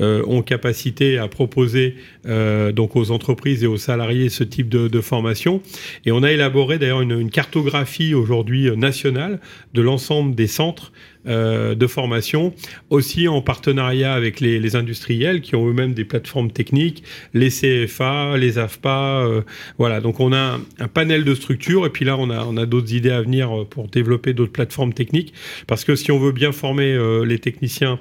ont 0.00 0.42
capacité 0.42 1.18
à 1.18 1.28
proposer 1.28 1.96
donc 2.24 2.96
aux 2.96 3.10
entreprises 3.10 3.62
et 3.62 3.66
aux 3.66 3.76
salariés 3.76 4.30
ce 4.30 4.42
type 4.42 4.68
de, 4.70 4.88
de 4.88 5.00
formation. 5.02 5.60
Et 6.06 6.12
on 6.12 6.22
a 6.22 6.32
élaboré 6.32 6.78
d'ailleurs 6.78 7.02
une, 7.02 7.20
une 7.20 7.30
cartographie 7.30 8.14
aujourd'hui 8.14 8.74
nationale 8.76 9.38
de 9.74 9.82
l'ensemble 9.82 10.34
des 10.34 10.46
centres 10.46 10.92
euh, 11.26 11.74
de 11.74 11.86
formation, 11.86 12.54
aussi 12.88 13.28
en 13.28 13.42
partenariat 13.42 14.14
avec 14.14 14.40
les, 14.40 14.74
industriels 14.74 15.42
qui 15.42 15.54
ont 15.54 15.68
eux-mêmes 15.68 15.92
des 15.92 16.06
plateformes 16.06 16.50
techniques, 16.50 17.02
les 17.34 17.50
CFA, 17.50 18.38
les 18.38 18.58
AFPA, 18.58 19.26
euh, 19.26 19.42
voilà. 19.76 20.00
Donc 20.00 20.18
on 20.18 20.32
a 20.32 20.58
un, 20.78 20.88
panel 20.88 21.24
de 21.24 21.34
structures 21.34 21.84
et 21.84 21.90
puis 21.90 22.06
là 22.06 22.16
on 22.16 22.30
a, 22.30 22.44
on 22.44 22.56
a 22.56 22.64
d'autres 22.64 22.94
idées 22.94 23.10
à 23.10 23.20
venir 23.20 23.54
euh, 23.54 23.64
pour 23.64 23.88
développer 23.88 24.32
d'autres 24.32 24.52
plateformes 24.52 24.94
techniques 24.94 25.34
parce 25.66 25.84
que 25.84 25.94
si 25.94 26.10
on 26.10 26.18
veut 26.18 26.32
bien 26.32 26.52
former 26.52 26.98
les 27.26 27.38
techniciens 27.38 27.98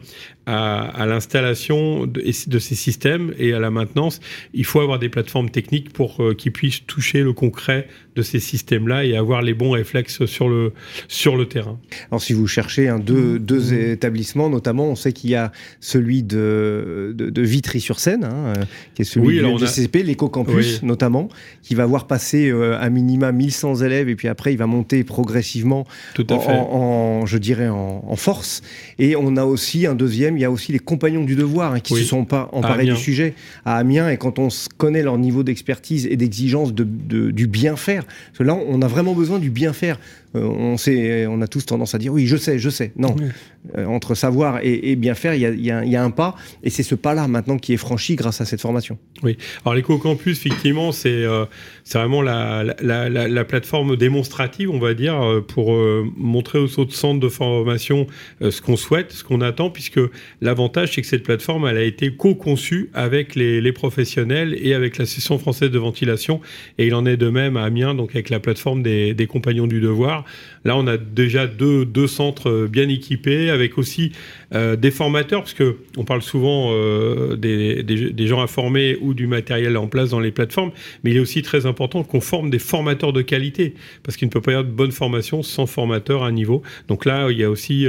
à, 0.49 0.79
à 1.01 1.05
l'installation 1.05 2.05
de, 2.05 2.21
de 2.21 2.59
ces 2.59 2.75
systèmes 2.75 3.33
et 3.37 3.53
à 3.53 3.59
la 3.59 3.69
maintenance, 3.71 4.19
il 4.53 4.65
faut 4.65 4.79
avoir 4.81 4.97
des 4.99 5.09
plateformes 5.09 5.49
techniques 5.49 5.93
pour 5.93 6.21
euh, 6.23 6.33
qu'ils 6.33 6.51
puissent 6.51 6.85
toucher 6.87 7.21
le 7.21 7.33
concret 7.33 7.87
de 8.15 8.21
ces 8.21 8.39
systèmes-là 8.39 9.05
et 9.05 9.15
avoir 9.15 9.41
les 9.41 9.53
bons 9.53 9.71
réflexes 9.71 10.25
sur 10.25 10.49
le, 10.49 10.73
sur 11.07 11.37
le 11.37 11.45
terrain. 11.47 11.79
Alors 12.11 12.21
si 12.21 12.33
vous 12.33 12.47
cherchez 12.47 12.87
un, 12.89 12.99
deux, 12.99 13.19
Mmh. 13.19 13.39
deux 13.39 13.73
établissements, 13.73 14.49
notamment, 14.49 14.85
on 14.87 14.95
sait 14.95 15.13
qu'il 15.13 15.29
y 15.29 15.35
a 15.35 15.51
celui 15.79 16.23
de, 16.23 17.13
de, 17.15 17.29
de 17.29 17.41
Vitry-sur-Seine, 17.41 18.23
hein, 18.23 18.53
euh, 18.57 18.63
qui 18.95 19.01
est 19.03 19.05
celui 19.05 19.27
Oui, 19.27 19.57
du 19.57 19.63
a- 19.63 19.67
CCP, 19.67 20.03
l'éco-campus 20.03 20.79
Oui. 20.81 20.87
notamment, 20.87 21.29
qui 21.61 21.75
va 21.75 21.85
voir 21.85 22.07
passer 22.07 22.49
euh, 22.49 22.77
à 22.79 22.89
minima 22.89 23.31
1100 23.31 23.75
élèves 23.83 24.09
et 24.09 24.15
puis 24.15 24.27
après 24.27 24.53
il 24.53 24.57
va 24.57 24.67
monter 24.67 25.03
progressivement 25.03 25.85
Tout 26.15 26.25
à 26.29 26.33
en, 26.33 26.39
fait. 26.39 26.51
en- 26.51 27.21
en- 27.21 27.25
je 27.25 27.37
dirais 27.37 27.67
en, 27.69 28.03
en 28.07 28.15
force. 28.15 28.61
Et 28.97 29.15
on 29.15 29.35
a 29.37 29.43
aussi 29.45 29.85
un 29.85 29.95
deuxième, 29.95 30.37
il 30.39 30.43
y 30.43 30.45
a 30.45 30.51
aussi 30.51 30.71
les 30.71 30.79
compagnons 30.79 31.25
du 31.25 31.35
devoir 31.35 31.73
hein, 31.73 31.79
qui 31.81 31.93
Oui. 31.93 31.99
se 32.01 32.05
sont 32.07 32.23
pas 32.23 32.47
emparés 32.53 32.85
du 32.85 32.95
sujet 32.95 33.33
à 33.65 33.75
Amiens. 33.75 34.09
Et 34.09 34.15
quand 34.17 34.39
on 34.39 34.47
connaît 34.77 35.03
leur 35.03 35.17
niveau 35.17 35.43
d'expertise 35.43 36.07
et 36.09 36.15
d'exigence 36.15 36.73
de, 36.73 36.85
de- 36.85 37.29
du 37.31 37.45
bien 37.47 37.75
faire, 37.75 38.05
parce 38.05 38.37
que 38.37 38.43
là 38.43 38.55
on 38.55 38.81
a 38.81 38.87
vraiment 38.87 39.13
besoin 39.13 39.37
du 39.39 39.49
bien 39.49 39.73
faire. 39.73 39.99
Euh, 40.35 40.43
on, 40.43 40.77
sait, 40.77 41.25
on 41.27 41.41
a 41.41 41.47
tous 41.47 41.65
tendance 41.65 41.95
à 41.95 41.97
dire 41.97 42.13
oui, 42.13 42.27
je 42.27 42.37
sais, 42.37 42.59
je 42.59 42.69
sais. 42.69 42.91
Non, 42.97 43.15
Oui. 43.17 43.25
Euh, 43.77 43.85
entre 43.85 44.15
savoir 44.15 44.59
et, 44.63 44.91
et 44.91 44.95
bien 44.95 45.15
faire, 45.15 45.33
il 45.33 45.41
y 45.41 45.45
a, 45.45 45.49
il 45.49 45.65
y 45.65 45.69
a 45.71 45.79
un- 45.79 45.83
il 45.83 45.91
y 45.91 45.95
a 45.95 46.03
un 46.03 46.11
pas. 46.11 46.35
Et 46.63 46.69
c'est 46.69 46.83
ce 46.83 46.95
pas-là 46.95 47.27
maintenant 47.27 47.57
qui 47.57 47.73
est 47.73 47.77
franchi 47.77 48.15
grâce 48.15 48.39
à 48.41 48.45
cette 48.45 48.61
formation. 48.61 48.97
Alors 49.65 49.75
l'éco-campus, 49.75 50.37
effectivement, 50.45 50.91
c'est 50.93 51.09
euh, 51.11 51.45
vraiment 51.93 52.21
la, 52.21 52.63
la, 52.81 53.09
la, 53.09 53.27
la 53.27 53.43
plateforme 53.45 53.97
démonstrative, 53.97 54.69
on 54.71 54.79
va 54.79 54.93
dire, 54.93 55.19
pour 55.47 55.73
montrer 56.15 56.59
aux 56.59 56.79
autres 56.79 56.93
centres 56.95 57.19
de 57.19 57.27
formation 57.27 58.07
ce 58.39 58.61
qu'on 58.61 58.77
souhaite, 58.77 59.11
ce 59.11 59.23
qu'on 59.23 59.41
attend, 59.41 59.69
puisque 59.69 59.99
l'avantage, 60.41 60.93
c'est 60.95 61.01
que 61.01 61.07
cette 61.07 61.23
plateforme, 61.23 61.67
elle 61.67 61.77
a 61.77 61.83
été 61.83 62.15
co-conçue 62.15 62.89
avec 62.93 63.35
les, 63.35 63.59
les 63.61 63.71
professionnels 63.73 64.55
et 64.61 64.73
avec 64.73 64.97
l'Association 64.97 65.37
française 65.39 65.71
de 65.71 65.79
ventilation, 65.79 66.39
et 66.77 66.87
il 66.87 66.95
en 66.95 67.05
est 67.05 67.17
de 67.17 67.29
même 67.29 67.57
à 67.57 67.63
Amiens, 67.63 67.93
donc 67.95 68.11
avec 68.11 68.29
la 68.29 68.39
plateforme 68.39 68.83
des, 68.83 69.13
des 69.13 69.27
compagnons 69.27 69.67
du 69.67 69.81
devoir. 69.81 70.18
Là, 70.65 70.77
on 70.77 70.87
a 70.87 70.97
déjà 70.97 71.47
deux, 71.47 71.85
deux 71.85 72.07
centres 72.07 72.49
euh, 72.49 72.67
bien 72.67 72.87
équipés, 72.89 73.49
avec 73.49 73.77
aussi 73.77 74.11
euh, 74.53 74.75
des 74.75 74.91
formateurs, 74.91 75.41
parce 75.41 75.53
que 75.53 75.77
on 75.97 76.03
parle 76.03 76.21
souvent 76.21 76.71
euh, 76.71 77.35
des, 77.35 77.83
des, 77.83 78.11
des 78.11 78.27
gens 78.27 78.41
à 78.41 78.47
former 78.47 78.97
ou 79.01 79.13
du 79.13 79.27
matériel 79.27 79.77
en 79.77 79.87
place 79.87 80.09
dans 80.09 80.19
les 80.19 80.31
plateformes, 80.31 80.71
mais 81.03 81.11
il 81.11 81.17
est 81.17 81.21
aussi 81.21 81.41
très 81.41 81.65
important 81.65 82.03
qu'on 82.03 82.21
forme 82.21 82.49
des 82.49 82.59
formateurs 82.59 83.13
de 83.13 83.21
qualité, 83.21 83.73
parce 84.03 84.17
qu'il 84.17 84.27
ne 84.27 84.31
peut 84.31 84.41
pas 84.41 84.51
y 84.51 84.55
avoir 84.55 84.69
de 84.69 84.75
bonne 84.75 84.91
formation 84.91 85.43
sans 85.43 85.65
formateur 85.65 86.23
à 86.23 86.31
niveau. 86.31 86.61
Donc 86.87 87.05
là, 87.05 87.29
il 87.31 87.37
y 87.37 87.43
a 87.43 87.49
aussi 87.49 87.87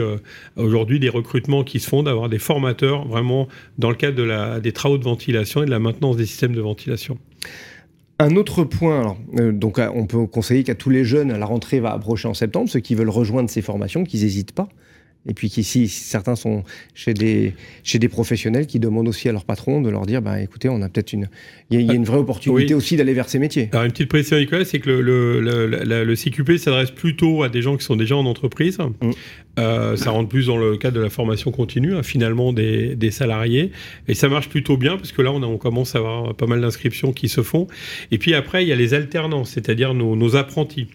aujourd'hui 0.56 1.00
des 1.00 1.08
recrutements 1.08 1.64
qui 1.64 1.80
se 1.80 1.88
font 1.88 2.02
d'avoir 2.02 2.28
des 2.28 2.38
formateurs 2.38 3.06
vraiment 3.06 3.48
dans 3.78 3.90
le 3.90 3.96
cadre 3.96 4.16
de 4.16 4.22
la, 4.22 4.60
des 4.60 4.72
travaux 4.72 4.98
de 4.98 5.04
ventilation 5.04 5.62
et 5.62 5.66
de 5.66 5.70
la 5.70 5.78
maintenance 5.78 6.16
des 6.16 6.26
systèmes 6.26 6.54
de 6.54 6.60
ventilation. 6.60 7.18
Un 8.20 8.37
autre 8.37 8.64
point, 8.64 9.16
euh, 9.38 9.50
donc 9.50 9.78
euh, 9.78 9.90
on 9.94 10.04
peut 10.04 10.26
conseiller 10.26 10.62
qu'à 10.62 10.74
tous 10.74 10.90
les 10.90 11.04
jeunes, 11.06 11.33
la 11.33 11.46
rentrée 11.46 11.80
va 11.80 11.92
approcher 11.92 12.28
en 12.28 12.35
septembre, 12.35 12.68
ceux 12.68 12.80
qui 12.80 12.94
veulent 12.94 13.09
rejoindre 13.09 13.48
ces 13.48 13.62
formations, 13.62 14.04
qu'ils 14.04 14.20
n'hésitent 14.20 14.52
pas. 14.52 14.68
Et 15.29 15.35
puis 15.35 15.50
qu'ici, 15.50 15.87
certains 15.88 16.35
sont 16.35 16.64
chez 16.94 17.12
des, 17.12 17.52
chez 17.85 17.98
des 17.98 18.08
professionnels 18.08 18.66
qui 18.66 18.79
demandent 18.81 19.06
aussi 19.08 19.29
à 19.29 19.33
leur 19.33 19.44
patron 19.44 19.83
de 19.83 19.90
leur 19.90 20.06
dire, 20.06 20.23
bah, 20.23 20.40
écoutez, 20.40 20.68
on 20.71 20.81
a 20.81 20.88
peut-être 20.88 21.12
une, 21.12 21.29
il 21.71 21.75
y, 21.77 21.79
a- 21.79 21.83
il 21.83 21.87
y 21.87 21.90
a 21.90 21.94
une 21.94 22.04
vraie 22.04 22.16
opportunité 22.18 22.73
Oui. 22.73 22.75
aussi 22.75 22.96
d'aller 22.96 23.12
vers 23.12 23.29
ces 23.29 23.38
métiers. 23.38 23.68
Alors 23.73 23.85
une 23.85 23.92
petite 23.92 24.08
précision, 24.08 24.38
Nicolas, 24.38 24.64
c'est 24.64 24.79
que 24.79 24.88
le, 24.88 25.02
le, 25.02 25.40
le, 25.66 25.85
le- 25.85 26.04
le 26.04 26.14
CQP 26.16 26.56
s'adresse 26.56 26.90
plutôt 26.90 27.42
à 27.42 27.48
des 27.50 27.60
gens 27.60 27.77
qui 27.77 27.85
sont 27.85 27.96
déjà 27.96 28.16
en 28.16 28.25
entreprise. 28.25 28.79
Euh, 29.58 29.96
ça 29.96 30.10
rentre 30.10 30.29
plus 30.29 30.46
dans 30.46 30.56
le 30.56 30.77
cadre 30.79 30.96
de 30.96 31.02
la 31.02 31.10
formation 31.10 31.50
continue, 31.50 31.94
hein, 31.94 32.02
finalement, 32.02 32.52
des, 32.52 32.94
des 32.94 33.10
salariés. 33.10 33.73
Et 34.08 34.14
ça 34.14 34.29
marche 34.29 34.48
plutôt 34.48 34.77
bien, 34.77 34.96
parce 34.96 35.12
que 35.12 35.21
là, 35.23 35.33
on, 35.33 35.42
a- 35.42 35.46
on 35.46 35.58
commence 35.58 35.94
à 35.94 35.98
avoir 35.98 36.35
pas 36.35 36.46
mal 36.46 36.60
d'inscriptions 36.60 37.12
qui 37.12 37.29
se 37.29 37.42
font. 37.42 37.66
Et 38.10 38.16
puis 38.18 38.33
après, 38.35 38.64
il 38.64 38.68
y 38.68 38.73
a 38.73 38.77
les 38.77 38.94
alternants, 38.94 39.44
c'est-à-dire 39.44 39.92
nos, 39.92 40.16
nos 40.16 40.37
apprentis. 40.37 40.87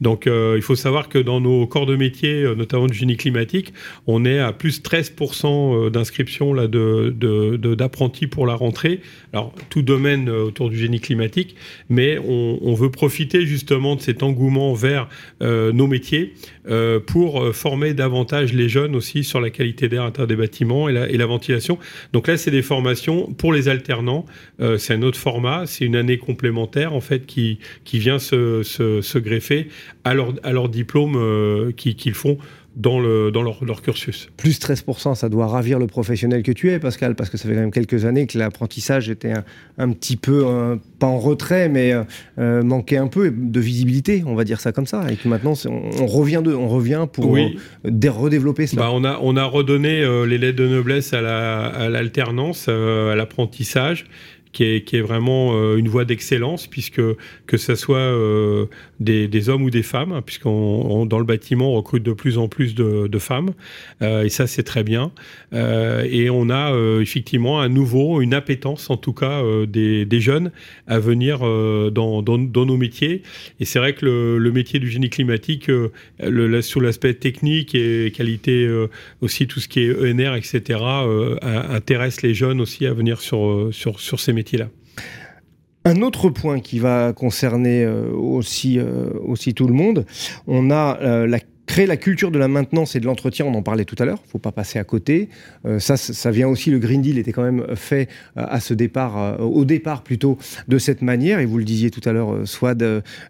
Donc 0.00 0.26
euh, 0.26 0.54
il 0.56 0.62
faut 0.62 0.76
savoir 0.76 1.08
que 1.08 1.18
dans 1.18 1.40
nos 1.40 1.66
corps 1.66 1.86
de 1.86 1.96
métier, 1.96 2.42
euh, 2.42 2.54
notamment 2.54 2.86
du 2.86 2.94
génie 2.94 3.16
climatique, 3.16 3.71
on 4.06 4.24
est 4.24 4.38
à 4.38 4.52
plus 4.52 4.82
13% 4.82 5.90
d'inscriptions 5.90 6.54
là, 6.54 6.66
de, 6.66 7.14
de, 7.16 7.74
d'apprentis 7.74 8.26
pour 8.26 8.46
la 8.46 8.54
rentrée. 8.54 9.00
Alors, 9.32 9.52
tout 9.70 9.82
domaine 9.82 10.28
euh, 10.28 10.44
autour 10.44 10.70
du 10.70 10.76
génie 10.76 11.00
climatique, 11.00 11.56
mais 11.88 12.18
on, 12.18 12.74
veut 12.74 12.90
profiter 12.90 13.44
justement 13.44 13.96
de 13.96 14.00
cet 14.00 14.22
engouement 14.22 14.72
vers 14.72 15.08
euh, 15.42 15.72
nos 15.72 15.86
métiers 15.86 16.34
euh, 16.68 17.00
pour 17.00 17.42
euh, 17.42 17.52
former 17.52 17.92
davantage 17.92 18.52
les 18.52 18.68
jeunes 18.68 18.96
aussi 18.96 19.24
sur 19.24 19.40
la 19.40 19.50
qualité 19.50 19.88
d'air 19.88 20.04
l'intérieur 20.04 20.26
des 20.26 20.36
bâtiments 20.36 20.88
et 20.88 20.92
la, 20.92 21.26
ventilation. 21.26 21.78
Donc 22.12 22.28
là, 22.28 22.36
c'est 22.36 22.50
des 22.50 22.62
formations 22.62 23.32
pour 23.32 23.52
les 23.52 23.68
alternants. 23.68 24.24
Euh, 24.60 24.78
c'est 24.78 24.94
un 24.94 25.02
autre 25.02 25.18
format, 25.18 25.66
c'est 25.66 25.84
une 25.84 25.96
année 25.96 26.18
complémentaire 26.18 26.94
en 26.94 27.00
fait 27.00 27.26
qui, 27.26 27.58
qui 27.84 27.98
vient 27.98 28.18
se, 28.18 28.62
se, 28.62 29.18
greffer 29.18 29.68
à 30.04 30.14
leur, 30.14 30.68
diplôme 30.68 31.16
euh, 31.16 31.72
qui- 31.72 31.94
qu'ils 31.94 32.14
font 32.14 32.38
dans, 32.76 32.98
le, 33.00 33.30
dans 33.30 33.42
leur, 33.42 33.64
leur 33.64 33.82
cursus. 33.82 34.28
Plus 34.36 34.58
13%, 34.58 35.14
ça 35.14 35.28
doit 35.28 35.46
ravir 35.46 35.78
le 35.78 35.86
professionnel 35.86 36.42
que 36.42 36.52
tu 36.52 36.70
es, 36.70 36.78
Pascal, 36.78 37.14
parce 37.14 37.28
que 37.30 37.36
ça 37.36 37.48
fait 37.48 37.54
quand 37.54 37.60
même 37.60 37.70
quelques 37.70 38.04
années 38.04 38.26
que 38.26 38.38
l'apprentissage 38.38 39.10
était 39.10 39.32
un, 39.32 39.44
un 39.78 39.90
petit 39.92 40.16
peu, 40.16 40.44
euh, 40.46 40.76
pas 40.98 41.06
en 41.06 41.18
retrait, 41.18 41.68
mais 41.68 41.92
euh, 41.92 42.04
euh, 42.38 42.62
manquait 42.62 42.96
un 42.96 43.08
peu 43.08 43.30
de 43.30 43.60
visibilité, 43.60 44.22
on 44.26 44.34
va 44.34 44.44
dire 44.44 44.60
ça 44.60 44.72
comme 44.72 44.86
ça. 44.86 45.04
Et 45.10 45.16
que 45.16 45.28
maintenant, 45.28 45.52
on, 45.66 45.90
on 46.02 46.06
revient 46.06 46.40
de, 46.44 46.54
on 46.54 46.68
revient 46.68 47.06
pour 47.12 47.30
Oui. 47.30 47.58
redévelopper 47.84 48.66
cela. 48.66 48.82
Bah, 48.82 48.90
on, 48.92 49.04
a, 49.04 49.18
on 49.22 49.36
a 49.36 49.44
redonné 49.44 50.00
euh, 50.02 50.24
les 50.26 50.38
lettres 50.38 50.58
de 50.58 50.68
noblesse 50.68 51.12
à 51.12 51.20
la- 51.20 51.66
à 51.66 51.88
l'alternance, 51.88 52.68
à 52.68 53.14
l'apprentissage. 53.14 54.06
Qui 54.52 54.64
est, 54.64 55.00
vraiment 55.00 55.54
euh, 55.54 55.76
une 55.76 55.88
voie 55.88 56.04
d'excellence, 56.04 56.66
puisque 56.66 57.00
que 57.46 57.56
ce 57.56 57.74
soit 57.74 57.96
euh, 57.96 58.66
des, 59.00 59.48
hommes 59.48 59.62
ou 59.62 59.70
des 59.70 59.82
femmes, 59.82 60.12
hein, 60.12 60.22
puisqu'on 60.22 61.06
dans 61.06 61.18
le 61.18 61.24
bâtiment 61.24 61.72
on 61.72 61.76
recrute 61.76 62.02
de 62.02 62.12
plus 62.12 62.38
en 62.38 62.48
plus 62.48 62.74
de, 62.74 63.18
femmes, 63.18 63.50
euh, 64.02 64.24
et 64.24 64.28
ça 64.28 64.46
c'est 64.46 64.62
très 64.62 64.84
bien. 64.84 65.12
Et 65.52 66.28
on 66.30 66.50
a 66.50 66.74
effectivement 67.00 67.60
à 67.60 67.68
nouveau 67.68 68.20
une 68.20 68.34
appétence, 68.34 68.90
en 68.90 68.96
tout 68.96 69.12
cas 69.12 69.42
des, 69.66 70.20
jeunes, 70.20 70.50
à 70.86 70.98
venir 70.98 71.40
dans, 71.40 72.22
nos 72.22 72.76
métiers. 72.76 73.22
Et 73.60 73.64
c'est 73.64 73.78
vrai 73.78 73.94
que 73.94 74.04
le, 74.04 74.38
le, 74.38 74.52
métier 74.52 74.78
du 74.78 74.88
génie 74.88 75.10
climatique, 75.10 75.70
le, 76.20 76.62
sur 76.62 76.80
l'aspect 76.80 77.14
technique 77.14 77.74
et 77.74 78.12
qualité 78.14 78.68
aussi 79.20 79.46
tout 79.46 79.60
ce 79.60 79.68
qui 79.68 79.80
est 79.80 79.94
ENR, 79.94 80.34
etc., 80.34 80.80
intéresse 81.42 82.22
les 82.22 82.34
jeunes 82.34 82.60
aussi 82.60 82.86
à 82.86 82.92
venir 82.92 83.20
sur, 83.20 83.68
sur, 83.72 84.00
sur 84.00 84.20
ces 84.20 84.32
métiers 84.32 84.41
Un 85.84 86.00
autre 86.02 86.30
point 86.30 86.60
qui 86.60 86.78
va 86.78 87.12
concerner 87.12 87.82
euh, 87.82 88.12
aussi, 88.12 88.78
euh, 88.78 89.10
aussi 89.24 89.52
tout 89.52 89.66
le 89.66 89.74
monde, 89.74 90.06
on 90.46 90.70
a 90.70 90.98
euh, 91.00 91.26
la 91.26 91.40
créer 91.66 91.86
la 91.86 91.96
culture 91.96 92.30
de 92.30 92.38
la 92.38 92.48
maintenance 92.48 92.96
et 92.96 93.00
de 93.00 93.06
l'entretien, 93.06 93.46
on 93.46 93.54
en 93.54 93.62
parlait 93.62 93.84
tout 93.84 93.96
à 93.98 94.04
l'heure, 94.04 94.18
il 94.26 94.30
faut 94.30 94.38
pas 94.38 94.52
passer 94.52 94.78
à 94.78 94.84
côté. 94.84 95.30
ça, 95.78 95.96
ça 95.96 96.30
vient 96.30 96.48
aussi, 96.48 96.70
le 96.70 96.78
Green 96.78 97.00
Deal 97.00 97.18
était 97.18 97.32
quand 97.32 97.44
même 97.44 97.76
fait 97.76 98.08
à 98.36 98.60
ce 98.60 98.74
départ, 98.74 99.40
au 99.40 99.64
départ 99.64 100.02
plutôt, 100.02 100.36
de 100.68 100.76
cette 100.78 101.00
manière, 101.00 101.38
et 101.38 101.46
vous 101.46 101.56
le 101.56 101.64
disiez 101.64 101.90
tout 101.90 102.06
à 102.06 102.12
l'heure, 102.12 102.46
soit 102.46 102.76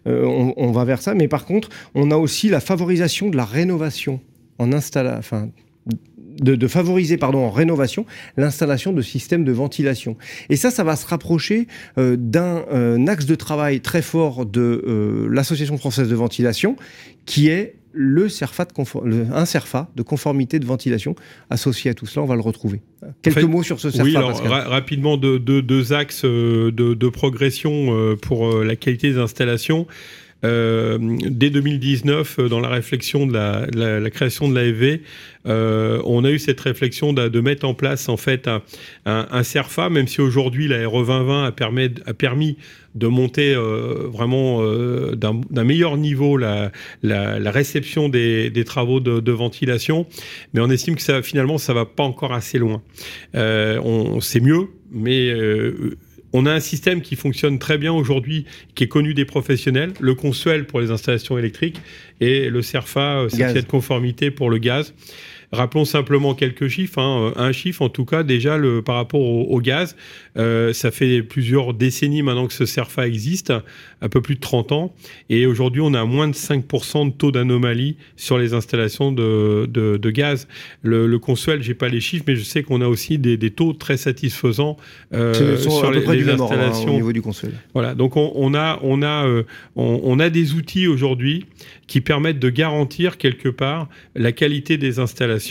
on, 0.05 0.71
va 0.71 0.83
vers 0.83 1.01
ça, 1.01 1.13
mais 1.13 1.29
par 1.29 1.45
contre, 1.45 1.69
on 1.93 2.09
a 2.11 2.17
aussi 2.17 2.49
la 2.49 2.59
favorisation 2.59 3.29
de 3.29 3.37
la 3.37 3.45
rénovation 3.45 4.19
en 4.57 4.73
installation, 4.73 5.19
enfin, 5.19 5.49
de, 6.43 6.67
favoriser 6.67 7.17
pardon, 7.17 7.39
en 7.39 7.51
rénovation 7.51 8.05
l'installation 8.37 8.93
de 8.93 9.01
systèmes 9.01 9.43
de 9.43 9.51
ventilation. 9.51 10.17
Et 10.49 10.55
ça, 10.55 10.71
ça 10.71 10.83
va 10.83 10.95
se 10.95 11.05
rapprocher 11.05 11.67
euh, 11.97 12.15
d'un 12.17 12.65
euh, 12.71 13.05
axe 13.07 13.25
de 13.25 13.35
travail 13.35 13.81
très 13.81 14.01
fort 14.01 14.45
de 14.45 14.83
euh, 14.87 15.27
l'Association 15.29 15.77
française 15.77 16.09
de 16.09 16.15
ventilation, 16.15 16.75
qui 17.25 17.47
est 17.47 17.75
le 17.95 18.27
CERFA 18.27 18.65
de 18.65 19.33
un 19.33 19.45
CERFA 19.45 19.87
de 19.95 20.01
conformité 20.01 20.57
de 20.57 20.65
ventilation 20.65 21.13
associé 21.51 21.91
à 21.91 21.93
tout 21.93 22.07
cela, 22.07 22.23
on 22.23 22.25
va 22.25 22.33
le 22.33 22.41
retrouver. 22.41 22.81
Quelques 23.21 23.43
mots 23.43 23.61
sur 23.61 23.79
ce 23.79 23.91
CERFA. 23.91 24.03
Oui, 24.03 24.15
alors, 24.15 24.41
rapidement, 24.41 25.15
deux, 25.15 25.39
deux 25.39 25.93
axes 25.93 26.25
de, 26.25 26.71
de, 26.71 27.09
progression 27.09 28.15
pour 28.23 28.63
la 28.63 28.75
qualité 28.75 29.11
des 29.11 29.19
installations. 29.19 29.85
Euh, 30.43 30.97
dès 30.99 31.49
2019, 31.49 32.39
euh, 32.39 32.49
dans 32.49 32.59
la 32.59 32.69
réflexion 32.69 33.25
de 33.25 33.33
la, 33.33 33.65
la, 33.73 34.09
création 34.09 34.49
de 34.49 34.55
l'AFV, 34.55 35.01
euh, 35.45 36.01
on 36.05 36.23
a 36.25 36.31
eu 36.31 36.39
cette 36.39 36.59
réflexion 36.59 37.13
de, 37.13 37.39
mettre 37.39 37.65
en 37.65 37.73
place 37.73 38.09
en 38.09 38.17
fait 38.17 38.47
un, 38.47 38.61
un, 39.05 39.43
CERFA, 39.43 39.89
même 39.89 40.07
si 40.07 40.21
aujourd'hui 40.21 40.67
la 40.67 40.87
RE 40.87 41.05
2020 41.05 41.45
a, 41.45 41.51
permis, 42.13 42.57
de 42.95 43.07
monter 43.07 43.55
vraiment 43.55 44.61
d'un 45.15 45.63
meilleur 45.63 45.97
niveau 45.97 46.37
la, 46.37 46.71
réception 47.03 48.07
des, 48.07 48.63
travaux 48.65 48.99
de, 48.99 49.31
ventilation, 49.31 50.05
mais 50.53 50.61
on 50.61 50.69
estime 50.69 50.95
que 50.95 51.21
finalement 51.21 51.57
ça 51.57 51.73
va 51.73 51.85
pas 51.85 52.03
encore 52.03 52.33
assez 52.33 52.57
loin. 52.59 52.81
On, 53.33 54.21
sait 54.21 54.39
mieux, 54.39 54.67
mais 54.91 55.33
on 56.33 56.47
a 56.47 56.51
un 56.51 56.59
système 56.59 57.01
qui 57.01 57.15
fonctionne 57.15 57.59
très 57.59 57.77
bien 57.77 57.93
aujourd'hui, 57.93 58.45
qui 58.75 58.83
est 58.83 58.87
connu 58.87 59.13
des 59.13 59.25
professionnels, 59.25 59.93
le 59.99 60.15
Consuel 60.15 60.65
pour 60.65 60.81
les 60.81 60.91
installations 60.91 61.37
électriques 61.37 61.79
et 62.19 62.49
le 62.49 62.61
CERFA, 62.61 63.19
euh, 63.19 63.29
certificat 63.29 63.61
de 63.61 63.67
conformité 63.67 64.31
pour 64.31 64.49
le 64.49 64.57
gaz. 64.57 64.93
Rappelons 65.53 65.85
simplement 65.85 66.33
quelques 66.33 66.67
chiffres. 66.67 66.97
Hein. 66.97 67.31
Un 67.35 67.51
chiffre, 67.51 67.83
en 67.83 67.89
tout 67.89 68.05
cas, 68.05 68.23
déjà 68.23 68.57
le, 68.57 68.81
par 68.81 68.95
rapport 68.95 69.21
au, 69.21 69.61
gaz, 69.61 69.95
euh, 70.35 70.73
ça 70.73 70.89
fait 70.89 71.21
plusieurs 71.21 71.75
décennies 71.75 72.23
maintenant 72.23 72.47
que 72.47 72.53
ce 72.53 72.65
CERFA 72.65 73.07
existe, 73.07 73.53
un 74.01 74.09
peu 74.09 74.19
plus 74.19 74.33
de 74.33 74.39
30 74.39 74.71
ans. 74.71 74.95
Et 75.29 75.45
aujourd'hui, 75.45 75.81
on 75.81 75.93
a 75.93 76.05
moins 76.05 76.27
de 76.27 76.33
5% 76.33 77.05
de 77.05 77.11
taux 77.11 77.31
d'anomalie 77.31 77.97
sur 78.15 78.39
les 78.39 78.55
installations 78.55 79.11
de, 79.11 79.69
de, 79.71 79.97
de 79.97 80.09
gaz. 80.09 80.47
Le, 80.81 81.05
le 81.05 81.19
Consuel, 81.19 81.61
j'ai 81.61 81.75
pas 81.75 81.87
les 81.87 82.01
chiffres, 82.01 82.23
mais 82.27 82.35
je 82.35 82.43
sais 82.43 82.63
qu'on 82.63 82.81
a 82.81 82.87
aussi 82.87 83.19
des, 83.19 83.37
des, 83.37 83.51
taux 83.51 83.73
très 83.73 83.97
satisfaisants 83.97 84.77
euh, 85.13 85.55
sur 85.57 85.91
les, 85.91 85.99
les 85.99 86.29
installations. 86.31 86.87
Hein, 86.87 86.93
au 86.93 86.95
niveau 86.95 87.13
du 87.13 87.21
Consuel. 87.21 87.51
Voilà, 87.75 87.93
donc 87.93 88.17
on, 88.17 88.31
on 88.33 88.55
a, 88.55 88.79
on, 88.81 89.03
a, 89.03 89.27
euh, 89.27 89.43
on, 89.75 90.01
on 90.03 90.19
a 90.19 90.31
des 90.31 90.53
outils 90.53 90.87
aujourd'hui 90.87 91.45
qui 91.85 92.01
permettent 92.01 92.39
de 92.39 92.49
garantir 92.49 93.19
quelque 93.19 93.49
part 93.49 93.87
la 94.15 94.31
qualité 94.31 94.77
des 94.77 94.97
installations 94.97 95.42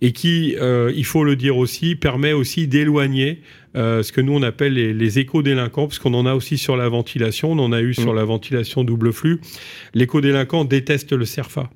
et 0.00 0.12
qui, 0.12 0.56
euh, 0.60 0.92
il 0.94 1.04
faut 1.04 1.24
le 1.24 1.36
dire 1.36 1.56
aussi, 1.56 1.96
permet 1.96 2.32
aussi 2.32 2.66
d'éloigner 2.66 3.40
euh, 3.76 4.02
ce 4.02 4.12
que 4.12 4.20
nous 4.20 4.34
on 4.34 4.42
appelle 4.42 4.74
les, 4.74 4.92
les 4.92 5.18
éco-délinquants, 5.18 5.86
parce 5.86 5.98
qu'on 5.98 6.14
en 6.14 6.26
a 6.26 6.34
aussi 6.34 6.58
sur 6.58 6.76
la 6.76 6.88
ventilation, 6.88 7.52
on 7.52 7.58
en 7.58 7.72
a 7.72 7.80
eu 7.80 7.94
sur 7.94 8.12
mmh. 8.12 8.16
la 8.16 8.24
ventilation 8.24 8.84
double 8.84 9.12
flux. 9.12 9.40
L'éco-délinquant 9.94 10.64
déteste 10.64 11.12
le 11.12 11.24
CERFA. 11.24 11.70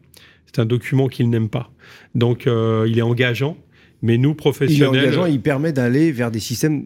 C'est 0.46 0.60
un 0.60 0.66
document 0.66 1.08
qu'il 1.08 1.30
n'aime 1.30 1.48
pas. 1.48 1.70
Donc 2.14 2.46
euh, 2.46 2.86
il 2.88 2.98
est 2.98 3.02
engageant. 3.02 3.56
Mais 4.04 4.18
nous, 4.18 4.34
professionnels. 4.34 4.90
Il 4.92 4.96
est 4.96 5.02
engageant, 5.06 5.26
il 5.26 5.40
permet 5.40 5.72
d'aller 5.72 6.10
vers 6.10 6.32
des 6.32 6.40
systèmes 6.40 6.84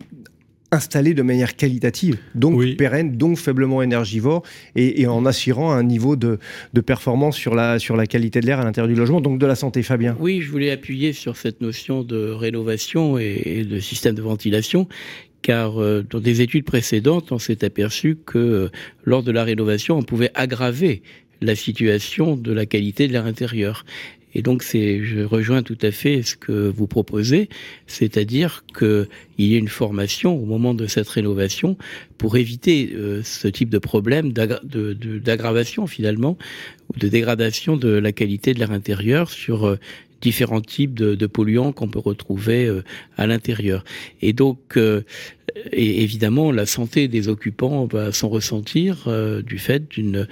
installé 0.73 1.15
de 1.15 1.23
manière 1.23 1.57
qualitative, 1.57 2.19
donc 2.35 2.57
oui. 2.57 2.75
pérenne, 2.75 3.17
donc 3.17 3.39
faiblement 3.39 3.83
énergivore, 3.83 4.43
et, 4.75 5.01
et, 5.01 5.07
en 5.07 5.25
assurant 5.25 5.73
un 5.73 5.83
niveau 5.83 6.17
de, 6.17 6.39
de, 6.75 6.81
performance 6.81 7.37
sur 7.37 7.55
la, 7.55 7.79
sur 7.79 7.97
la 7.97 8.07
qualité 8.07 8.41
de 8.41 8.47
l'air 8.47 8.61
à 8.61 8.65
l'intérieur 8.65 8.89
du 8.89 8.99
logement, 8.99 9.21
donc 9.21 9.39
de 9.39 9.47
la 9.47 9.55
santé. 9.55 9.83
Fabien 9.83 10.17
Oui, 10.19 10.41
je 10.41 10.51
voulais 10.51 10.71
appuyer 10.71 11.13
sur 11.13 11.37
cette 11.37 11.61
notion 11.61 12.03
de 12.03 12.31
rénovation 12.31 13.19
et, 13.19 13.43
et 13.45 13.65
de 13.65 13.79
système 13.79 14.15
de 14.15 14.23
ventilation 14.23 14.89
car 15.47 15.81
euh, 15.81 16.03
dans 16.03 16.19
des 16.19 16.41
études 16.41 16.65
précédentes, 16.65 17.31
on 17.31 17.39
s'est 17.39 17.65
aperçu 17.65 18.19
que 18.27 18.37
euh, 18.37 18.69
lors 19.05 19.23
de 19.23 19.31
la 19.31 19.45
rénovation, 19.45 19.97
on 19.97 20.03
pouvait 20.03 20.33
aggraver 20.35 21.03
la 21.41 21.55
situation 21.55 22.35
de 22.35 22.53
la 22.53 22.67
qualité 22.67 23.07
de 23.07 23.13
l'air 23.13 23.27
intérieur. 23.27 23.85
Et 24.37 24.43
donc, 24.43 24.63
je 24.63 25.25
rejoins 25.25 25.63
tout 25.63 25.79
à 25.81 25.91
fait 25.91 26.21
ce 26.23 26.37
que 26.37 26.69
vous 26.69 26.87
proposez, 26.87 27.49
c'est-à-dire 27.87 28.65
qu'il 28.79 29.07
y 29.39 29.55
ait 29.55 29.59
une 29.59 29.69
formation 29.69 30.37
au 30.37 30.45
moment 30.45 30.75
de 30.75 30.87
cette 30.87 31.09
rénovation 31.09 31.79
pour 32.19 32.37
éviter 32.37 32.93
euh, 32.93 33.23
ce 33.25 33.49
type 33.49 33.71
de 33.71 33.79
problème 33.79 34.35
d'aggravation 34.35 35.87
finalement 35.87 36.37
ou 36.91 36.99
de 36.99 37.09
dégradation 37.09 37.79
de 37.79 37.89
la 37.89 38.13
qualité 38.13 38.53
de 38.53 38.59
l'air 38.59 38.73
intérieur 38.73 39.31
sur 39.31 39.67
euh, 39.67 39.79
différents 40.21 40.61
types 40.61 40.93
de, 40.93 41.27
polluants 41.27 41.73
qu'on 41.73 41.89
peut 41.89 41.99
retrouver 41.99 42.67
euh, 42.67 42.85
à 43.17 43.27
l'intérieur. 43.27 43.87
Et 44.21 44.35
donc, 44.35 44.79
évidemment, 45.73 46.53
la 46.53 46.67
santé 46.67 47.09
des 47.09 47.29
occupants 47.29 47.87
va 47.87 48.13
s'en 48.13 48.29
ressentir 48.29 49.09
du 49.43 49.59
fait 49.59 49.89
d'une 49.89 50.27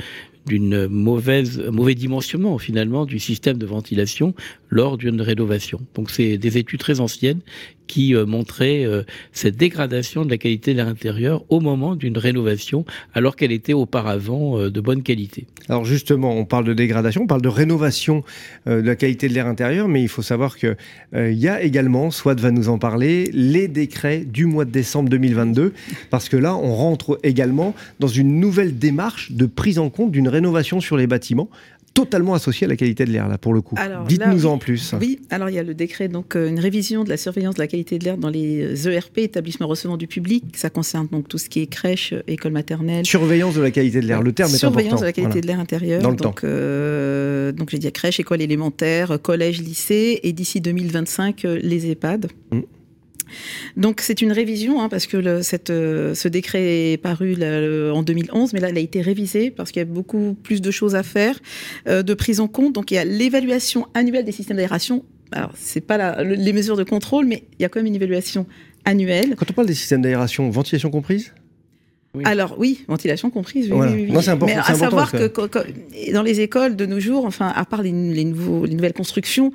d'une 0.47 0.87
mauvaise 0.89 1.59
mauvais 1.71 1.95
dimensionnement 1.95 2.59
finalement 2.59 3.07
du 3.07 3.19
système 3.19 3.59
de 3.59 3.67
ventilation 3.67 4.35
lors 4.69 4.99
d'une 4.99 5.21
rénovation. 5.21 5.81
Donc 5.95 6.11
c'est 6.11 6.39
des 6.39 6.59
études 6.59 6.81
très 6.81 7.01
anciennes 7.01 7.41
qui 7.87 8.15
euh, 8.15 8.27
montraient 8.27 8.85
euh, 8.85 9.03
cette 9.33 9.57
dégradation 9.57 10.25
de 10.25 10.31
la 10.31 10.39
qualité 10.39 10.73
de 10.73 10.79
l'air 10.79 10.89
intérieur 10.89 11.45
au 11.49 11.61
moment 11.61 11.97
d'une 11.97 12.19
rénovation 12.19 12.85
alors 13.15 13.37
qu'elle 13.37 13.53
était 13.53 13.73
auparavant 13.73 14.59
euh, 14.59 14.71
de 14.71 14.81
bonne 14.81 15.03
qualité. 15.03 15.47
Alors 15.69 15.85
justement, 15.85 16.37
on 16.37 16.45
parle 16.45 16.65
de 16.65 16.75
dégradation, 16.75 17.23
on 17.23 17.27
parle 17.27 17.43
de 17.43 17.49
rénovation 17.49 18.23
de 18.67 18.75
la 18.75 18.97
qualité 18.97 19.29
de 19.29 19.35
l'air 19.35 19.47
intérieur, 19.47 19.89
mais 19.89 20.03
il 20.03 20.09
faut 20.09 20.23
savoir 20.23 20.59
que 20.59 20.77
euh, 21.15 21.31
il 21.31 21.39
y 21.39 21.49
a 21.49 21.63
également, 21.63 22.11
Swad 22.11 22.41
va 22.41 22.51
nous 22.51 22.69
en 22.69 22.79
parler, 22.79 23.31
les 23.33 23.69
décrets 23.69 24.21
du 24.21 24.47
mois 24.47 24.65
de 24.65 24.71
décembre 24.71 25.09
2022 25.09 25.73
parce 26.11 26.29
que 26.29 26.37
là, 26.37 26.55
on 26.57 26.75
rentre 26.75 27.19
également 27.23 27.75
dans 28.01 28.09
une 28.09 28.41
nouvelle 28.41 28.79
démarche 28.79 29.33
de 29.33 29.47
prise 29.47 29.79
en 29.79 29.91
compte 29.91 30.11
d'une 30.11 30.29
rénovation 30.29 30.81
sur 30.81 30.97
les 30.97 31.07
bâtiments 31.07 31.49
totalement 31.95 32.35
associé 32.35 32.67
à 32.67 32.69
la 32.69 32.77
qualité 32.77 33.05
de 33.05 33.11
l'air, 33.11 33.29
là, 33.29 33.39
pour 33.39 33.55
le 33.55 33.61
coup. 33.61 33.77
Dites-nous 34.09 34.47
en 34.47 34.59
plus. 34.59 34.95
Oui, 35.01 35.21
alors 35.31 35.49
il 35.49 35.55
y 35.55 35.59
a 35.59 35.63
le 35.63 35.75
décret, 35.75 36.09
donc 36.09 36.37
euh, 36.37 36.49
une 36.49 36.59
révision 36.59 37.05
de 37.05 37.09
la 37.09 37.17
surveillance 37.17 37.55
de 37.55 37.61
la 37.61 37.69
qualité 37.69 37.99
de 37.99 38.05
l'air 38.05 38.19
dans 38.19 38.29
les 38.29 38.89
ERP, 38.89 39.19
établissements 39.19 39.69
recevant 39.69 39.97
du 39.97 40.09
public. 40.09 40.45
Ça 40.57 40.71
concerne 40.71 41.07
donc 41.11 41.29
tout 41.29 41.39
ce 41.39 41.49
qui 41.49 41.61
est 41.61 41.67
crèche, 41.67 42.13
école 42.27 42.53
maternelle. 42.53 43.07
Surveillance 43.07 43.55
de 43.55 43.63
la 43.63 43.71
qualité 43.71 44.01
de 44.01 44.07
l'air, 44.07 44.23
le 44.23 44.33
terme 44.33 44.51
est 44.51 44.57
important. 44.57 44.73
Surveillance 44.73 45.01
de 45.01 45.07
la 45.07 45.13
qualité 45.13 45.31
voilà. 45.31 45.41
de 45.41 45.47
l'air 45.47 45.61
intérieur. 45.61 46.03
Dans 46.03 46.11
le 46.11 46.17
donc, 46.17 46.41
temps. 46.41 46.47
Euh, 46.47 47.53
donc 47.53 47.71
j'ai 47.71 47.79
dit 47.79 47.91
crèche, 47.93 48.19
école 48.19 48.43
élémentaire, 48.43 49.19
collège, 49.23 49.63
lycée, 49.63 50.21
et 50.25 50.33
d'ici 50.33 50.61
2025, 50.61 51.45
euh, 51.45 51.61
les 51.63 51.91
EHPAD. 51.91 52.27
Mmh. 52.51 52.61
Donc 53.77 54.01
c'est 54.01 54.23
une 54.23 54.33
révision 54.33 54.81
hein, 54.81 54.89
parce 54.89 55.07
que 55.07 55.17
le, 55.17 55.43
cette, 55.43 55.71
euh, 55.71 56.15
ce 56.15 56.29
décret 56.29 56.93
est 56.93 56.97
paru 56.97 57.35
là, 57.35 57.61
le, 57.61 57.93
en 57.93 58.03
2011, 58.03 58.53
mais 58.53 58.61
là 58.61 58.71
il 58.71 58.77
a 58.77 58.81
été 58.81 59.01
révisé 59.01 59.51
parce 59.51 59.71
qu'il 59.71 59.81
y 59.81 59.83
a 59.83 59.87
beaucoup 59.87 60.37
plus 60.43 60.61
de 60.61 60.71
choses 60.71 60.95
à 60.95 61.03
faire, 61.03 61.39
euh, 61.89 62.03
de 62.03 62.15
prise 62.15 62.41
en 62.41 62.49
compte. 62.49 62.75
Donc 62.75 62.91
il 62.91 62.95
y 62.95 62.99
a 62.99 63.05
l'évaluation 63.05 63.87
annuelle 63.95 64.25
des 64.25 64.33
systèmes 64.33 64.57
d'aération. 64.57 65.05
Alors 65.33 65.53
c'est 65.57 65.81
pas 65.81 65.97
la, 65.97 66.23
le, 66.23 66.35
les 66.35 66.53
mesures 66.53 66.77
de 66.77 66.85
contrôle, 66.85 67.27
mais 67.27 67.45
il 67.59 67.63
y 67.63 67.65
a 67.65 67.69
quand 67.69 67.81
même 67.81 67.87
une 67.87 67.97
évaluation 67.97 68.47
annuelle. 68.85 69.35
Quand 69.37 69.51
on 69.51 69.55
parle 69.55 69.69
des 69.69 69.75
systèmes 69.75 70.03
d'aération, 70.03 70.49
ventilation 70.51 70.91
comprise? 70.91 71.33
Oui. 72.15 72.23
Alors 72.27 72.55
oui, 72.59 72.85
ventilation 72.87 73.31
comprise. 73.31 73.67
Oui, 73.67 73.77
voilà. 73.77 73.93
oui, 73.93 74.05
oui. 74.09 74.13
Non, 74.13 74.21
important, 74.21 74.47
Mais 74.47 74.55
à 74.55 74.75
savoir 74.75 75.11
que, 75.11 75.27
que, 75.27 75.47
que, 75.47 76.13
dans 76.13 76.23
les 76.23 76.41
écoles 76.41 76.77
de 76.77 76.87
nos 76.87 77.01
jours, 77.01 77.25
enfin 77.25 77.53
à 77.55 77.65
part 77.65 77.83
les, 77.83 77.91
les, 77.91 78.25
nouveaux, 78.25 78.65
les 78.67 78.75
nouvelles 78.75 78.93
constructions, 78.93 79.53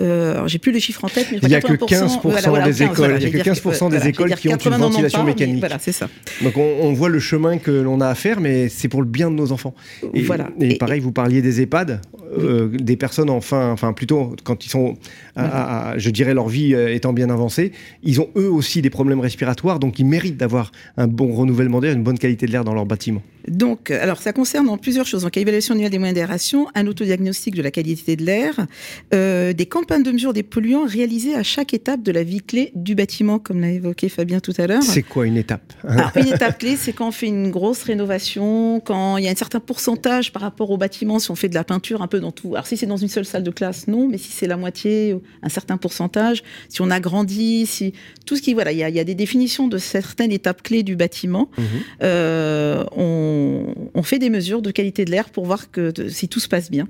Euh, 0.00 0.46
j'ai 0.48 0.58
plus 0.58 0.72
les 0.72 0.80
chiffres 0.80 1.04
en 1.04 1.08
tête, 1.08 1.28
mais 1.30 1.38
Il 1.42 1.48
y 1.48 1.54
a 1.54 1.60
que 1.60 1.72
80%, 1.72 1.86
15% 1.86 2.20
voilà, 2.24 2.48
voilà, 2.48 2.64
des 2.64 2.70
15, 2.72 2.80
écoles, 2.82 2.96
voilà, 2.96 3.16
il 3.18 3.22
y 3.22 3.26
a 3.26 3.30
que 3.30 3.38
j'allais 3.38 3.42
dire 3.44 3.52
15% 3.72 3.90
des 3.90 4.08
écoles 4.08 4.34
qui 4.34 4.48
ont 4.48 4.52
une 4.52 4.56
80 4.58 4.78
n'en 4.78 4.88
ventilation 4.88 5.20
pas, 5.20 5.24
mécanique. 5.24 5.60
Voilà, 5.60 5.78
c'est 5.78 5.92
ça. 5.92 6.08
Donc 6.42 6.56
on, 6.56 6.62
on 6.82 6.92
voit 6.92 7.08
le 7.08 7.20
chemin 7.20 7.58
que 7.58 7.70
l'on 7.70 8.00
a 8.00 8.08
à 8.08 8.14
faire, 8.16 8.40
mais 8.40 8.68
c'est 8.68 8.88
pour 8.88 9.02
le 9.02 9.06
bien 9.08 9.30
de 9.30 9.36
nos 9.36 9.52
enfants. 9.52 9.74
Et, 10.12 10.22
Voilà. 10.22 10.48
et 10.60 10.72
Et- 10.72 10.78
pareil, 10.78 10.98
vous 11.00 11.12
parliez 11.12 11.42
des 11.42 11.60
EHPAD, 11.60 12.00
euh, 12.38 12.68
des 12.70 12.96
personnes 12.96 13.30
enfin, 13.30 13.70
enfin 13.70 13.92
plutôt 13.92 14.34
quand 14.42 14.66
ils 14.66 14.68
sont, 14.68 14.96
à- 15.36 15.44
à- 15.44 15.90
à- 15.92 15.98
je 15.98 16.10
dirais 16.10 16.34
leur 16.34 16.48
vie 16.48 16.74
euh, 16.74 16.92
étant 16.92 17.12
bien 17.12 17.30
avancée, 17.30 17.70
ils 18.02 18.20
ont 18.20 18.28
eux 18.36 18.50
aussi 18.50 18.82
des 18.82 18.90
problèmes 18.90 19.20
respiratoires, 19.20 19.78
donc 19.78 20.00
ils 20.00 20.06
méritent 20.06 20.36
d'avoir 20.38 20.72
un 20.96 21.06
bon 21.06 21.32
renouvellement 21.32 21.80
d'air, 21.80 21.92
une 21.92 22.02
bonne 22.02 22.18
qualité 22.18 22.46
de 22.46 22.52
l'air 22.52 22.64
dans 22.64 22.74
leur 22.74 22.86
bâtiment. 22.86 23.22
Donc, 23.46 23.90
euh, 23.90 24.02
alors, 24.02 24.22
ça 24.22 24.32
concerne 24.32 24.70
en 24.70 24.78
plusieurs 24.78 25.04
choses. 25.04 25.22
Donc, 25.22 25.36
évaluation 25.36 25.74
annuelle 25.74 25.90
des 25.90 25.98
moyens 25.98 26.16
d'aération, 26.18 26.66
un 26.74 26.86
autodiagnostic 26.86 27.54
de 27.54 27.60
la 27.60 27.70
qualité 27.70 28.16
de 28.16 28.24
l'air, 28.24 28.66
euh, 29.12 29.52
des 29.52 29.66
de 29.88 30.10
mesure 30.12 30.32
des 30.32 30.42
polluants 30.42 30.86
réalisées 30.86 31.34
à 31.34 31.42
chaque 31.42 31.74
étape 31.74 32.02
de 32.02 32.10
la 32.10 32.22
vie 32.22 32.40
clé 32.40 32.72
du 32.74 32.94
bâtiment, 32.94 33.38
comme 33.38 33.60
l'a 33.60 33.70
évoqué 33.70 34.08
Fabien 34.08 34.40
tout 34.40 34.52
à 34.58 34.66
l'heure. 34.66 34.82
C'est 34.82 35.02
quoi 35.02 35.26
une 35.26 35.36
étape 35.36 35.72
Alors, 35.86 36.10
une 36.16 36.28
étape 36.28 36.58
clé, 36.58 36.76
c'est 36.76 36.92
quand 36.92 37.08
on 37.08 37.12
fait 37.12 37.26
une 37.28 37.50
grosse 37.50 37.82
rénovation, 37.82 38.80
quand 38.80 39.16
il 39.18 39.24
y 39.24 39.28
a 39.28 39.30
un 39.30 39.34
certain 39.34 39.60
pourcentage 39.60 40.32
par 40.32 40.42
rapport 40.42 40.70
au 40.70 40.76
bâtiment, 40.76 41.18
si 41.18 41.30
on 41.30 41.34
fait 41.34 41.48
de 41.48 41.54
la 41.54 41.64
peinture 41.64 42.02
un 42.02 42.06
peu 42.08 42.20
dans 42.20 42.32
tout. 42.32 42.54
Alors, 42.54 42.66
si 42.66 42.76
c'est 42.76 42.86
dans 42.86 42.96
une 42.96 43.08
seule 43.08 43.24
salle 43.24 43.42
de 43.42 43.50
classe, 43.50 43.86
non, 43.88 44.08
mais 44.08 44.18
si 44.18 44.32
c'est 44.32 44.46
la 44.46 44.56
moitié, 44.56 45.16
un 45.42 45.48
certain 45.48 45.76
pourcentage, 45.76 46.42
si 46.68 46.80
on 46.82 46.90
agrandit, 46.90 47.66
si 47.66 47.92
tout 48.26 48.36
ce 48.36 48.42
qui, 48.42 48.54
voilà, 48.54 48.72
il 48.72 48.78
y 48.78 48.82
a, 48.82 48.88
il 48.88 48.94
y 48.96 49.00
a 49.00 49.04
des 49.04 49.14
définitions 49.14 49.68
de 49.68 49.78
certaines 49.78 50.32
étapes 50.32 50.62
clés 50.62 50.82
du 50.82 50.96
bâtiment. 50.96 51.50
Mhm. 51.58 51.64
Euh, 52.02 52.84
on, 52.96 53.74
on 53.94 54.02
fait 54.02 54.18
des 54.18 54.30
mesures 54.30 54.62
de 54.62 54.70
qualité 54.70 55.04
de 55.04 55.10
l'air 55.10 55.30
pour 55.30 55.44
voir 55.46 55.70
que 55.70 55.90
de- 55.90 56.08
si 56.08 56.28
tout 56.28 56.40
se 56.40 56.48
passe 56.48 56.70
bien. 56.70 56.88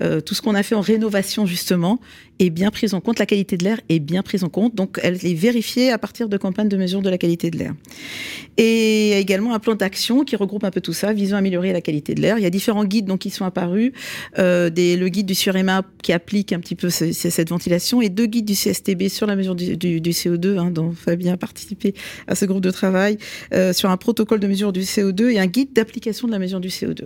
Euh, 0.00 0.20
tout 0.20 0.34
ce 0.34 0.42
qu'on 0.42 0.54
a 0.54 0.62
fait 0.62 0.74
en 0.74 0.80
rénovation 0.80 1.46
justement 1.46 1.98
est 2.38 2.50
bien 2.50 2.70
pris 2.70 2.92
en 2.94 3.00
compte. 3.00 3.18
La 3.18 3.26
qualité 3.26 3.56
de 3.56 3.64
l'air 3.64 3.80
est 3.88 3.98
bien 3.98 4.22
prise 4.22 4.44
en 4.44 4.48
compte, 4.48 4.74
donc 4.74 4.98
elle 5.02 5.14
est 5.24 5.34
vérifiée 5.34 5.90
à 5.90 5.98
partir 5.98 6.28
de 6.28 6.36
campagnes 6.36 6.68
de 6.68 6.76
mesure 6.76 7.02
de 7.02 7.10
la 7.10 7.18
qualité 7.18 7.50
de 7.50 7.58
l'air. 7.58 7.74
Et 8.56 9.06
il 9.06 9.10
y 9.10 9.14
a 9.14 9.18
également 9.18 9.54
un 9.54 9.58
plan 9.58 9.74
d'action 9.74 10.24
qui 10.24 10.34
regroupe 10.36 10.64
un 10.64 10.70
peu 10.70 10.80
tout 10.80 10.92
ça, 10.92 11.12
visant 11.12 11.36
à 11.36 11.38
améliorer 11.38 11.72
la 11.72 11.80
qualité 11.80 12.14
de 12.14 12.20
l'air. 12.20 12.38
Il 12.38 12.42
y 12.42 12.46
a 12.46 12.50
différents 12.50 12.84
guides 12.84 13.06
donc 13.06 13.20
qui 13.20 13.30
sont 13.30 13.44
apparus, 13.44 13.92
euh, 14.38 14.68
des, 14.70 14.96
le 14.96 15.08
guide 15.08 15.26
du 15.26 15.34
Surema 15.34 15.82
qui 16.02 16.12
applique 16.12 16.52
un 16.52 16.60
petit 16.60 16.74
peu 16.74 16.90
ce- 16.90 17.12
ce- 17.12 17.30
cette 17.30 17.50
ventilation 17.50 18.00
et 18.02 18.08
deux 18.08 18.26
guides 18.26 18.46
du 18.46 18.54
CSTB 18.54 19.08
sur 19.08 19.26
la 19.26 19.36
mesure 19.36 19.54
du, 19.54 19.76
du- 19.76 20.00
du 20.00 20.10
CO2, 20.10 20.58
hein, 20.58 20.70
dont 20.70 20.92
Fabien 20.92 21.34
a 21.34 21.36
participé 21.36 21.94
à 22.26 22.34
ce 22.34 22.44
groupe 22.46 22.62
de 22.62 22.70
travail, 22.70 23.18
euh, 23.52 23.72
sur 23.72 23.90
un 23.90 23.96
protocole 23.96 24.40
de 24.40 24.46
mesure 24.48 24.72
du 24.72 24.80
CO2 24.80 25.30
et 25.30 25.38
un 25.38 25.46
guide 25.46 25.72
d'application 25.72 26.26
de 26.26 26.32
la 26.32 26.38
mesure 26.38 26.60
du 26.60 26.68
CO2. 26.68 27.04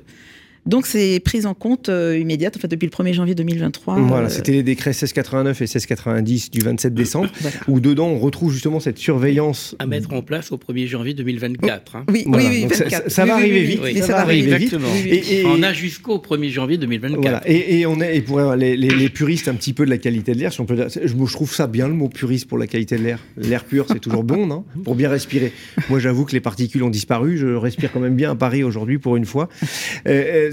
Donc 0.64 0.86
c'est 0.86 1.18
prise 1.18 1.46
en 1.46 1.54
compte 1.54 1.88
euh, 1.88 2.16
immédiate, 2.16 2.54
enfin 2.56 2.68
depuis 2.68 2.86
le 2.86 2.90
1er 2.92 3.12
janvier 3.14 3.34
2023. 3.34 3.98
Voilà, 3.98 4.26
euh, 4.26 4.30
c'était 4.30 4.52
les 4.52 4.62
décrets 4.62 4.90
1689 4.90 5.60
et 5.60 5.64
1690 5.64 6.50
du 6.52 6.60
27 6.60 6.94
décembre, 6.94 7.30
voilà. 7.40 7.56
où 7.66 7.80
dedans 7.80 8.06
on 8.06 8.18
retrouve 8.18 8.52
justement 8.52 8.78
cette 8.78 8.98
surveillance. 8.98 9.74
À 9.80 9.86
mettre 9.86 10.12
en 10.12 10.22
place 10.22 10.52
au 10.52 10.58
1er 10.58 10.86
janvier 10.86 11.14
2024. 11.14 11.96
hein. 11.96 12.04
Oui, 12.08 12.22
Voilà, 12.28 12.48
oui, 12.48 12.62
ça- 12.70 12.84
24. 12.84 12.90
ça- 12.90 13.10
ça 13.10 13.24
va 13.26 13.34
arriver 13.34 13.62
vite, 13.64 13.80
oui, 13.82 13.86
oui, 13.88 13.92
mais 13.94 14.00
ça 14.02 14.06
ça 14.06 14.12
va 14.12 14.20
arriver 14.20 14.56
vite. 14.56 14.76
Et- 15.06 15.40
et- 15.40 15.46
On 15.46 15.62
a 15.64 15.72
jusqu'au 15.72 16.18
1er 16.18 16.48
janvier 16.50 16.78
2024. 16.78 17.20
Voilà. 17.22 17.42
Et, 17.50 17.80
et 17.80 17.86
on 17.86 18.00
est, 18.00 18.16
et 18.18 18.20
pour 18.20 18.40
les, 18.54 18.76
les- 18.76 18.90
les 18.90 19.08
puristes 19.08 19.48
un 19.48 19.54
petit 19.54 19.72
peu 19.72 19.84
de 19.84 19.90
la 19.90 19.98
qualité 19.98 20.32
de 20.32 20.38
l'air, 20.38 20.52
si 20.52 20.60
on 20.60 20.64
peut 20.66 20.76
dire, 20.76 20.86
je, 20.88 21.08
je 21.08 21.32
trouve 21.32 21.52
ça 21.52 21.66
bien 21.66 21.88
le 21.88 21.94
mot 21.94 22.08
puriste 22.08 22.46
pour 22.46 22.58
la 22.58 22.68
qualité 22.68 22.96
de 22.96 23.02
l'air. 23.02 23.18
L'air 23.36 23.64
pur, 23.64 23.86
c'est 23.88 23.98
toujours 23.98 24.22
bon, 24.22 24.46
non? 24.46 24.64
Pour 24.84 24.94
bien 24.94 25.08
respirer. 25.10 25.52
Moi, 25.90 25.98
j'avoue 25.98 26.24
que 26.24 26.32
les 26.32 26.40
particules 26.40 26.84
ont 26.84 26.90
disparu. 26.90 27.36
Je 27.36 27.48
respire 27.48 27.90
quand 27.92 28.00
même 28.00 28.14
bien 28.14 28.30
à 28.30 28.36
Paris 28.36 28.62
aujourd'hui 28.62 28.98
pour 28.98 29.16
une 29.16 29.24
fois. 29.24 29.48
Euh, 30.06 30.50
euh, 30.50 30.51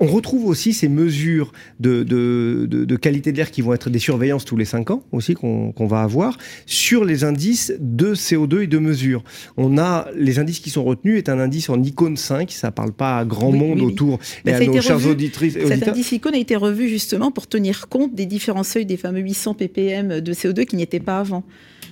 on 0.00 0.06
retrouve 0.06 0.46
aussi 0.46 0.72
ces 0.74 0.88
mesures 0.88 1.52
de, 1.80 2.04
de- 2.04 2.66
de- 2.70 2.84
de 2.84 2.96
qualité 2.96 3.32
de 3.32 3.36
l'air 3.36 3.50
qui 3.50 3.62
vont 3.62 3.72
être 3.74 3.90
des 3.90 3.98
surveillances 3.98 4.44
tous 4.44 4.56
les 4.56 4.64
5 4.64 4.92
ans 4.92 5.02
aussi 5.10 5.34
qu'on 5.34 5.74
va 5.88 6.02
avoir 6.02 6.38
sur 6.66 7.04
les 7.04 7.24
indices 7.24 7.72
de 7.80 8.14
CO2 8.14 8.62
et 8.62 8.66
de 8.68 8.78
mesure. 8.78 9.24
On 9.56 9.76
a 9.76 10.06
les 10.16 10.38
indices 10.38 10.60
qui 10.60 10.70
sont 10.70 10.84
retenus 10.84 11.18
est 11.18 11.28
un 11.28 11.40
indice 11.40 11.68
en 11.68 11.82
icône 11.82 12.16
5, 12.16 12.48
ça 12.52 12.70
parle 12.70 12.92
pas 12.92 13.18
à 13.18 13.24
grand 13.24 13.50
Oui, 13.50 13.58
monde 13.58 13.78
oui, 13.80 13.86
oui. 13.86 13.92
autour 13.92 14.18
Bah, 14.44 14.52
et 14.52 14.54
à 14.54 14.60
nos 14.60 14.80
chers 14.80 15.04
auditrices 15.04 15.56
et 15.56 15.62
Cet 15.62 15.70
auditeurs. 15.72 15.88
indice 15.94 16.12
icône 16.12 16.34
a 16.34 16.38
été 16.38 16.54
revu 16.54 16.88
justement 16.88 17.32
pour 17.32 17.48
tenir 17.48 17.88
compte 17.88 18.14
des 18.14 18.26
différents 18.26 18.62
seuils 18.62 18.86
des 18.86 18.96
fameux 18.98 19.18
800 19.20 19.54
ppm 19.54 20.20
de 20.20 20.32
CO2 20.32 20.64
qui 20.64 20.76
n'y 20.76 20.84
étaient 20.84 21.00
pas 21.00 21.18
avant. 21.18 21.42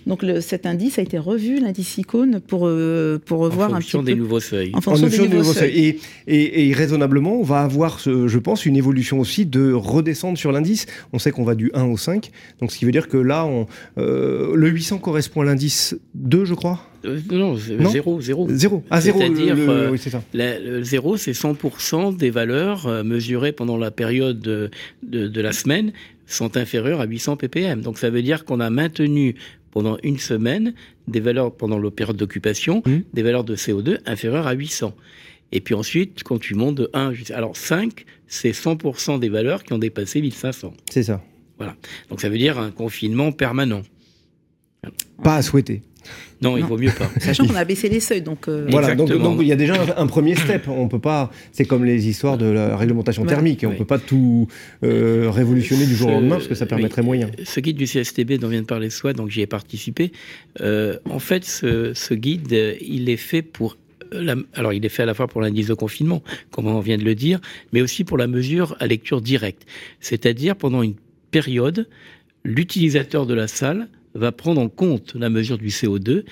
Donc 0.06 0.22
le, 0.22 0.40
cet 0.40 0.66
indice 0.66 0.98
a 1.00 1.02
été 1.02 1.18
revu, 1.18 1.58
l'indice 1.60 1.98
icône, 1.98 2.40
pour, 2.40 2.68
euh, 2.68 3.18
pour 3.24 3.40
revoir 3.40 3.74
un 3.74 3.80
petit 3.80 3.96
peu. 3.96 4.04
des 4.04 4.14
nouveaux 4.14 4.38
seuils. 4.40 4.70
En 4.72 4.78
En 4.78 4.80
fonction 4.80 5.08
des 5.08 5.18
nouveaux 5.18 5.34
nouveaux 5.38 5.52
seuils. 5.52 5.72
seuils. 5.72 5.98
Et, 6.28 6.36
et, 6.36 6.68
et 6.68 6.72
raisonnablement, 6.72 7.40
on 7.40 7.42
va 7.42 7.62
avoir, 7.62 7.98
ce- 7.98 8.28
je 8.28 8.38
pense, 8.38 8.66
une 8.66 8.76
évolution 8.76 9.18
aussi 9.18 9.46
de 9.46 9.72
redescendre 9.72 10.38
sur 10.38 10.52
l'indice. 10.52 10.86
On 11.12 11.18
sait 11.18 11.32
qu'on 11.32 11.42
va 11.44 11.56
du 11.56 11.70
1 11.74 11.84
au 11.86 11.96
5. 11.96 12.30
Donc, 12.60 12.70
ce 12.70 12.78
qui 12.78 12.84
veut 12.84 12.92
dire 12.92 13.08
que 13.08 13.16
là, 13.16 13.44
on, 13.46 13.66
euh, 13.98 14.54
le 14.54 14.68
800 14.68 14.98
correspond 14.98 15.40
à 15.40 15.44
l'indice 15.44 15.96
2, 16.14 16.44
je 16.44 16.54
crois. 16.54 16.80
Euh, 17.04 17.18
non, 17.32 17.56
c'est 17.56 17.76
Non. 17.76 17.90
zéro, 17.90 18.20
zéro. 18.20 18.46
0. 18.48 18.84
Ah, 18.90 19.00
0. 19.00 19.18
C'est-à-dire, 19.18 19.56
euh, 19.58 19.90
oui, 19.90 19.98
c'est 20.00 20.10
ça. 20.10 20.22
La- 20.34 20.60
le 20.60 20.84
zéro, 20.84 21.16
c'est 21.16 21.32
100% 21.32 22.12
des 22.16 22.30
valeurs 22.30 22.86
euh, 22.86 23.02
mesurées 23.02 23.50
pendant 23.52 23.76
la 23.76 23.90
période 23.90 24.38
de, 24.38 24.70
de, 25.02 25.26
de 25.26 25.40
la 25.40 25.52
semaine 25.52 25.92
sont 26.28 26.56
inférieures 26.56 27.00
à 27.00 27.06
800 27.06 27.36
ppm. 27.36 27.80
Donc 27.82 27.98
ça 27.98 28.10
veut 28.10 28.22
dire 28.22 28.44
qu'on 28.44 28.58
a 28.60 28.68
maintenu 28.70 29.36
pendant 29.76 29.98
une 30.02 30.16
semaine 30.18 30.72
des 31.06 31.20
valeurs 31.20 31.54
pendant 31.54 31.78
la 31.78 31.90
période 31.90 32.16
d'occupation, 32.16 32.82
Mhm. 32.86 33.02
des 33.12 33.22
valeurs 33.22 33.44
de 33.44 33.54
CO2 33.56 33.98
inférieures 34.06 34.46
à 34.46 34.54
800. 34.54 34.94
Et 35.52 35.60
puis 35.60 35.74
ensuite, 35.74 36.22
quand 36.22 36.38
tu 36.38 36.54
montes 36.54 36.76
de 36.76 36.88
1 36.94 37.12
jusqu'à... 37.12 37.36
Alors 37.36 37.58
5, 37.58 38.06
c'est 38.26 38.52
100% 38.52 39.18
des 39.18 39.28
valeurs 39.28 39.64
qui 39.64 39.74
ont 39.74 39.78
dépassé 39.78 40.22
1500. 40.22 40.72
C'est 40.90 41.02
ça. 41.02 41.22
Donc 42.08 42.22
ça 42.22 42.30
veut 42.30 42.38
dire 42.38 42.58
un 42.58 42.70
confinement 42.70 43.32
permanent. 43.32 43.82
Pas 45.22 45.36
à 45.36 45.42
souhaiter. 45.42 45.82
Non, 46.42 46.56
il 46.56 46.64
vaut 46.64 46.76
mieux 46.78 46.90
pas. 46.90 47.10
Sachant 47.20 47.46
qu'on 47.46 47.54
a 47.54 47.64
baissé 47.64 47.88
les 47.88 48.00
seuils, 48.00 48.22
donc 48.22 48.48
euh, 48.48 48.66
Voilà, 48.70 48.94
donc, 48.94 49.10
il 49.40 49.46
y 49.46 49.52
a 49.52 49.56
déjà 49.56 49.74
un, 49.74 50.02
un 50.02 50.06
premier 50.06 50.34
step. 50.34 50.68
On 50.68 50.88
peut 50.88 50.98
pas. 50.98 51.30
C'est 51.52 51.64
comme 51.64 51.84
les 51.84 52.08
histoires 52.08 52.36
de 52.38 52.46
la 52.46 52.76
réglementation 52.76 53.22
Voilà. 53.22 53.36
thermique. 53.36 53.62
On 53.66 53.70
Oui. 53.70 53.76
peut 53.76 53.84
pas 53.84 53.98
tout 53.98 54.46
euh, 54.84 55.30
révolutionner 55.30 55.86
du 55.86 55.94
jour 55.96 56.08
au 56.08 56.12
lendemain 56.12 56.36
parce 56.36 56.48
que 56.48 56.54
ça 56.54 56.66
permettrait 56.66 57.02
oui. 57.02 57.06
moyen. 57.06 57.30
Ce 57.44 57.60
guide 57.60 57.76
du 57.76 57.86
CSTB 57.86 58.34
dont 58.38 58.48
vient 58.48 58.60
de 58.62 58.66
parler 58.66 58.90
Soi, 58.90 59.12
donc 59.12 59.30
j'y 59.30 59.40
ai 59.40 59.46
participé. 59.46 60.12
Euh, 60.60 60.98
en 61.08 61.18
fait, 61.18 61.44
ce, 61.44 61.94
ce 61.94 62.14
guide, 62.14 62.52
il 62.80 63.08
est 63.08 63.16
fait 63.16 63.42
pour 63.42 63.76
la- 64.12 64.36
alors, 64.54 64.72
il 64.72 64.84
est 64.84 64.88
fait 64.88 65.02
à 65.02 65.06
la 65.06 65.14
fois 65.14 65.26
pour 65.26 65.40
l'indice 65.40 65.66
de 65.66 65.74
confinement, 65.74 66.22
comme 66.52 66.66
on 66.68 66.78
vient 66.80 66.96
de 66.98 67.02
le 67.04 67.14
dire, 67.16 67.40
mais 67.72 67.80
aussi 67.80 68.04
pour 68.04 68.18
la 68.18 68.26
mesure 68.28 68.76
à 68.78 68.86
lecture 68.86 69.20
directe. 69.20 69.62
C'est-à-dire, 70.00 70.54
pendant 70.54 70.82
une 70.82 70.94
période, 71.32 71.88
l'utilisateur 72.44 73.26
de 73.26 73.34
la 73.34 73.48
salle 73.48 73.88
va 74.16 74.32
prendre 74.32 74.60
en 74.60 74.68
compte 74.68 75.14
la 75.14 75.30
mesure 75.30 75.58
du 75.58 75.68
CO2 75.68 76.24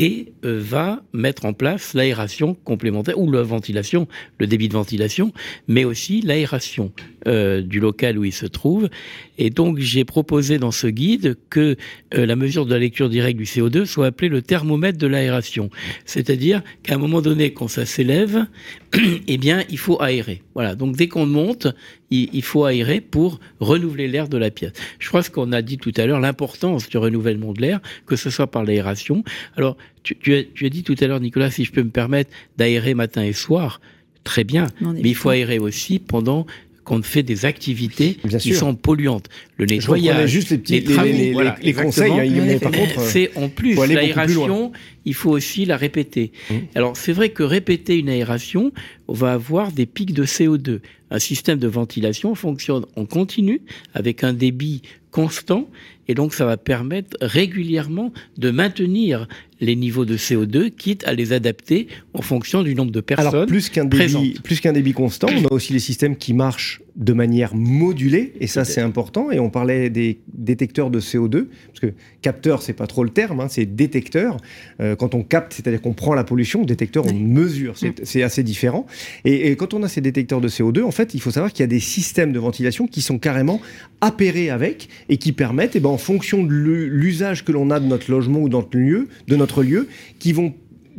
et 0.00 0.32
euh, 0.46 0.58
va 0.62 1.02
mettre 1.12 1.44
en 1.44 1.52
place 1.52 1.92
l'aération 1.92 2.54
complémentaire 2.54 3.18
ou 3.18 3.30
la 3.30 3.42
ventilation, 3.42 4.08
le 4.38 4.46
débit 4.46 4.68
de 4.68 4.72
ventilation, 4.72 5.30
mais 5.68 5.84
aussi 5.84 6.22
l'aération 6.22 6.90
euh, 7.26 7.60
du 7.60 7.80
local 7.80 8.18
où 8.18 8.24
il 8.24 8.32
se 8.32 8.46
trouve. 8.46 8.88
Et 9.36 9.50
donc 9.50 9.78
j'ai 9.78 10.06
proposé 10.06 10.58
dans 10.58 10.70
ce 10.70 10.86
guide 10.86 11.36
que 11.50 11.76
euh, 12.14 12.24
la 12.24 12.34
mesure 12.34 12.64
de 12.64 12.72
la 12.72 12.78
lecture 12.78 13.10
directe 13.10 13.36
du 13.36 13.44
CO2 13.44 13.84
soit 13.84 14.06
appelée 14.06 14.30
le 14.30 14.40
thermomètre 14.40 14.96
de 14.96 15.06
l'aération. 15.06 15.68
C'est-à-dire 16.06 16.62
qu'à 16.82 16.94
un 16.94 16.98
moment 16.98 17.20
donné, 17.20 17.52
quand 17.52 17.68
ça 17.68 17.84
s'élève, 17.84 18.46
eh 19.26 19.38
bien 19.38 19.64
il 19.68 19.78
faut 19.78 20.00
aérer. 20.02 20.42
Voilà. 20.54 20.74
Donc 20.74 20.96
dès 20.96 21.08
qu'on 21.08 21.26
monte, 21.26 21.68
il, 22.10 22.28
il 22.32 22.42
faut 22.42 22.64
aérer 22.64 23.00
pour 23.00 23.40
renouveler 23.60 24.08
l'air 24.08 24.28
de 24.28 24.36
la 24.36 24.50
pièce. 24.50 24.72
Je 24.98 25.08
crois 25.08 25.22
ce 25.22 25.30
qu'on 25.30 25.52
a 25.52 25.62
dit 25.62 25.78
tout 25.78 25.92
à 25.96 26.06
l'heure, 26.06 26.20
l'importance 26.20 26.88
du 26.88 26.98
renouvellement 26.98 27.52
de 27.52 27.60
l'air, 27.60 27.80
que 28.06 28.16
ce 28.16 28.30
soit 28.30 28.48
par 28.48 28.64
l'aération. 28.64 29.24
Alors 29.56 29.76
tu, 30.02 30.16
tu, 30.16 30.34
as, 30.34 30.44
tu 30.44 30.66
as 30.66 30.70
dit 30.70 30.82
tout 30.82 30.96
à 31.00 31.06
l'heure, 31.06 31.20
Nicolas, 31.20 31.50
si 31.50 31.64
je 31.64 31.72
peux 31.72 31.82
me 31.82 31.90
permettre 31.90 32.30
d'aérer 32.56 32.94
matin 32.94 33.22
et 33.22 33.32
soir, 33.32 33.80
très 34.24 34.44
bien. 34.44 34.66
Mais 34.80 35.10
il 35.10 35.14
faut 35.14 35.30
aérer 35.30 35.58
aussi 35.58 35.98
pendant 35.98 36.46
qu'on 36.90 37.02
fait 37.02 37.22
des 37.22 37.44
activités 37.44 38.16
Bien 38.24 38.38
qui 38.38 38.48
sûr. 38.48 38.58
sont 38.58 38.74
polluantes. 38.74 39.28
Le 39.58 39.66
nettoyage, 39.66 40.28
juste 40.28 40.50
les 40.50 40.58
petits 40.58 40.72
les 40.72 40.80
les, 40.80 40.92
travaux, 40.94 41.06
les- 41.12 41.12
les- 41.18 41.32
voilà, 41.32 41.56
les 41.62 41.72
conseils. 41.72 42.10
hein, 42.10 42.58
par 42.60 42.72
contre, 42.72 42.98
euh, 42.98 43.06
C'est 43.08 43.30
en 43.36 43.48
plus 43.48 43.76
beaucoup 43.76 43.86
plus 43.86 43.94
l'aération, 43.94 44.72
il 45.04 45.14
faut 45.14 45.30
aussi 45.30 45.64
la 45.66 45.76
répéter. 45.76 46.32
Mmh. 46.50 46.54
Alors 46.74 46.96
c'est 46.96 47.12
vrai 47.12 47.28
que 47.28 47.44
répéter 47.44 47.96
une 47.96 48.08
aération, 48.08 48.72
on 49.06 49.12
va 49.14 49.34
avoir 49.34 49.70
des 49.70 49.86
pics 49.86 50.12
de 50.12 50.24
CO2. 50.24 50.80
Un 51.12 51.18
système 51.20 51.58
de 51.60 51.68
ventilation 51.68 52.34
fonctionne 52.34 52.84
en 52.96 53.04
continu 53.04 53.62
avec 53.94 54.24
un 54.24 54.32
débit 54.32 54.82
constant 55.12 55.68
et 56.08 56.14
donc 56.14 56.34
ça 56.34 56.44
va 56.44 56.56
permettre 56.56 57.16
régulièrement 57.20 58.12
de 58.36 58.50
maintenir 58.50 59.28
les 59.60 59.76
niveaux 59.76 60.04
de 60.04 60.16
CO2, 60.16 60.70
quitte 60.70 61.04
à 61.06 61.12
les 61.12 61.32
adapter 61.32 61.88
en 62.14 62.22
fonction 62.22 62.62
du 62.62 62.74
nombre 62.74 62.92
de 62.92 63.00
personnes. 63.00 63.28
Alors 63.28 63.46
plus 63.46 63.68
qu'un 63.68 63.84
débit, 63.84 64.38
plus 64.42 64.60
qu'un 64.60 64.72
débit 64.72 64.92
constant, 64.92 65.28
on 65.30 65.44
a 65.46 65.52
aussi 65.52 65.72
les 65.72 65.78
systèmes 65.78 66.16
qui 66.16 66.34
marchent 66.34 66.80
de 66.96 67.12
manière 67.12 67.54
modulée, 67.54 68.34
et 68.40 68.46
ça 68.46 68.64
c'est 68.64 68.80
important, 68.80 69.30
et 69.30 69.38
on 69.38 69.48
parlait 69.48 69.90
des 69.90 70.20
détecteurs 70.34 70.90
de 70.90 71.00
CO2, 71.00 71.46
parce 71.68 71.80
que 71.80 71.94
capteur 72.20 72.62
c'est 72.62 72.72
pas 72.72 72.86
trop 72.86 73.04
le 73.04 73.10
terme, 73.10 73.40
hein, 73.40 73.46
c'est 73.48 73.64
détecteur. 73.64 74.36
Euh, 74.80 74.96
quand 74.96 75.14
on 75.14 75.22
capte, 75.22 75.52
c'est-à-dire 75.52 75.80
qu'on 75.80 75.92
prend 75.92 76.14
la 76.14 76.24
pollution, 76.24 76.64
détecteur 76.64 77.06
on 77.06 77.14
mesure, 77.14 77.78
c'est 77.78 78.04
c'est 78.04 78.22
assez 78.22 78.42
différent. 78.42 78.86
Et, 79.24 79.50
et 79.50 79.56
quand 79.56 79.74
on 79.74 79.82
a 79.82 79.88
ces 79.88 80.00
détecteurs 80.00 80.40
de 80.40 80.48
CO2, 80.48 80.82
en 80.82 80.90
fait 80.90 81.14
il 81.14 81.20
faut 81.20 81.30
savoir 81.30 81.52
qu'il 81.52 81.62
y 81.62 81.64
a 81.64 81.68
des 81.68 81.80
systèmes 81.80 82.32
de 82.32 82.38
ventilation 82.38 82.86
qui 82.86 83.02
sont 83.02 83.18
carrément 83.18 83.60
appairés 84.00 84.50
avec, 84.50 84.88
et 85.08 85.16
qui 85.16 85.32
permettent, 85.32 85.76
et 85.76 85.80
ben, 85.80 85.90
en 85.90 85.98
fonction 85.98 86.44
de 86.44 86.52
l'usage 86.52 87.44
que 87.44 87.52
l'on 87.52 87.70
a 87.70 87.80
de 87.80 87.86
notre 87.86 88.10
logement 88.10 88.40
ou 88.40 88.48
de 88.48 88.54
notre 88.54 88.76
lieu, 88.76 89.08
de 89.28 89.36
notre 89.36 89.49
lieu 89.58 89.88
qui 90.18 90.32
vont 90.32 90.54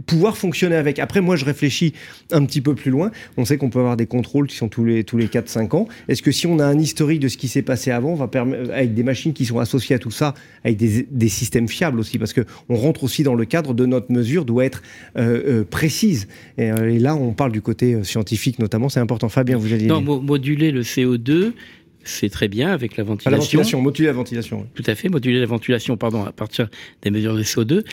pouvoir 0.06 0.38
fonctionner 0.38 0.76
avec. 0.76 1.00
Après, 1.00 1.22
moi, 1.22 1.36
je 1.36 1.46
réfléchis 1.46 1.94
un 2.32 2.46
petit 2.46 2.62
peu 2.62 2.76
plus 2.76 2.92
loin. 2.92 3.12
On 3.38 3.46
sait 3.46 3.58
qu'on 3.58 3.70
peut 3.70 3.80
avoir 3.80 3.98
des 3.98 4.06
contrôles 4.06 4.48
qui 4.48 4.56
sont 4.56 4.70
tous 4.70 4.86
les, 4.86 5.04
tous 5.04 5.18
les 5.18 5.28
4-5 5.28 5.76
ans. 5.76 5.88
Est-ce 6.08 6.22
que 6.22 6.32
si 6.32 6.48
on 6.48 6.60
a 6.60 6.66
un 6.66 6.80
historique 6.80 7.20
de 7.20 7.28
ce 7.28 7.38
qui 7.38 7.48
s'est 7.48 7.62
passé 7.62 7.92
avant, 7.92 8.12
on 8.12 8.16
va 8.16 8.28
permettre, 8.28 8.72
avec 8.72 8.94
des 8.94 9.04
machines 9.04 9.34
qui 9.34 9.46
sont 9.46 9.60
associées 9.60 9.96
à 9.96 10.00
tout 10.00 10.12
ça, 10.12 10.34
avec 10.64 10.78
des, 10.78 11.08
des 11.10 11.30
systèmes 11.30 11.68
fiables 11.68 12.00
aussi, 12.00 12.18
parce 12.18 12.34
qu'on 12.34 12.76
rentre 12.76 13.04
aussi 13.04 13.24
dans 13.24 13.36
le 13.36 13.46
cadre 13.46 13.74
de 13.74 13.86
notre 13.86 14.12
mesure, 14.12 14.46
doit 14.46 14.66
être 14.66 14.82
euh, 15.18 15.62
euh, 15.62 15.64
précise. 15.64 16.28
Et, 16.58 16.72
euh, 16.72 16.92
et, 16.92 17.00
là, 17.00 17.16
on 17.16 17.34
parle 17.34 17.52
du 17.52 17.62
côté 17.62 18.04
scientifique 18.04 18.60
notamment, 18.60 18.90
c'est 18.90 19.00
important. 19.00 19.30
Fabien, 19.30 19.58
vous 19.58 19.74
allez 19.74 19.86
Non, 19.86 20.02
mo 20.02 20.20
moduler 20.20 20.72
le 20.72 20.82
CO2, 20.82 21.54
c'est 22.04 22.30
très 22.30 22.48
bien 22.48 22.72
avec 22.72 22.98
la 22.98 23.04
ventilation. 23.04 23.30
Ah, 23.30 23.32
la 23.32 23.38
ventilation, 23.38 23.82
moduler 23.82 24.08
la 24.08 24.14
ventilation. 24.14 24.62
Oui. 24.62 24.68
Tout 24.74 24.84
à 24.88 24.96
fait, 24.96 25.10
moduler 25.10 25.40
la 25.40 25.46
ventilation, 25.46 25.98
pardon, 25.98 26.24
à 26.24 26.32
partir 26.32 26.70
des 27.02 27.12
mesures 27.12 27.36
de 27.36 27.44
CO2 27.44 27.84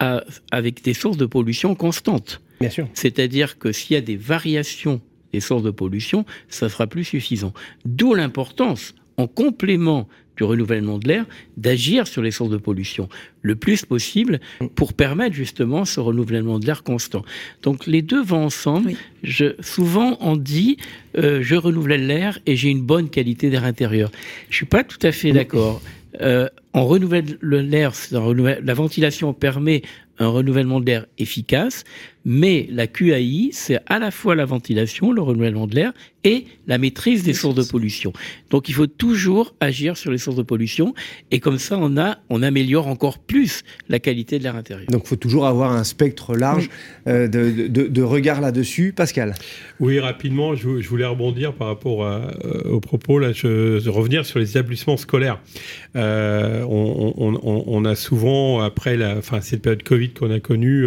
à, 0.00 0.24
avec 0.50 0.82
des 0.82 0.94
sources 0.94 1.16
de 1.16 1.26
pollution 1.26 1.74
constantes. 1.74 2.40
Bien 2.60 2.70
sûr. 2.70 2.88
C'est-à-dire 2.94 3.58
que 3.58 3.72
s'il 3.72 3.94
y 3.94 3.96
a 3.96 4.02
des 4.02 4.16
variations 4.16 5.00
des 5.32 5.40
sources 5.40 5.62
de 5.62 5.70
pollution, 5.70 6.24
ça 6.48 6.68
sera 6.68 6.86
plus 6.86 7.04
suffisant. 7.04 7.52
D'où 7.84 8.14
l'importance, 8.14 8.94
en 9.16 9.28
complément 9.28 10.08
du 10.36 10.44
renouvellement 10.44 10.98
de 10.98 11.06
l'air, 11.06 11.26
d'agir 11.56 12.06
sur 12.06 12.22
les 12.22 12.30
sources 12.30 12.50
de 12.50 12.56
pollution 12.56 13.08
le 13.42 13.56
plus 13.56 13.84
possible 13.84 14.40
pour 14.74 14.94
permettre 14.94 15.34
justement 15.34 15.84
ce 15.84 16.00
renouvellement 16.00 16.58
de 16.58 16.66
l'air 16.66 16.82
constant. 16.82 17.24
Donc 17.62 17.86
les 17.86 18.00
deux 18.00 18.22
vont 18.22 18.44
ensemble. 18.44 18.88
Oui. 18.88 18.96
Je, 19.22 19.54
souvent 19.60 20.16
on 20.20 20.36
dit 20.36 20.78
euh, 21.18 21.40
je 21.42 21.56
renouvelle 21.56 22.06
l'air 22.06 22.38
et 22.46 22.56
j'ai 22.56 22.70
une 22.70 22.82
bonne 22.82 23.10
qualité 23.10 23.50
d'air 23.50 23.64
intérieur. 23.64 24.10
Je 24.48 24.56
suis 24.56 24.66
pas 24.66 24.82
tout 24.82 24.98
à 25.02 25.12
fait 25.12 25.32
d'accord. 25.32 25.82
Euh, 26.20 26.48
on 26.74 26.86
renouvelle 26.86 27.38
l'air, 27.42 27.92
la 28.12 28.74
ventilation 28.74 29.32
permet 29.32 29.82
un 30.18 30.28
renouvellement 30.28 30.80
de 30.80 30.86
l'air 30.86 31.06
efficace, 31.18 31.84
mais 32.24 32.68
la 32.70 32.86
QAI, 32.86 33.50
c'est 33.52 33.78
à 33.86 33.98
la 33.98 34.10
fois 34.10 34.34
la 34.34 34.44
ventilation, 34.44 35.12
le 35.12 35.22
renouvellement 35.22 35.66
de 35.66 35.74
l'air 35.74 35.92
et 36.24 36.44
la 36.66 36.76
maîtrise 36.78 37.22
des 37.22 37.32
sources 37.32 37.54
de 37.54 37.62
pollution. 37.62 38.12
Donc 38.50 38.68
il 38.68 38.74
faut 38.74 38.86
toujours 38.86 39.54
agir 39.60 39.96
sur 39.96 40.10
les 40.10 40.18
sources 40.18 40.36
de 40.36 40.42
pollution 40.42 40.94
et 41.30 41.40
comme 41.40 41.58
ça 41.58 41.78
on 41.78 41.96
a 41.96 42.18
on 42.28 42.42
améliore 42.42 42.88
encore 42.88 43.18
plus 43.18 43.62
la 43.88 43.98
qualité 43.98 44.38
de 44.38 44.44
l'air 44.44 44.56
intérieur. 44.56 44.86
Donc 44.90 45.02
il 45.04 45.08
faut 45.08 45.16
toujours 45.16 45.46
avoir 45.46 45.72
un 45.72 45.84
spectre 45.84 46.36
large 46.36 46.68
oui. 47.06 47.12
euh, 47.12 47.28
de, 47.28 47.68
de, 47.68 47.86
de, 47.86 48.02
regard 48.02 48.40
là-dessus. 48.40 48.92
Pascal 48.94 49.34
Oui, 49.78 49.98
rapidement, 49.98 50.54
je, 50.54 50.80
je 50.80 50.88
voulais 50.88 51.06
rebondir 51.06 51.54
par 51.54 51.68
rapport 51.68 52.04
à, 52.04 52.30
euh, 52.44 52.70
aux 52.70 52.80
propos, 52.80 53.18
là, 53.18 53.32
je, 53.32 53.80
je, 53.82 53.88
revenir 53.88 54.26
sur 54.26 54.38
les 54.38 54.50
établissements 54.50 54.96
scolaires. 54.96 55.40
Euh, 55.96 56.62
on, 56.68 57.14
on, 57.16 57.64
on, 57.66 57.84
a 57.84 57.94
souvent, 57.94 58.60
après 58.60 58.96
la, 58.96 59.16
enfin, 59.16 59.40
cette 59.40 59.62
période 59.62 59.82
Covid 59.82 60.10
qu'on 60.10 60.30
a 60.30 60.40
connue, 60.40 60.86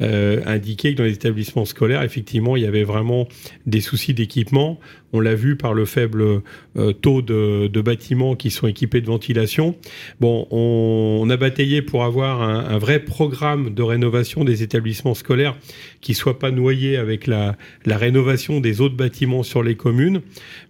euh, 0.00 0.40
que 0.74 0.96
dans 0.96 1.04
les 1.04 1.12
établissements 1.12 1.64
scolaires, 1.64 2.02
effectivement, 2.02 2.56
il 2.56 2.64
y 2.64 2.66
avait 2.66 2.82
vraiment 2.82 3.28
des 3.66 3.80
soucis 3.80 4.14
d'équipement. 4.14 4.80
On 5.16 5.20
l'a 5.20 5.34
vu 5.34 5.56
par 5.56 5.72
le 5.72 5.86
faible 5.86 6.42
euh, 6.76 6.92
taux 6.92 7.22
de, 7.22 7.80
bâtiments 7.80 8.36
qui 8.36 8.50
sont 8.50 8.66
équipés 8.66 9.00
de 9.00 9.06
ventilation. 9.06 9.74
Bon, 10.20 10.46
on, 10.50 11.26
a 11.30 11.36
bataillé 11.38 11.80
pour 11.80 12.04
avoir 12.04 12.42
un, 12.42 12.76
vrai 12.76 12.98
programme 12.98 13.72
de 13.72 13.82
rénovation 13.82 14.44
des 14.44 14.62
établissements 14.62 15.14
scolaires 15.14 15.56
qui 16.02 16.12
soit 16.12 16.38
pas 16.38 16.50
noyé 16.50 16.98
avec 16.98 17.26
la, 17.26 17.56
rénovation 17.86 18.60
des 18.60 18.82
autres 18.82 18.94
bâtiments 18.94 19.42
sur 19.42 19.62
les 19.62 19.74
communes. 19.74 20.20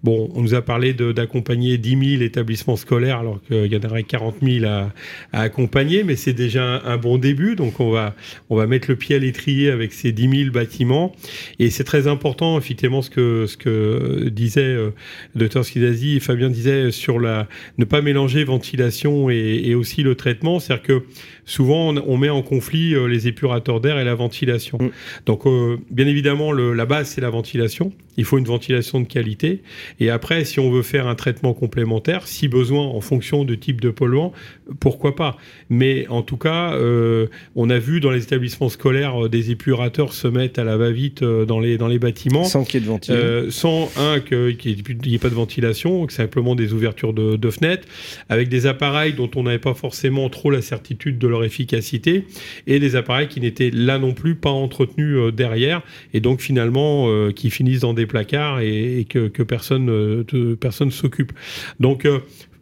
Bon, 0.05 0.31
on 0.35 0.43
nous 0.43 0.55
a 0.55 0.63
parlé 0.63 0.95
d'accompagner 0.95 1.77
10 1.77 2.19
000 2.19 2.23
établissements 2.23 2.77
scolaires 2.77 3.19
alors 3.19 3.41
qu'il 3.43 3.67
y 3.67 3.77
en 3.77 3.89
aurait 3.89 4.05
40 4.05 4.37
000 4.43 4.65
à, 4.65 4.93
à 5.33 5.41
accompagner, 5.41 6.05
mais 6.05 6.15
c'est 6.15 6.35
déjà 6.35 6.65
un, 6.65 6.85
un, 6.85 6.97
bon 6.99 7.19
début. 7.19 7.57
Donc 7.57 7.81
on 7.81 7.91
va, 7.91 8.15
on 8.49 8.57
va 8.57 8.69
mettre 8.69 8.89
le 8.89 8.97
pied 8.97 9.17
à 9.17 9.19
l'étrier 9.19 9.71
avec 9.71 9.93
ces 9.93 10.13
10 10.13 10.39
000 10.45 10.51
bâtiments. 10.53 11.17
Et 11.59 11.71
c'est 11.71 11.85
très 11.85 12.07
important, 12.07 12.57
effectivement, 12.59 13.03
ce 13.03 13.11
que, 13.11 13.47
ce 13.47 13.57
que 13.57 14.29
disait 14.37 14.61
euh, 14.61 14.91
le 15.35 15.41
docteur 15.41 15.65
Skidazi 15.65 16.17
et 16.17 16.21
Fabien 16.21 16.49
disait 16.49 16.93
sur 16.93 17.19
la 17.19 17.49
ne 17.79 17.85
pas 17.85 18.03
mélanger 18.03 18.45
ventilation 18.45 19.29
et, 19.29 19.63
et 19.65 19.75
aussi 19.75 20.05
le 20.05 20.15
traitement. 20.15 20.61
C'est-à-dire 20.61 20.85
que 20.85 21.03
souvent 21.45 21.93
on, 21.93 21.97
on, 22.07 22.17
met 22.17 22.31
en 22.31 22.43
conflit 22.43 22.95
euh, 22.95 23.07
les 23.07 23.27
épurateurs 23.27 23.81
d'air 23.81 23.99
et 23.99 24.05
la 24.05 24.15
ventilation. 24.15 24.79
Mmh. 24.81 24.91
Donc 25.27 25.47
euh, 25.47 25.79
bien 25.91 26.07
évidemment 26.07 26.53
le, 26.53 26.73
la 26.73 26.87
base 26.87 27.09
c'est 27.09 27.21
la 27.21 27.31
ventilation. 27.31 27.93
Il 28.17 28.25
faut 28.25 28.39
une 28.39 28.45
ventilation 28.45 29.01
de 29.01 29.07
qualité. 29.07 29.63
Et 30.01 30.11
après 30.11 30.45
si 30.45 30.61
on 30.61 30.71
veut 30.71 30.83
faire 30.83 31.07
un 31.07 31.15
traitement 31.15 31.55
complémentaire, 31.55 32.27
si 32.27 32.49
besoin 32.49 32.85
en 32.85 33.01
fonction 33.01 33.45
du 33.45 33.59
type 33.59 33.81
de 33.81 33.91
polluant, 33.91 34.33
pourquoi 34.81 35.15
pas. 35.15 35.37
Mais 35.71 36.07
en 36.09 36.23
tout 36.23 36.37
cas, 36.37 36.73
euh, 36.75 37.27
on 37.55 37.71
a 37.71 37.79
vu 37.79 38.01
dans 38.01 38.11
les 38.11 38.23
établissements 38.23 38.69
scolaires 38.69 39.25
euh, 39.25 39.29
des 39.29 39.51
épurateurs 39.51 40.13
se 40.13 40.29
mettre 40.29 40.61
à 40.61 40.65
la 40.65 40.77
va-vite 40.77 41.23
euh, 41.23 41.45
dans 41.45 41.61
les 41.61 41.79
dans 41.79 41.89
les 41.89 41.99
bâtiments 41.99 42.45
sans 42.45 42.65
qu'il 42.65 42.81
y 42.81 42.83
ait 42.83 42.87
de 42.87 42.91
ventilation, 42.91 43.27
euh, 43.27 43.51
sans 43.51 43.91
un 43.97 44.21
qu'il 44.21 44.77
n'y 45.05 45.15
ait 45.15 45.19
pas 45.19 45.29
de 45.29 45.35
ventilation, 45.35 46.07
que 46.07 46.13
simplement 46.13 46.55
des 46.55 46.73
ouvertures 46.73 47.13
de, 47.13 47.37
de 47.37 47.51
fenêtres, 47.51 47.87
avec 48.29 48.49
des 48.49 48.67
appareils 48.67 49.13
dont 49.13 49.31
on 49.37 49.45
n'avait 49.45 49.59
pas 49.59 49.75
forcément 49.75 50.29
trop 50.29 50.51
la 50.51 50.63
certitude 50.63 51.19
de 51.19 51.29
leur 51.29 51.45
efficacité 51.45 52.25
et 52.67 52.79
des 52.79 52.97
appareils 52.97 53.29
qui 53.29 53.41
n'étaient 53.41 53.71
là 53.71 53.99
non 53.99 54.13
plus 54.13 54.35
pas 54.35 54.51
entretenus 54.51 55.33
derrière 55.33 55.83
et 56.15 56.21
donc 56.21 56.41
finalement 56.41 57.07
euh, 57.09 57.33
qui 57.33 57.51
finissent 57.51 57.81
dans 57.81 57.95
des 57.95 58.06
placards 58.07 58.61
et, 58.61 59.01
et 59.01 59.05
que, 59.05 59.29
que, 59.29 59.43
personne 59.43 59.91
euh, 59.91 60.57
personne 60.61 60.91
s'occupe. 60.91 61.33
Donc 61.81 62.07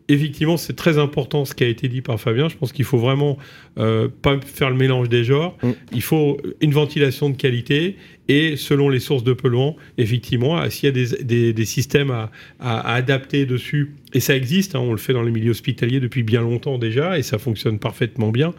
effectivement, 0.09 0.57
c'est 0.57 0.75
très 0.75 0.99
important 0.99 1.45
ce 1.45 1.55
qui 1.55 1.65
a 1.65 1.69
été 1.69 1.89
dit 1.89 2.03
par 2.03 2.21
Fabien. 2.21 2.49
Je 2.49 2.57
pense 2.57 2.73
qu'il 2.73 2.85
faut 2.85 2.99
vraiment 2.99 3.39
euh, 3.79 4.09
pas 4.23 4.39
faire 4.41 4.71
le 4.71 4.77
mélange 4.77 5.09
des 5.09 5.25
genres. 5.25 5.57
Mm. 5.63 5.71
Il 5.93 6.03
faut 6.03 6.39
une 6.61 6.73
ventilation 6.73 7.31
de 7.31 7.37
qualité 7.37 7.97
et 8.29 8.57
selon 8.57 8.89
les 8.89 9.01
sources 9.01 9.25
de 9.25 9.33
polluants, 9.33 9.77
effectivement, 9.99 10.69
s'il 10.71 10.87
y 10.87 10.89
a 10.89 10.93
des, 10.93 11.25
des, 11.25 11.53
des 11.53 11.65
systèmes 11.65 12.11
à, 12.11 12.31
à, 12.59 12.81
à, 12.81 12.95
adapter 12.95 13.45
dessus, 13.45 13.95
et 14.15 14.21
ça 14.21 14.35
existe, 14.35 14.75
hein, 14.75 14.81
on 14.81 14.93
le 14.93 14.99
fait 14.99 15.13
dans 15.13 15.23
les 15.23 15.31
milieux 15.31 15.51
hospitaliers 15.51 16.01
depuis 16.01 16.23
bien 16.23 16.41
longtemps 16.41 16.79
déjà, 16.79 17.19
et 17.19 17.23
ça 17.23 17.39
fonctionne 17.39 17.79
parfaitement 17.79 18.31
bien. 18.31 18.55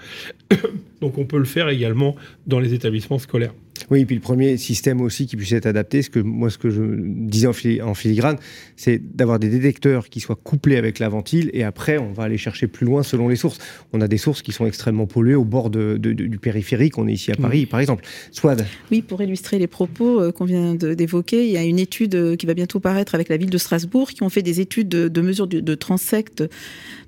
Donc 1.02 1.18
on 1.18 1.26
peut 1.26 1.40
le 1.40 1.46
faire 1.46 1.70
également 1.70 2.16
dans 2.46 2.60
les 2.60 2.74
établissements 2.74 3.20
scolaires. 3.20 3.54
Oui, 3.92 4.02
et 4.02 4.06
puis 4.06 4.16
le 4.16 4.22
premier 4.22 4.58
système 4.58 5.02
aussi 5.02 5.28
qui 5.28 5.36
puisse 5.36 5.52
être 5.52 5.66
adapté, 5.66 6.02
ce 6.02 6.10
que 6.10 6.20
moi 6.20 6.50
ce 6.50 6.58
que 6.58 6.70
je 6.70 6.82
disais 6.82 7.48
en, 7.48 7.54
fil 7.54 7.82
en 7.84 7.94
filigrane, 7.94 8.38
c'est 8.76 9.00
d'avoir 9.16 9.40
des 9.40 9.50
détecteurs 9.50 10.10
qui 10.10 10.20
soient 10.20 10.36
couplés 10.36 10.78
avec 10.78 11.00
la 11.00 11.10
ventile 11.10 11.50
et 11.54 11.64
après 11.64 11.98
on 11.98 12.12
va 12.12 12.24
aller 12.24 12.38
chercher 12.38 12.68
plus 12.68 12.86
loin 12.86 13.04
selon 13.04 13.28
les 13.28 13.36
sources. 13.36 13.60
On 13.94 14.02
a 14.02 14.08
des 14.08 14.18
sources 14.18 14.42
qui 14.42 14.52
sont 14.52 14.66
extrêmement 14.66 15.06
polluées 15.06 15.36
au 15.36 15.46
bord 15.46 15.70
de, 15.70 15.98
de, 15.98 16.14
de, 16.14 16.26
du 16.26 16.40
périphérique, 16.40 16.98
on 16.98 17.08
est 17.08 17.14
ici 17.14 17.32
à 17.32 17.36
Paris 17.36 17.64
mmh. 17.64 17.68
par 17.68 17.80
exemple. 17.80 18.04
Swad. 18.32 18.66
Oui, 18.92 19.02
pour 19.02 19.22
illustrer 19.22 19.60
les 19.60 19.68
propos 19.68 20.22
euh, 20.22 20.32
qu'on 20.32 20.46
vient 20.46 20.76
d'évoquer, 20.76 21.46
il 21.46 21.52
y 21.52 21.58
a 21.58 21.64
une 21.64 21.80
étude 21.80 22.16
euh, 22.16 22.36
qui 22.36 22.46
va 22.46 22.54
bientôt 22.54 22.80
paraître 22.80 23.16
avec 23.16 23.30
la 23.30 23.38
ville 23.38 23.50
de 23.50 23.58
Strasbourg 23.58 24.10
qui 24.10 24.24
ont 24.24 24.30
fait 24.30 24.42
des 24.42 24.62
études 24.62 24.90
de, 24.90 25.22
mesures 25.22 25.48
de, 25.48 25.60
de 25.60 25.76
transecte 25.76 26.44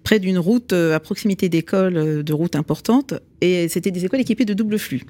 près 0.04 0.20
d'une 0.20 0.38
route 0.38 0.74
euh, 0.74 0.96
à 0.96 1.00
proximité 1.00 1.50
d'écoles 1.50 2.24
de 2.24 2.34
routes 2.34 2.56
importantes 2.56 3.14
et 3.42 3.68
c'était 3.70 3.92
des 3.92 4.06
écoles 4.06 4.22
équipées 4.22 4.46
de 4.46 4.54
double 4.54 4.80
flux. 4.80 5.04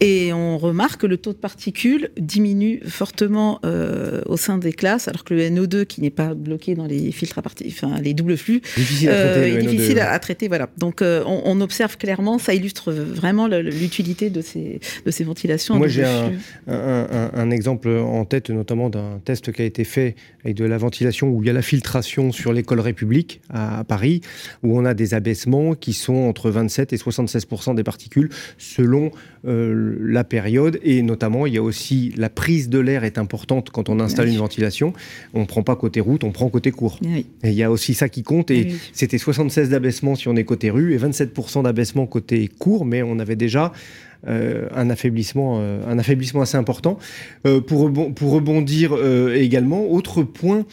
Et 0.00 0.32
on 0.32 0.58
remarque 0.58 1.00
que 1.00 1.06
le 1.06 1.16
taux 1.16 1.32
de 1.32 1.38
particules 1.38 2.10
diminue 2.16 2.80
fortement 2.86 3.60
euh, 3.64 4.20
au 4.26 4.36
sein 4.36 4.58
des 4.58 4.72
classes, 4.72 5.08
alors 5.08 5.24
que 5.24 5.34
le 5.34 5.42
NO2 5.48 5.86
qui 5.86 6.00
n'est 6.00 6.10
pas 6.10 6.34
bloqué 6.34 6.74
dans 6.74 6.86
les 6.86 7.10
filtres 7.10 7.38
à 7.38 7.42
enfin 7.66 8.00
les 8.00 8.14
doubles 8.14 8.36
flux, 8.36 8.60
difficile 8.76 9.10
à 9.10 9.12
traiter, 9.12 9.56
euh, 9.56 9.58
est 9.58 9.62
difficile 9.62 9.98
à, 9.98 10.12
à, 10.12 10.18
traiter. 10.18 10.48
Voilà. 10.48 10.68
Donc 10.78 11.02
euh, 11.02 11.22
on, 11.26 11.42
on, 11.44 11.60
observe 11.60 11.96
clairement, 11.96 12.38
ça 12.38 12.54
illustre 12.54 12.92
vraiment 12.92 13.48
l'utilité 13.48 14.30
de 14.30 14.40
ces, 14.40 14.80
de 15.04 15.10
ces 15.10 15.24
ventilations. 15.24 15.76
Moi 15.76 15.88
j'ai 15.88 16.04
un, 16.04 16.32
un, 16.68 16.72
un, 16.74 17.30
un, 17.34 17.50
exemple 17.50 17.88
en 17.88 18.24
tête, 18.24 18.50
notamment 18.50 18.90
d'un 18.90 19.20
test 19.24 19.50
qui 19.52 19.62
a 19.62 19.64
été 19.64 19.84
fait 19.84 20.14
avec 20.44 20.56
de 20.56 20.64
la 20.64 20.78
ventilation 20.78 21.28
où 21.30 21.42
il 21.42 21.46
y 21.46 21.50
a 21.50 21.52
la 21.52 21.62
filtration 21.62 22.30
sur 22.30 22.52
l'école 22.52 22.80
République 22.80 23.40
à, 23.50 23.80
à 23.80 23.84
Paris, 23.84 24.20
où 24.62 24.78
on 24.78 24.84
a 24.84 24.94
des 24.94 25.14
abaissements 25.14 25.74
qui 25.74 25.92
sont 25.92 26.14
entre 26.14 26.50
27 26.50 26.92
et 26.92 26.96
76 26.96 27.46
des 27.74 27.82
particules 27.82 28.30
selon 28.58 29.10
euh, 29.46 29.96
la 30.00 30.24
période 30.24 30.78
et 30.82 31.02
notamment 31.02 31.46
il 31.46 31.54
y 31.54 31.58
a 31.58 31.62
aussi 31.62 32.12
la 32.16 32.28
prise 32.28 32.68
de 32.68 32.78
l'air 32.78 33.04
est 33.04 33.18
importante 33.18 33.70
quand 33.70 33.88
on 33.88 34.00
installe 34.00 34.26
oui. 34.26 34.32
une 34.32 34.38
ventilation 34.38 34.92
on 35.34 35.40
ne 35.40 35.46
prend 35.46 35.62
pas 35.62 35.76
côté 35.76 36.00
route 36.00 36.24
on 36.24 36.30
prend 36.30 36.48
côté 36.48 36.70
court 36.70 36.98
oui. 37.02 37.26
et 37.42 37.50
il 37.50 37.54
y 37.54 37.62
a 37.62 37.70
aussi 37.70 37.94
ça 37.94 38.08
qui 38.08 38.22
compte 38.22 38.50
et 38.50 38.64
oui. 38.64 38.76
c'était 38.92 39.18
76 39.18 39.70
d'abaissement 39.70 40.14
si 40.14 40.28
on 40.28 40.36
est 40.36 40.44
côté 40.44 40.70
rue 40.70 40.94
et 40.94 40.98
27% 40.98 41.62
d'abaissement 41.62 42.06
côté 42.06 42.48
court 42.58 42.84
mais 42.84 43.02
on 43.02 43.18
avait 43.18 43.36
déjà 43.36 43.72
un, 44.26 44.90
affaiblissement, 44.90 45.60
un 45.60 45.98
affaiblissement 45.98 46.42
assez 46.42 46.56
important. 46.56 46.98
pour, 47.66 47.92
pour 48.14 48.32
rebondir 48.32 48.96
également, 49.34 49.90
autre 49.90 50.22
point, 50.22 50.64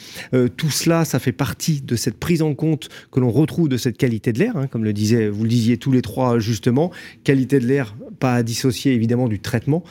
tout 0.57 0.71
cela, 0.71 1.05
ça 1.05 1.19
fait 1.19 1.31
partie 1.31 1.81
de 1.81 1.95
cette 1.95 2.17
prise 2.17 2.41
en 2.41 2.53
compte 2.53 2.89
que 3.11 3.19
l'on 3.19 3.31
retrouve 3.31 3.69
de 3.69 3.77
cette 3.77 3.97
qualité 3.97 4.33
de 4.33 4.39
l'air, 4.39 4.57
hein, 4.57 4.67
comme 4.67 4.83
le 4.83 4.93
disait, 4.93 5.29
vous 5.29 5.43
le 5.43 5.49
disiez 5.49 5.77
tous 5.77 5.91
les 5.91 6.01
trois 6.01 6.39
justement, 6.39 6.91
qualité 7.23 7.59
de 7.59 7.67
l'air 7.67 7.95
pas 8.19 8.35
à 8.35 8.43
dissocier 8.43 8.93
évidemment 8.93 9.27
du 9.27 9.39
traitement 9.39 9.83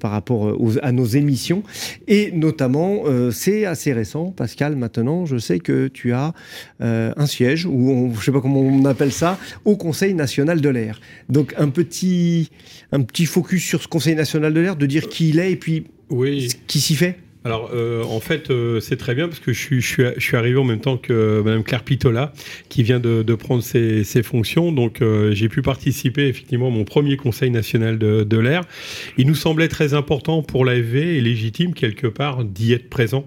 par 0.00 0.10
rapport 0.10 0.56
à 0.82 0.92
nos 0.92 1.06
émissions, 1.06 1.62
et 2.08 2.30
notamment, 2.32 3.02
c'est 3.30 3.64
assez 3.64 3.92
récent, 3.92 4.30
Pascal, 4.30 4.76
maintenant, 4.76 5.26
je 5.26 5.38
sais 5.38 5.58
que 5.58 5.88
tu 5.88 6.12
as 6.12 6.34
un 6.80 7.26
siège, 7.26 7.66
ou 7.66 8.10
je 8.12 8.18
ne 8.18 8.22
sais 8.22 8.32
pas 8.32 8.40
comment 8.40 8.60
on 8.60 8.84
appelle 8.84 9.12
ça, 9.12 9.38
au 9.64 9.76
Conseil 9.76 10.14
national 10.14 10.60
de 10.60 10.68
l'air. 10.68 11.00
Donc 11.28 11.54
un 11.58 11.68
petit, 11.68 12.50
un 12.92 13.02
petit 13.02 13.26
focus 13.26 13.64
sur 13.64 13.82
ce 13.82 13.88
Conseil 13.88 14.14
national 14.14 14.54
de 14.54 14.60
l'air, 14.60 14.76
de 14.76 14.86
dire 14.86 15.08
qui 15.08 15.30
il 15.30 15.38
est 15.38 15.52
et 15.52 15.56
puis 15.56 15.84
oui. 16.10 16.48
qui 16.66 16.80
s'y 16.80 16.94
fait? 16.94 17.18
Alors, 17.44 17.70
euh, 17.74 18.04
en 18.04 18.20
fait, 18.20 18.50
euh, 18.50 18.78
c'est 18.78 18.96
très 18.96 19.16
bien 19.16 19.26
parce 19.26 19.40
que 19.40 19.52
je 19.52 19.58
suis, 19.58 19.80
je, 19.80 19.86
suis, 19.86 20.04
je 20.16 20.20
suis, 20.20 20.36
arrivé 20.36 20.58
en 20.58 20.64
même 20.64 20.78
temps 20.78 20.96
que 20.96 21.42
Madame 21.44 21.64
Claire 21.64 21.82
Pitola, 21.82 22.32
qui 22.68 22.84
vient 22.84 23.00
de, 23.00 23.24
de 23.24 23.34
prendre 23.34 23.64
ses, 23.64 24.04
ses, 24.04 24.22
fonctions. 24.22 24.70
Donc, 24.70 25.02
euh, 25.02 25.32
j'ai 25.32 25.48
pu 25.48 25.60
participer 25.60 26.28
effectivement 26.28 26.68
à 26.68 26.70
mon 26.70 26.84
premier 26.84 27.16
Conseil 27.16 27.50
national 27.50 27.98
de, 27.98 28.22
de 28.22 28.38
l'air. 28.38 28.62
Il 29.18 29.26
nous 29.26 29.34
semblait 29.34 29.66
très 29.66 29.92
important 29.92 30.42
pour 30.42 30.64
l'AFV 30.64 31.16
et 31.16 31.20
légitime 31.20 31.74
quelque 31.74 32.06
part 32.06 32.44
d'y 32.44 32.74
être 32.74 32.88
présent 32.88 33.26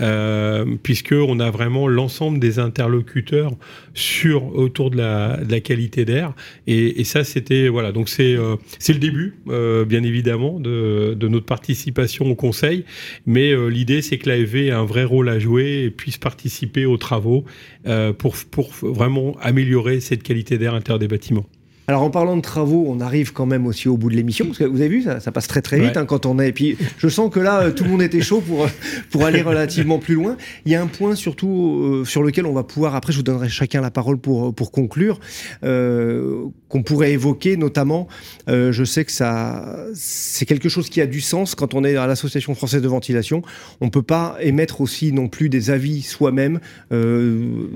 euh, 0.00 0.64
puisqu'on 0.82 1.38
a 1.40 1.50
vraiment 1.50 1.86
l'ensemble 1.86 2.38
des 2.38 2.58
interlocuteurs 2.58 3.52
sur 3.94 4.54
autour 4.54 4.90
de 4.90 4.96
la, 4.96 5.38
de 5.38 5.50
la 5.50 5.60
qualité 5.60 6.04
d'air. 6.04 6.32
Et, 6.66 7.00
et, 7.00 7.04
ça, 7.04 7.24
c'était 7.24 7.68
voilà. 7.68 7.92
Donc 7.92 8.08
c'est 8.08 8.34
euh, 8.34 8.56
c'est 8.78 8.92
le 8.92 8.98
début, 8.98 9.34
euh, 9.48 9.84
bien 9.84 10.02
évidemment, 10.02 10.58
de, 10.60 11.14
de, 11.18 11.28
notre 11.28 11.46
participation 11.46 12.26
au 12.26 12.34
Conseil. 12.34 12.84
Mais 13.26 13.52
euh, 13.52 13.66
l'idée, 13.66 14.02
c'est 14.02 14.18
que 14.18 14.28
l'AFV 14.28 14.68
ait 14.68 14.70
un 14.70 14.84
vrai 14.84 15.04
rôle 15.04 15.28
à 15.28 15.38
jouer 15.38 15.84
et 15.84 15.90
puisse 15.90 16.18
participer 16.18 16.86
aux 16.86 16.96
travaux 16.96 17.44
euh, 17.86 18.12
pour 18.12 18.36
pour 18.50 18.70
vraiment 18.82 19.36
améliorer 19.40 20.00
cette 20.00 20.22
qualité 20.22 20.58
d'air 20.58 20.74
intérieur 20.74 20.98
des 20.98 21.08
bâtiments. 21.08 21.46
Alors 21.92 22.04
en 22.04 22.10
parlant 22.10 22.38
de 22.38 22.40
travaux, 22.40 22.86
on 22.88 23.00
arrive 23.00 23.34
quand 23.34 23.44
même 23.44 23.66
aussi 23.66 23.86
au 23.86 23.98
bout 23.98 24.08
de 24.08 24.16
l'émission, 24.16 24.46
parce 24.46 24.56
que 24.56 24.64
vous 24.64 24.80
avez 24.80 24.88
vu, 24.88 25.02
ça, 25.02 25.20
ça 25.20 25.30
passe 25.30 25.46
très 25.46 25.60
très 25.60 25.78
vite 25.78 25.90
ouais. 25.90 25.98
hein, 25.98 26.06
quand 26.06 26.24
on 26.24 26.38
est. 26.38 26.48
Et 26.48 26.52
puis 26.54 26.78
je 26.96 27.06
sens 27.06 27.30
que 27.30 27.38
là, 27.38 27.70
tout 27.70 27.84
le 27.84 27.90
monde 27.90 28.00
était 28.00 28.22
chaud 28.22 28.40
pour, 28.40 28.66
pour 29.10 29.26
aller 29.26 29.42
relativement 29.42 29.98
plus 29.98 30.14
loin. 30.14 30.38
Il 30.64 30.72
y 30.72 30.74
a 30.74 30.80
un 30.80 30.86
point 30.86 31.14
surtout 31.14 31.82
euh, 31.82 32.04
sur 32.06 32.22
lequel 32.22 32.46
on 32.46 32.54
va 32.54 32.62
pouvoir, 32.62 32.94
après 32.94 33.12
je 33.12 33.18
vous 33.18 33.22
donnerai 33.22 33.50
chacun 33.50 33.82
la 33.82 33.90
parole 33.90 34.16
pour, 34.16 34.54
pour 34.54 34.72
conclure, 34.72 35.20
euh, 35.64 36.46
qu'on 36.70 36.82
pourrait 36.82 37.12
évoquer, 37.12 37.58
notamment, 37.58 38.08
euh, 38.48 38.72
je 38.72 38.84
sais 38.84 39.04
que 39.04 39.12
ça, 39.12 39.76
c'est 39.92 40.46
quelque 40.46 40.70
chose 40.70 40.88
qui 40.88 41.02
a 41.02 41.06
du 41.06 41.20
sens 41.20 41.54
quand 41.54 41.74
on 41.74 41.84
est 41.84 41.96
à 41.96 42.06
l'Association 42.06 42.54
française 42.54 42.80
de 42.80 42.88
ventilation. 42.88 43.42
On 43.82 43.84
ne 43.84 43.90
peut 43.90 44.00
pas 44.00 44.38
émettre 44.40 44.80
aussi 44.80 45.12
non 45.12 45.28
plus 45.28 45.50
des 45.50 45.68
avis 45.68 46.00
soi-même. 46.00 46.58
Euh, 46.90 47.66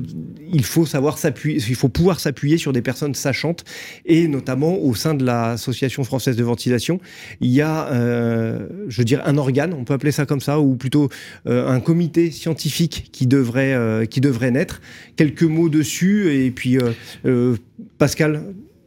il 0.50 0.64
faut 0.64 0.86
savoir 0.86 1.18
s'appuyer, 1.18 1.60
il 1.68 1.74
faut 1.74 1.90
pouvoir 1.90 2.18
s'appuyer 2.18 2.56
sur 2.56 2.72
des 2.72 2.80
personnes 2.80 3.14
sachantes 3.14 3.64
et 4.06 4.28
notamment 4.28 4.78
au 4.78 4.94
sein 4.94 5.14
de 5.14 5.24
l'Association 5.24 6.04
française 6.04 6.36
de 6.36 6.44
ventilation, 6.44 7.00
il 7.40 7.50
y 7.50 7.60
a, 7.60 7.88
euh, 7.88 8.66
je 8.88 8.98
veux 8.98 9.04
dire, 9.04 9.20
un 9.26 9.36
organe, 9.36 9.74
on 9.74 9.84
peut 9.84 9.94
appeler 9.94 10.12
ça 10.12 10.26
comme 10.26 10.40
ça, 10.40 10.60
ou 10.60 10.76
plutôt 10.76 11.08
euh, 11.46 11.68
un 11.68 11.80
comité 11.80 12.30
scientifique 12.30 13.08
qui 13.12 13.26
devrait, 13.26 13.74
euh, 13.74 14.04
qui 14.06 14.20
devrait 14.20 14.50
naître. 14.50 14.80
Quelques 15.16 15.42
mots 15.42 15.68
dessus, 15.68 16.32
et 16.32 16.50
puis 16.50 16.78
Pascal, 17.98 18.42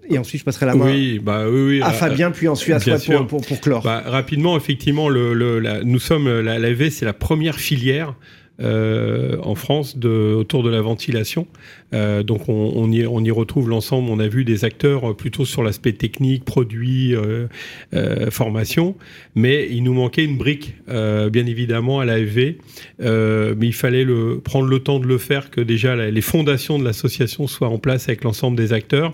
et 0.10 0.18
ensuite 0.18 0.40
je 0.40 0.46
passerai 0.46 0.66
la 0.66 0.76
main 0.76 0.86
oui, 0.86 1.20
bah, 1.20 1.46
oui, 1.50 1.62
oui, 1.62 1.82
à 1.82 1.92
Fabien, 1.92 2.32
puis 2.32 2.48
ensuite 2.48 2.76
à 2.76 2.80
Swat 2.80 3.18
pour, 3.18 3.28
pour, 3.28 3.42
pour, 3.42 3.60
clore. 3.60 3.84
Bah, 3.84 4.04
rapidement, 4.06 4.56
effectivement, 4.58 5.10
le, 5.10 5.34
le, 5.34 5.60
la, 5.60 5.84
nous 5.84 6.00
sommes, 6.00 6.40
la, 6.40 6.60
l'AV, 6.60 6.90
c'est 6.90 7.06
la 7.06 7.14
première 7.14 7.60
filière 7.60 8.16
euh, 8.62 9.38
en 9.42 9.56
France 9.56 9.98
de, 9.98 10.34
autour 10.34 10.64
de 10.64 10.70
la 10.70 10.82
ventilation. 10.82 11.48
Euh, 11.94 12.24
donc 12.24 12.48
on, 12.50 12.92
y, 12.92 13.32
retrouve 13.32 13.70
l'ensemble. 13.70 14.10
On 14.10 14.20
a 14.20 14.28
vu 14.28 14.44
des 14.44 14.66
acteurs 14.66 15.16
plutôt 15.16 15.46
sur 15.46 15.64
l'aspect 15.64 15.94
technique, 15.94 16.46
produit, 16.46 17.16
euh, 17.16 17.48
euh, 17.94 18.30
formation, 18.32 18.96
mais 19.36 19.68
il 19.72 19.84
nous 19.84 19.94
manquait 19.94 20.24
une 20.24 20.38
brique, 20.38 20.76
euh, 20.90 21.30
bien 21.30 21.46
évidemment, 21.46 22.00
à 22.00 22.06
l'AFV. 22.06 22.58
Euh, 23.02 23.56
mais 23.58 23.68
il 23.68 23.74
fallait 23.74 24.06
prendre 24.44 24.68
le 24.68 24.80
temps 24.80 25.00
de 25.00 25.08
le 25.08 25.18
faire, 25.18 25.50
que 25.50 25.62
déjà 25.62 25.96
les 25.96 26.22
fondations 26.22 26.80
de 26.80 26.84
l'association 26.84 27.48
soient 27.48 27.70
en 27.70 27.80
place 27.80 28.08
avec 28.08 28.24
l'ensemble 28.24 28.58
des 28.58 28.74
acteurs. 28.74 29.14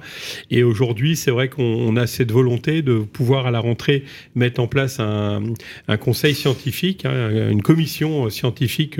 Et 0.52 0.64
aujourd'hui, 0.64 1.16
c'est 1.16 1.32
vrai 1.32 1.50
qu'on 1.50 1.96
a 1.96 2.08
cette 2.08 2.32
volonté 2.32 2.82
de 2.82 3.00
pouvoir 3.00 3.48
à 3.48 3.52
la 3.52 3.60
rentrée 3.60 4.04
mettre 4.36 4.60
en 4.60 4.68
place 4.68 5.00
un, 5.00 5.44
un 5.88 5.98
conseil 5.98 6.36
scientifique, 6.36 7.06
hein, 7.06 7.50
une 7.50 7.62
commission 7.62 8.30
scientifique 8.30 9.00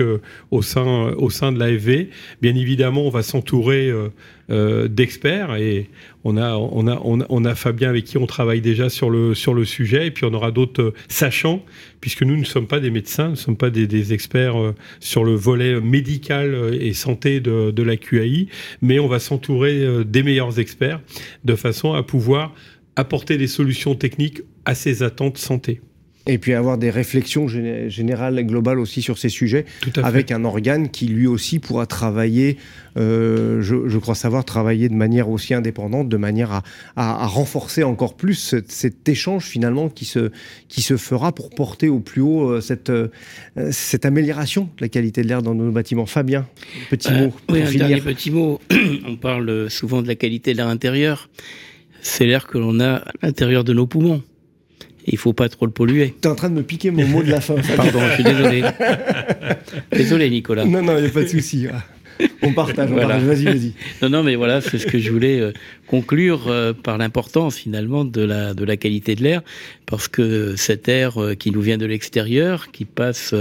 au 0.50 0.62
sein, 0.62 1.12
au 1.16 1.30
sein 1.30 1.52
de 1.52 1.58
l'AFV. 1.58 2.08
Bien 2.42 2.54
évidemment, 2.54 3.06
on 3.06 3.10
va 3.10 3.22
s'entourer 3.22 3.65
euh, 3.74 4.08
euh, 4.48 4.88
d'experts 4.88 5.56
et 5.56 5.88
on 6.22 6.36
a, 6.36 6.54
on, 6.56 6.86
a, 6.86 7.00
on, 7.00 7.44
a, 7.44 7.54
Fabien 7.54 7.88
avec 7.88 8.04
qui 8.04 8.18
on 8.18 8.26
travaille 8.26 8.60
déjà 8.60 8.88
sur 8.88 9.10
le, 9.10 9.34
sur 9.34 9.54
le 9.54 9.64
sujet 9.64 10.06
et 10.06 10.10
puis 10.10 10.24
on 10.24 10.32
aura 10.34 10.52
d'autres 10.52 10.82
euh, 10.82 10.94
sachants 11.08 11.64
puisque 12.00 12.22
nous 12.22 12.36
ne 12.36 12.44
sommes 12.44 12.66
pas 12.66 12.78
des 12.78 12.90
médecins, 12.90 13.24
nous 13.24 13.30
ne 13.32 13.36
sommes 13.36 13.56
pas 13.56 13.70
des, 13.70 14.12
experts 14.12 14.54
sur 15.00 15.24
le 15.24 15.34
volet 15.34 15.80
médical 15.80 16.76
et 16.80 16.92
santé 16.92 17.40
de, 17.40 17.72
de 17.72 17.82
la 17.82 17.96
QAI, 17.96 18.46
mais 18.82 19.00
on 19.00 19.08
va 19.08 19.18
s'entourer 19.18 20.04
des 20.04 20.22
meilleurs 20.22 20.60
experts 20.60 21.00
de 21.44 21.54
façon 21.56 21.94
à 21.94 22.04
pouvoir 22.04 22.54
apporter 22.94 23.36
des 23.36 23.48
solutions 23.48 23.96
techniques 23.96 24.42
à 24.64 24.74
ces 24.74 25.02
attentes 25.02 25.38
santé. 25.38 25.80
Et 26.28 26.38
puis 26.38 26.54
avoir 26.54 26.76
des 26.76 26.90
réflexions 26.90 27.46
générales 27.46 28.38
et 28.38 28.44
globales 28.44 28.80
aussi 28.80 29.00
sur 29.00 29.16
ces 29.16 29.28
sujets, 29.28 29.64
avec 30.02 30.32
un 30.32 30.44
organe 30.44 30.88
qui 30.88 31.06
lui 31.06 31.28
aussi 31.28 31.60
pourra 31.60 31.86
travailler, 31.86 32.56
euh, 32.98 33.62
je, 33.62 33.88
je, 33.88 33.98
crois 33.98 34.16
savoir, 34.16 34.44
travailler 34.44 34.88
de 34.88 34.94
manière 34.94 35.28
aussi 35.28 35.54
indépendante, 35.54 36.08
de 36.08 36.16
manière 36.16 36.50
à, 36.50 36.62
à, 36.96 37.22
à 37.22 37.26
renforcer 37.26 37.84
encore 37.84 38.16
plus 38.16 38.34
cet, 38.34 38.72
cet, 38.72 39.08
échange 39.08 39.44
finalement 39.44 39.88
qui 39.88 40.04
se, 40.04 40.32
qui 40.68 40.82
se 40.82 40.96
fera 40.96 41.32
pour 41.32 41.50
porter 41.50 41.88
au 41.88 42.00
plus 42.00 42.22
haut 42.22 42.50
euh, 42.50 42.60
cette, 42.60 42.90
euh, 42.90 43.08
cette 43.70 44.04
amélioration 44.04 44.64
de 44.78 44.82
la 44.82 44.88
qualité 44.88 45.22
de 45.22 45.28
l'air 45.28 45.42
dans 45.42 45.54
nos 45.54 45.70
bâtiments. 45.70 46.06
Fabien, 46.06 46.48
petit 46.90 47.12
mot. 47.12 47.28
Pour 47.46 47.54
oui, 47.54 47.62
un 47.62 47.66
finir. 47.66 47.86
dernier 47.86 48.02
petit 48.02 48.32
mot. 48.32 48.60
On 49.06 49.14
parle 49.16 49.70
souvent 49.70 50.02
de 50.02 50.08
la 50.08 50.16
qualité 50.16 50.52
de 50.52 50.56
l'air 50.56 50.68
intérieur. 50.68 51.30
C'est 52.02 52.26
l'air 52.26 52.48
que 52.48 52.58
l'on 52.58 52.80
a 52.80 52.96
à 52.96 53.12
l'intérieur 53.22 53.62
de 53.62 53.72
nos 53.72 53.86
poumons 53.86 54.22
il 55.06 55.18
faut 55.18 55.32
pas 55.32 55.48
trop 55.48 55.66
le 55.66 55.72
polluer. 55.72 56.14
Tu 56.20 56.28
es 56.28 56.30
en 56.30 56.34
train 56.34 56.50
de 56.50 56.54
me 56.54 56.62
piquer 56.62 56.90
mon 56.90 57.06
mot 57.06 57.22
de 57.22 57.30
la 57.30 57.40
fin. 57.40 57.54
Pardon, 57.76 58.00
je 58.08 58.14
suis 58.14 58.24
désolé. 58.24 58.62
désolé, 59.92 60.30
Nicolas. 60.30 60.64
Non, 60.64 60.82
non, 60.82 60.96
il 60.96 61.02
n'y 61.02 61.08
a 61.08 61.12
pas 61.12 61.22
de 61.22 61.28
souci. 61.28 61.68
On 62.42 62.52
partage, 62.52 62.90
voilà. 62.90 63.18
vas-y, 63.18 63.44
vas-y. 63.44 63.72
Non, 64.02 64.08
non, 64.08 64.22
mais 64.22 64.36
voilà, 64.36 64.60
c'est 64.60 64.78
ce 64.78 64.86
que 64.86 64.98
je 64.98 65.10
voulais 65.10 65.40
euh, 65.40 65.52
conclure 65.86 66.48
euh, 66.48 66.72
par 66.72 66.98
l'importance 66.98 67.56
finalement 67.56 68.04
de 68.04 68.22
la, 68.22 68.54
de 68.54 68.64
la 68.64 68.76
qualité 68.76 69.14
de 69.14 69.22
l'air, 69.22 69.42
parce 69.86 70.08
que 70.08 70.56
cet 70.56 70.88
air 70.88 71.22
euh, 71.22 71.34
qui 71.34 71.50
nous 71.50 71.60
vient 71.60 71.78
de 71.78 71.86
l'extérieur, 71.86 72.70
qui 72.70 72.84
passe 72.84 73.34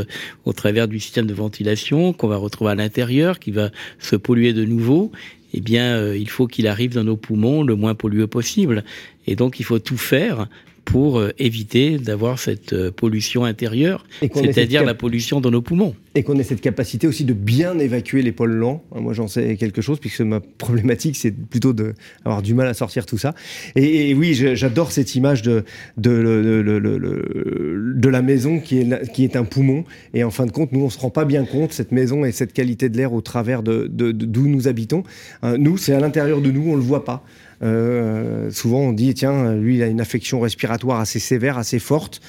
au 0.45 0.53
travers 0.53 0.88
du 0.88 0.99
système 0.99 1.26
de 1.26 1.34
ventilation, 1.34 2.13
qu'on 2.13 2.28
va 2.28 2.38
retrouver 2.38 2.72
à 2.72 2.76
l'intérieur, 2.76 3.39
qui 3.39 3.51
va 3.51 3.70
se 3.99 4.16
polluer 4.16 4.53
de 4.53 4.66
nouveau, 4.66 5.11
eh 5.53 5.61
bien, 5.61 6.13
il 6.13 6.30
faut 6.30 6.47
qu'il 6.47 6.68
arrive 6.68 6.93
dans 6.93 7.05
nos 7.05 7.16
poumons 7.16 7.63
le 7.63 7.76
moins 7.76 7.95
pollué 7.95 8.28
possible. 8.28 8.84
Et 9.26 9.38
donc, 9.38 9.61
il 9.61 9.63
faut 9.63 9.80
tout 9.80 9.97
faire 9.97 10.47
pour 10.86 11.19
euh, 11.19 11.31
éviter 11.39 11.97
d'avoir 11.97 12.39
cette 12.39 12.73
euh, 12.73 12.91
pollution 12.91 13.43
intérieure, 13.43 14.05
c'est-à-dire 14.21 14.86
la 14.86 14.93
pollution 14.93 15.41
dans 15.41 15.51
nos 15.51 15.61
poumons. 15.61 15.95
Et 16.13 16.23
qu'on 16.23 16.38
ait 16.39 16.43
cette 16.43 16.61
capacité 16.61 17.07
aussi 17.07 17.25
de 17.25 17.33
bien 17.33 17.77
évacuer 17.79 18.21
les 18.21 18.31
polluants. 18.31 18.83
Moi, 18.95 19.13
j'en 19.13 19.27
sais 19.27 19.57
quelque 19.57 19.81
chose, 19.81 19.99
puisque 19.99 20.21
ma 20.21 20.39
problématique, 20.57 21.17
c'est 21.17 21.31
plutôt 21.31 21.73
d'avoir 21.73 22.41
du 22.41 22.53
mal 22.53 22.67
à 22.67 22.73
sortir 22.73 23.05
tout 23.05 23.17
ça. 23.17 23.33
Et, 23.75 24.11
et 24.11 24.13
oui, 24.13 24.33
j'adore 24.33 24.91
cette 24.91 25.15
image 25.15 25.41
de, 25.41 25.65
de, 25.97 26.63
de, 26.63 26.79
de, 26.79 27.93
de 27.95 28.09
la 28.09 28.21
maison 28.21 28.59
qui 28.59 28.79
est, 28.79 29.11
qui 29.11 29.23
est 29.23 29.36
un 29.36 29.43
poumon. 29.43 29.83
Et 30.13 30.23
en 30.23 30.31
fin 30.31 30.45
de 30.45 30.51
compte, 30.51 30.71
nous, 30.71 30.81
on 30.81 30.86
ne 30.86 30.89
se 30.89 30.99
rend 30.99 31.09
pas 31.09 31.25
bien 31.25 31.45
compte, 31.45 31.73
cette 31.73 31.91
maison 31.91 32.23
et 32.23 32.31
cette 32.31 32.53
qualité 32.53 32.89
de 32.89 32.97
l'air 32.97 33.11
au 33.11 33.21
travers 33.21 33.63
d'où 33.63 34.47
nous 34.47 34.67
habitons. 34.67 35.03
nous, 35.43 35.77
c'est 35.77 35.93
à 35.93 35.99
l'intérieur 35.99 36.41
de 36.41 36.51
nous, 36.51 36.69
on 36.69 36.73
ne 36.73 36.77
le 36.77 36.83
voit 36.83 37.03
pas. 37.03 37.25
Euh, 37.64 38.51
souvent, 38.51 38.80
on 38.80 38.93
dit 38.93 39.14
tiens, 39.14 39.53
lui, 39.56 39.76
il 39.78 39.84
a 39.84 39.88
une 39.88 40.01
affection 40.01 40.39
respiratoire 40.39 40.99
assez 40.99 41.20
sévère, 41.20 41.58
assez 41.58 41.80
forte. 41.80 42.22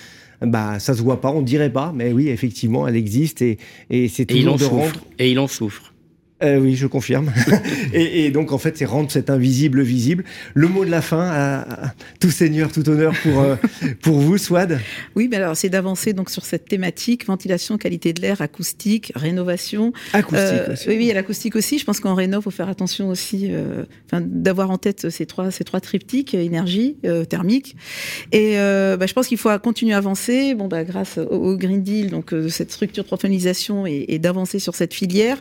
Bah, 0.43 0.79
ça 0.79 0.95
se 0.95 1.01
voit 1.01 1.21
pas, 1.21 1.31
on 1.31 1.41
dirait 1.41 1.73
pas, 1.73 1.93
mais 1.95 2.13
oui, 2.13 2.29
effectivement, 2.29 2.87
elle 2.87 2.97
existe 2.97 3.41
et, 3.41 3.59
et 3.89 4.09
c'est 4.09 4.27
toujours 4.27 4.43
il 4.43 4.49
en 4.51 4.55
de 4.57 4.61
souffre. 4.61 4.75
rendre. 4.75 5.01
Et 5.19 5.31
il 5.31 5.39
en 5.39 5.49
souffre. 5.49 5.95
Euh, 6.43 6.59
oui, 6.59 6.77
je 6.77 6.87
confirme. 6.87 7.33
et, 7.95 8.27
et 8.27 8.31
donc, 8.31 8.53
en 8.53 8.59
fait, 8.59 8.77
c'est 8.77 8.85
rendre 8.85 9.11
cet 9.11 9.31
invisible 9.31 9.81
visible. 9.83 10.23
Le 10.55 10.69
mot 10.69 10.85
de 10.85 10.91
la 10.91 11.01
fin, 11.01 11.23
à, 11.23 11.87
à 11.87 11.95
tout 12.21 12.31
seigneur, 12.31 12.71
tout 12.71 12.87
honneur 12.89 13.15
pour, 13.23 13.41
euh, 13.41 13.57
pour 14.03 14.19
vous, 14.19 14.37
Swad. 14.37 14.79
Oui, 15.15 15.29
mais 15.31 15.37
alors 15.39 15.57
c'est 15.57 15.71
d'avancer 15.71 16.13
donc 16.13 16.29
sur 16.29 16.45
cette 16.45 16.67
thématique 16.69 17.27
ventilation, 17.27 17.79
qualité 17.79 18.13
de 18.13 18.21
l'air, 18.21 18.43
acoustique, 18.43 19.13
rénovation. 19.17 19.93
Acoustique 20.13 20.37
Euh, 20.69 20.73
aussi. 20.75 20.89
oui, 20.89 20.97
oui, 20.99 21.11
à 21.11 21.15
l'acoustique 21.15 21.57
aussi. 21.57 21.79
Je 21.79 21.85
pense 21.85 22.01
qu'en 22.01 22.15
rénov, 22.15 22.43
faut 22.43 22.51
faire 22.51 22.69
attention 22.69 23.09
aussi, 23.09 23.49
euh, 23.51 23.85
d'avoir 24.13 24.71
en 24.71 24.77
tête 24.79 25.09
ces 25.09 25.25
trois, 25.27 25.51
ces 25.51 25.65
trois 25.65 25.81
triptyques 25.81 26.35
énergie, 26.35 26.97
euh, 27.07 27.25
thermique. 27.25 27.77
Et 28.33 28.59
euh, 28.59 28.97
bah, 28.99 29.07
je 29.07 29.15
pense 29.15 29.27
qu'il 29.29 29.39
faut 29.39 29.51
continuer 29.59 29.95
à 29.95 29.99
avancer. 29.99 30.55
Bon, 30.55 30.69
bah, 30.69 30.85
grâce 30.85 31.17
au, 31.19 31.23
au 31.23 31.57
Green 31.57 31.83
Deal, 31.83 32.11
donc 32.11 32.35
euh, 32.35 32.49
cette 32.51 32.71
structure 32.73 33.05
de 33.05 33.09
professionnalisation 33.09 33.87
et, 33.87 34.05
et 34.09 34.19
d'avancer 34.19 34.59
sur 34.59 34.75
cette 34.75 34.93
filière. 34.93 35.39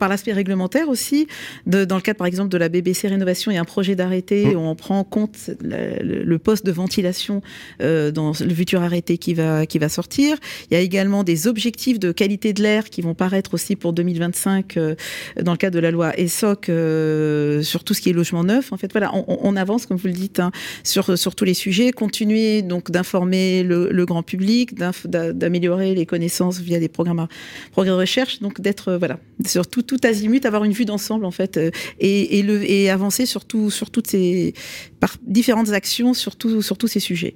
Par 0.00 0.08
l'aspect 0.08 0.32
réglementaire 0.32 0.88
aussi, 0.88 1.28
de- 1.66 1.84
dans 1.84 1.94
le 1.96 2.00
cadre 2.02 2.16
par 2.18 2.26
exemple 2.26 2.48
de 2.48 2.58
la 2.58 2.68
BBC 2.68 3.06
Rénovation, 3.06 3.52
il 3.52 3.54
y 3.54 3.58
a 3.58 3.60
un 3.60 3.64
projet 3.64 3.94
d'arrêté 3.94 4.46
Mmh. 4.46 4.56
où 4.56 4.60
on 4.60 4.74
prend 4.74 4.98
en 4.98 5.04
compte 5.04 5.50
le, 5.62 6.24
le 6.24 6.38
poste 6.38 6.64
de 6.66 6.72
ventilation 6.72 7.42
euh, 7.82 8.10
dans 8.10 8.32
le 8.40 8.54
futur 8.54 8.82
arrêté 8.82 9.18
qui 9.18 9.34
va, 9.34 9.66
qui 9.66 9.78
va 9.78 9.88
sortir. 9.88 10.36
Il 10.70 10.74
y 10.74 10.76
a 10.76 10.80
également 10.80 11.22
des 11.22 11.46
objectifs 11.46 11.98
de 12.00 12.10
qualité 12.12 12.52
de 12.52 12.62
l'air 12.62 12.88
qui 12.90 13.02
vont 13.02 13.14
paraître 13.14 13.54
aussi 13.54 13.76
pour 13.76 13.92
2025 13.92 14.76
euh, 14.78 14.94
dans 15.40 15.52
le 15.52 15.58
cadre 15.58 15.74
de 15.74 15.80
la 15.80 15.90
loi 15.90 16.18
ESSOC 16.18 16.68
euh, 16.68 17.62
sur 17.62 17.84
tout 17.84 17.92
ce 17.94 18.00
qui 18.00 18.08
est 18.10 18.12
logement 18.14 18.42
neuf. 18.44 18.72
En 18.72 18.76
fait, 18.78 18.90
voilà, 18.92 19.14
on, 19.14 19.24
on 19.42 19.54
avance, 19.56 19.84
comme 19.86 19.98
vous 19.98 20.06
le 20.08 20.14
dites, 20.14 20.40
hein, 20.40 20.50
sur, 20.82 21.18
sur 21.18 21.34
tous 21.34 21.44
les 21.44 21.54
sujets. 21.54 21.92
Continuer 21.92 22.62
donc 22.62 22.90
d'informer 22.90 23.62
le, 23.62 23.90
le 23.92 24.06
grand 24.06 24.22
public, 24.22 24.74
d'améliorer 25.04 25.94
les 25.94 26.06
connaissances 26.06 26.58
via 26.60 26.78
des 26.78 26.88
programmes, 26.88 27.26
progrès 27.72 27.90
de 27.90 27.96
recherche, 27.96 28.40
donc 28.40 28.60
d'être 28.60 28.94
voilà 28.94 29.18
sur 29.46 29.66
tout, 29.66 29.82
tout 29.90 30.06
azimut, 30.06 30.46
avoir 30.46 30.62
une 30.62 30.72
vue 30.72 30.84
d'ensemble 30.84 31.24
en 31.24 31.32
fait, 31.32 31.56
euh, 31.56 31.70
et, 31.98 32.90
avancer 32.90 33.26
sur, 33.26 33.42
sur 33.70 33.90
toutes 33.90 34.06
ces 34.06 34.54
par 35.00 35.16
différentes 35.26 35.70
actions 35.70 36.14
sur, 36.14 36.36
tout- 36.36 36.62
sur 36.62 36.78
tous 36.78 36.86
ces 36.86 37.00
sujets. 37.00 37.34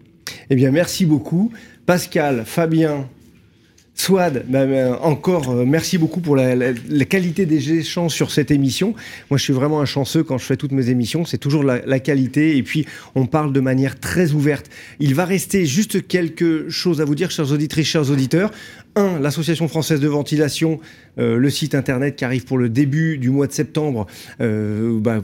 Eh 0.51 0.55
bien, 0.55 0.71
merci 0.71 1.05
beaucoup. 1.05 1.51
Pascal, 1.85 2.45
Fabien, 2.47 3.09
Swad, 3.97 4.45
bah, 4.49 4.67
bah, 4.67 5.01
encore 5.03 5.51
euh, 5.51 5.65
merci 5.65 5.99
beaucoup 5.99 6.21
pour 6.21 6.37
la, 6.37 6.75
qualité 7.05 7.47
des 7.47 7.73
échanges 7.73 8.13
sur 8.13 8.31
cette 8.31 8.51
émission. 8.51 8.95
Moi, 9.31 9.39
je 9.39 9.43
suis 9.43 9.53
vraiment 9.53 9.81
un 9.81 9.85
chanceux 9.85 10.23
quand 10.23 10.39
je 10.39 10.45
fais 10.45 10.57
toutes 10.57 10.73
mes 10.73 10.91
émissions. 10.91 11.25
C'est 11.25 11.39
toujours 11.39 11.63
la, 11.65 12.01
qualité. 12.01 12.57
Et 12.57 12.63
puis, 12.63 12.87
on 13.15 13.27
parle 13.27 13.53
de 13.53 13.61
manière 13.61 13.99
très 13.99 14.33
ouverte. 14.33 14.71
Il 14.99 15.15
va 15.15 15.25
rester 15.25 15.67
juste 15.67 16.07
quelque 16.07 16.69
chose 16.69 17.01
à 17.01 17.05
vous 17.05 17.15
dire, 17.15 17.31
chers 17.31 17.53
auditrices, 17.53 17.87
chers 17.87 18.11
auditeurs. 18.11 18.51
Un, 18.97 19.19
l'Association 19.19 19.67
française 19.67 20.01
de 20.01 20.07
ventilation, 20.09 20.79
euh, 21.19 21.37
le 21.37 21.51
site 21.51 21.75
internet 21.75 22.15
qui 22.15 22.25
arrive 22.25 22.45
pour 22.45 22.59
le 22.59 22.69
début 22.69 23.19
du 23.19 23.31
mois 23.31 23.47
de 23.47 23.53
septembre. 23.53 24.07
euh, 24.41 25.01
bah, 25.01 25.23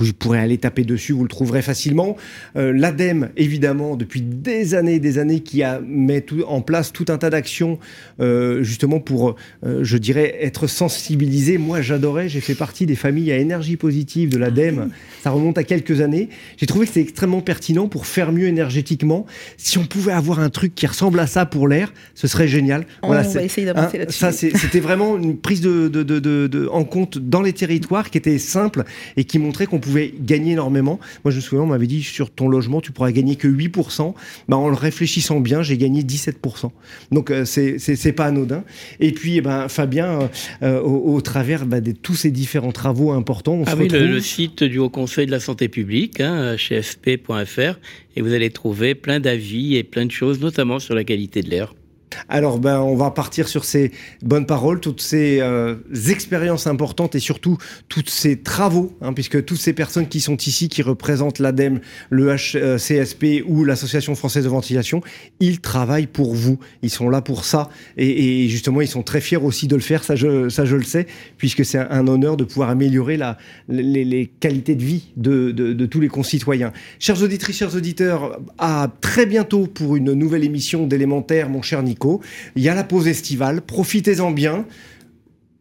vous 0.00 0.12
pourrez 0.12 0.38
aller 0.38 0.58
taper 0.58 0.84
dessus, 0.84 1.12
vous 1.12 1.22
le 1.22 1.28
trouverez 1.28 1.62
facilement. 1.62 2.16
Euh, 2.56 2.72
L'ADEME, 2.72 3.30
évidemment, 3.36 3.96
depuis 3.96 4.22
des 4.22 4.74
années 4.74 4.94
et 4.94 4.98
des 5.00 5.18
années, 5.18 5.40
qui 5.40 5.62
a 5.62 5.80
mis 5.80 6.22
tout, 6.22 6.42
en 6.48 6.60
place 6.62 6.92
tout 6.92 7.04
un 7.08 7.18
tas 7.18 7.30
d'actions, 7.30 7.78
euh, 8.20 8.62
justement 8.62 8.98
pour, 9.00 9.36
euh, 9.66 9.80
je 9.82 9.96
dirais, 9.98 10.36
être 10.40 10.66
sensibilisé. 10.66 11.58
Moi, 11.58 11.82
j'adorais, 11.82 12.28
j'ai 12.28 12.40
fait 12.40 12.54
partie 12.54 12.86
des 12.86 12.94
familles 12.96 13.30
à 13.32 13.36
énergie 13.36 13.76
positive 13.76 14.30
de 14.30 14.38
l'ADEME. 14.38 14.90
Ça 15.22 15.30
remonte 15.30 15.58
à 15.58 15.64
quelques 15.64 16.00
années. 16.00 16.28
J'ai 16.56 16.66
trouvé 16.66 16.86
que 16.86 16.92
c'était 16.92 17.02
extrêmement 17.08 17.42
pertinent 17.42 17.88
pour 17.88 18.06
faire 18.06 18.32
mieux 18.32 18.46
énergétiquement. 18.46 19.26
Si 19.58 19.76
on 19.78 19.84
pouvait 19.84 20.12
avoir 20.12 20.40
un 20.40 20.48
truc 20.50 20.74
qui 20.74 20.86
ressemble 20.86 21.20
à 21.20 21.26
ça 21.26 21.44
pour 21.46 21.68
l'air, 21.68 21.92
ce 22.14 22.26
serait 22.26 22.48
génial. 22.48 22.86
On 23.02 23.08
va 23.10 23.24
c'est- 23.24 23.44
essayer 23.44 23.66
d'avancer 23.66 23.96
hein, 23.96 24.00
là-dessus. 24.00 24.18
Ça, 24.18 24.32
c'est- 24.32 24.56
c'était 24.56 24.80
vraiment 24.80 25.18
une 25.18 25.36
prise 25.36 25.60
de, 25.60 25.88
de- 25.88 26.02
de- 26.02 26.18
de- 26.20 26.46
de- 26.46 26.68
en 26.72 26.84
compte 26.84 27.18
dans 27.18 27.42
les 27.42 27.52
territoires 27.52 28.08
qui 28.10 28.16
était 28.18 28.38
simple 28.38 28.84
et 29.16 29.24
qui 29.24 29.38
montrait 29.38 29.66
qu'on 29.66 29.78
pouvait 29.80 29.89
gagner 30.20 30.52
énormément. 30.52 30.98
Moi, 31.24 31.30
je 31.32 31.36
me 31.36 31.40
souviens, 31.40 31.64
on 31.64 31.68
m'avait 31.68 31.86
dit 31.86 32.02
sur 32.02 32.30
ton 32.30 32.48
logement, 32.48 32.80
tu 32.80 32.92
pourras 32.92 33.12
gagner 33.12 33.36
que 33.36 33.48
8%. 33.48 34.14
Bah, 34.48 34.56
en 34.56 34.68
le 34.68 34.74
réfléchissant 34.74 35.40
bien, 35.40 35.62
j'ai 35.62 35.76
gagné 35.76 36.02
17%. 36.02 36.70
Donc, 37.12 37.30
euh, 37.30 37.44
c'est 37.44 38.12
pas 38.12 38.26
anodin. 38.26 38.64
Et 39.00 39.12
puis, 39.12 39.36
eh 39.36 39.40
ben, 39.40 39.68
Fabien, 39.68 40.22
euh, 40.22 40.28
euh, 40.62 40.80
au, 40.80 41.14
au 41.14 41.20
travers 41.20 41.66
bah, 41.66 41.80
de 41.80 41.92
tous 41.92 42.14
ces 42.14 42.30
différents 42.30 42.72
travaux 42.72 43.12
importants, 43.12 43.54
on 43.54 43.64
Ah 43.66 43.72
se 43.72 43.76
oui, 43.76 43.88
le, 43.88 43.98
retrouve. 43.98 44.14
le 44.14 44.20
site 44.20 44.64
du 44.64 44.78
Haut 44.78 44.90
Conseil 44.90 45.26
de 45.26 45.30
la 45.30 45.40
Santé 45.40 45.68
publique, 45.68 46.20
hein, 46.20 46.56
chfp.fr, 46.56 47.78
et 48.16 48.22
vous 48.22 48.32
allez 48.32 48.50
trouver 48.50 48.94
plein 48.94 49.20
d'avis 49.20 49.76
et 49.76 49.84
plein 49.84 50.06
de 50.06 50.10
choses, 50.10 50.40
notamment 50.40 50.78
sur 50.78 50.94
la 50.94 51.04
qualité 51.04 51.42
de 51.42 51.50
l'air. 51.50 51.74
Alors, 52.28 52.58
ben, 52.58 52.80
on 52.80 52.96
va 52.96 53.10
partir 53.10 53.48
sur 53.48 53.64
ces 53.64 53.92
bonnes 54.22 54.46
paroles, 54.46 54.80
toutes 54.80 55.00
ces 55.00 55.40
euh, 55.40 55.76
expériences 56.08 56.66
importantes 56.66 57.14
et 57.14 57.20
surtout 57.20 57.56
tous 57.88 58.04
ces 58.06 58.40
travaux, 58.40 58.96
hein, 59.02 59.12
puisque 59.12 59.44
toutes 59.44 59.58
ces 59.58 59.72
personnes 59.72 60.08
qui 60.08 60.20
sont 60.20 60.36
ici, 60.36 60.68
qui 60.68 60.82
représentent 60.82 61.38
l'ADEME, 61.38 61.80
le 62.10 62.34
HCSP 62.34 63.42
ou 63.46 63.64
l'Association 63.64 64.14
française 64.14 64.44
de 64.44 64.48
ventilation, 64.48 65.02
ils 65.40 65.60
travaillent 65.60 66.06
pour 66.06 66.34
vous. 66.34 66.58
Ils 66.82 66.90
sont 66.90 67.08
là 67.08 67.20
pour 67.20 67.44
ça. 67.44 67.68
Et, 67.96 68.48
justement, 68.48 68.80
ils 68.80 68.88
sont 68.88 69.02
très 69.02 69.20
fiers 69.20 69.36
aussi 69.36 69.66
de 69.66 69.76
le 69.76 69.82
faire, 69.82 70.04
ça 70.04 70.16
je, 70.16 70.26
le 70.26 70.82
sais, 70.82 71.06
puisque 71.36 71.64
c'est 71.64 71.78
un, 71.78 72.06
honneur 72.08 72.36
de 72.36 72.44
pouvoir 72.44 72.70
améliorer 72.70 73.18
les, 73.68 74.30
qualités 74.40 74.74
de 74.74 74.84
vie 74.84 75.12
de, 75.16 75.86
tous 75.86 76.00
les 76.00 76.08
concitoyens. 76.08 76.72
Chers 76.98 77.22
auditrices, 77.22 77.56
chers 77.56 77.74
auditeurs, 77.74 78.38
à 78.58 78.90
très 79.00 79.26
bientôt 79.26 79.66
pour 79.66 79.96
une 79.96 80.12
nouvelle 80.12 80.44
émission 80.44 80.86
d'élémentaire, 80.86 81.48
mon 81.48 81.62
cher 81.62 81.82
Il 82.56 82.62
y 82.62 82.68
a 82.68 82.74
la 82.74 82.84
pause 82.84 83.08
estivale, 83.08 83.62
profitez-en 83.62 84.30
bien. 84.30 84.66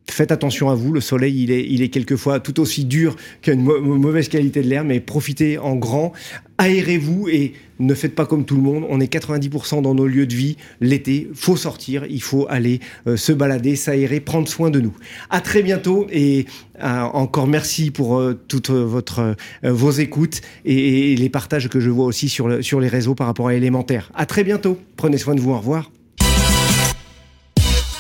Faites 0.09 0.31
attention 0.31 0.69
à 0.69 0.75
vous, 0.75 0.91
le 0.91 1.01
soleil 1.01 1.43
il 1.43 1.51
est, 1.51 1.63
il 1.69 1.87
quelquefois 1.91 2.39
tout 2.39 2.59
aussi 2.59 2.83
dur 2.83 3.15
qu'une 3.43 3.61
mau- 3.61 3.79
mauvaise 3.79 4.27
qualité 4.27 4.61
de 4.63 4.67
l'air, 4.67 4.83
mais 4.83 4.99
profitez 4.99 5.59
en 5.59 5.75
grand, 5.75 6.13
aérez-vous 6.57 7.29
et 7.29 7.53
ne 7.79 7.93
faites 7.93 8.15
pas 8.15 8.25
comme 8.25 8.43
tout 8.43 8.55
le 8.55 8.61
monde. 8.61 8.85
On 8.89 8.99
est 8.99 9.11
90% 9.11 9.83
dans 9.83 9.93
nos 9.93 10.07
lieux 10.07 10.25
de 10.25 10.33
vie 10.33 10.57
l'été, 10.81 11.29
faut 11.35 11.55
sortir, 11.55 12.05
il 12.09 12.21
faut 12.23 12.47
aller 12.49 12.79
euh, 13.05 13.17
se 13.17 13.31
balader, 13.31 13.75
s'aérer, 13.75 14.19
prendre 14.19 14.47
soin 14.47 14.71
de 14.71 14.79
nous. 14.79 14.95
À 15.29 15.41
très 15.41 15.61
bientôt 15.61 16.07
et 16.11 16.45
euh, 16.83 17.01
encore 17.01 17.45
merci 17.47 17.91
pour 17.91 18.17
euh, 18.17 18.33
toutes 18.47 18.71
votre, 18.71 19.19
euh, 19.63 19.71
vos 19.71 19.91
écoutes 19.91 20.41
et, 20.65 21.15
les 21.15 21.29
partages 21.29 21.69
que 21.69 21.79
je 21.79 21.91
vois 21.91 22.05
aussi 22.05 22.29
sur, 22.29 22.63
sur 22.63 22.79
les 22.79 22.87
réseaux 22.87 23.13
par 23.13 23.27
rapport 23.27 23.49
à 23.49 23.53
élémentaire. 23.53 24.11
À 24.15 24.25
très 24.25 24.43
bientôt, 24.43 24.79
prenez 24.97 25.19
soin 25.19 25.35
de 25.35 25.39
vous, 25.39 25.51
au 25.51 25.57
revoir. 25.57 25.91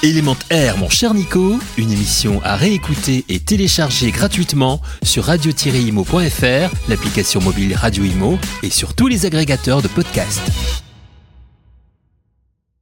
Élément 0.01 0.37
Air, 0.49 0.77
mon 0.77 0.87
cher 0.87 1.13
Nico, 1.13 1.59
une 1.77 1.91
émission 1.91 2.39
à 2.45 2.55
réécouter 2.55 3.25
et 3.27 3.41
télécharger 3.41 4.11
gratuitement 4.11 4.79
sur 5.03 5.25
radio-imo.fr, 5.25 6.73
l'application 6.87 7.41
mobile 7.41 7.75
Radio 7.75 8.05
Imo 8.05 8.39
et 8.63 8.69
sur 8.69 8.93
tous 8.93 9.07
les 9.07 9.25
agrégateurs 9.25 9.81
de 9.81 9.89
podcasts. 9.89 10.88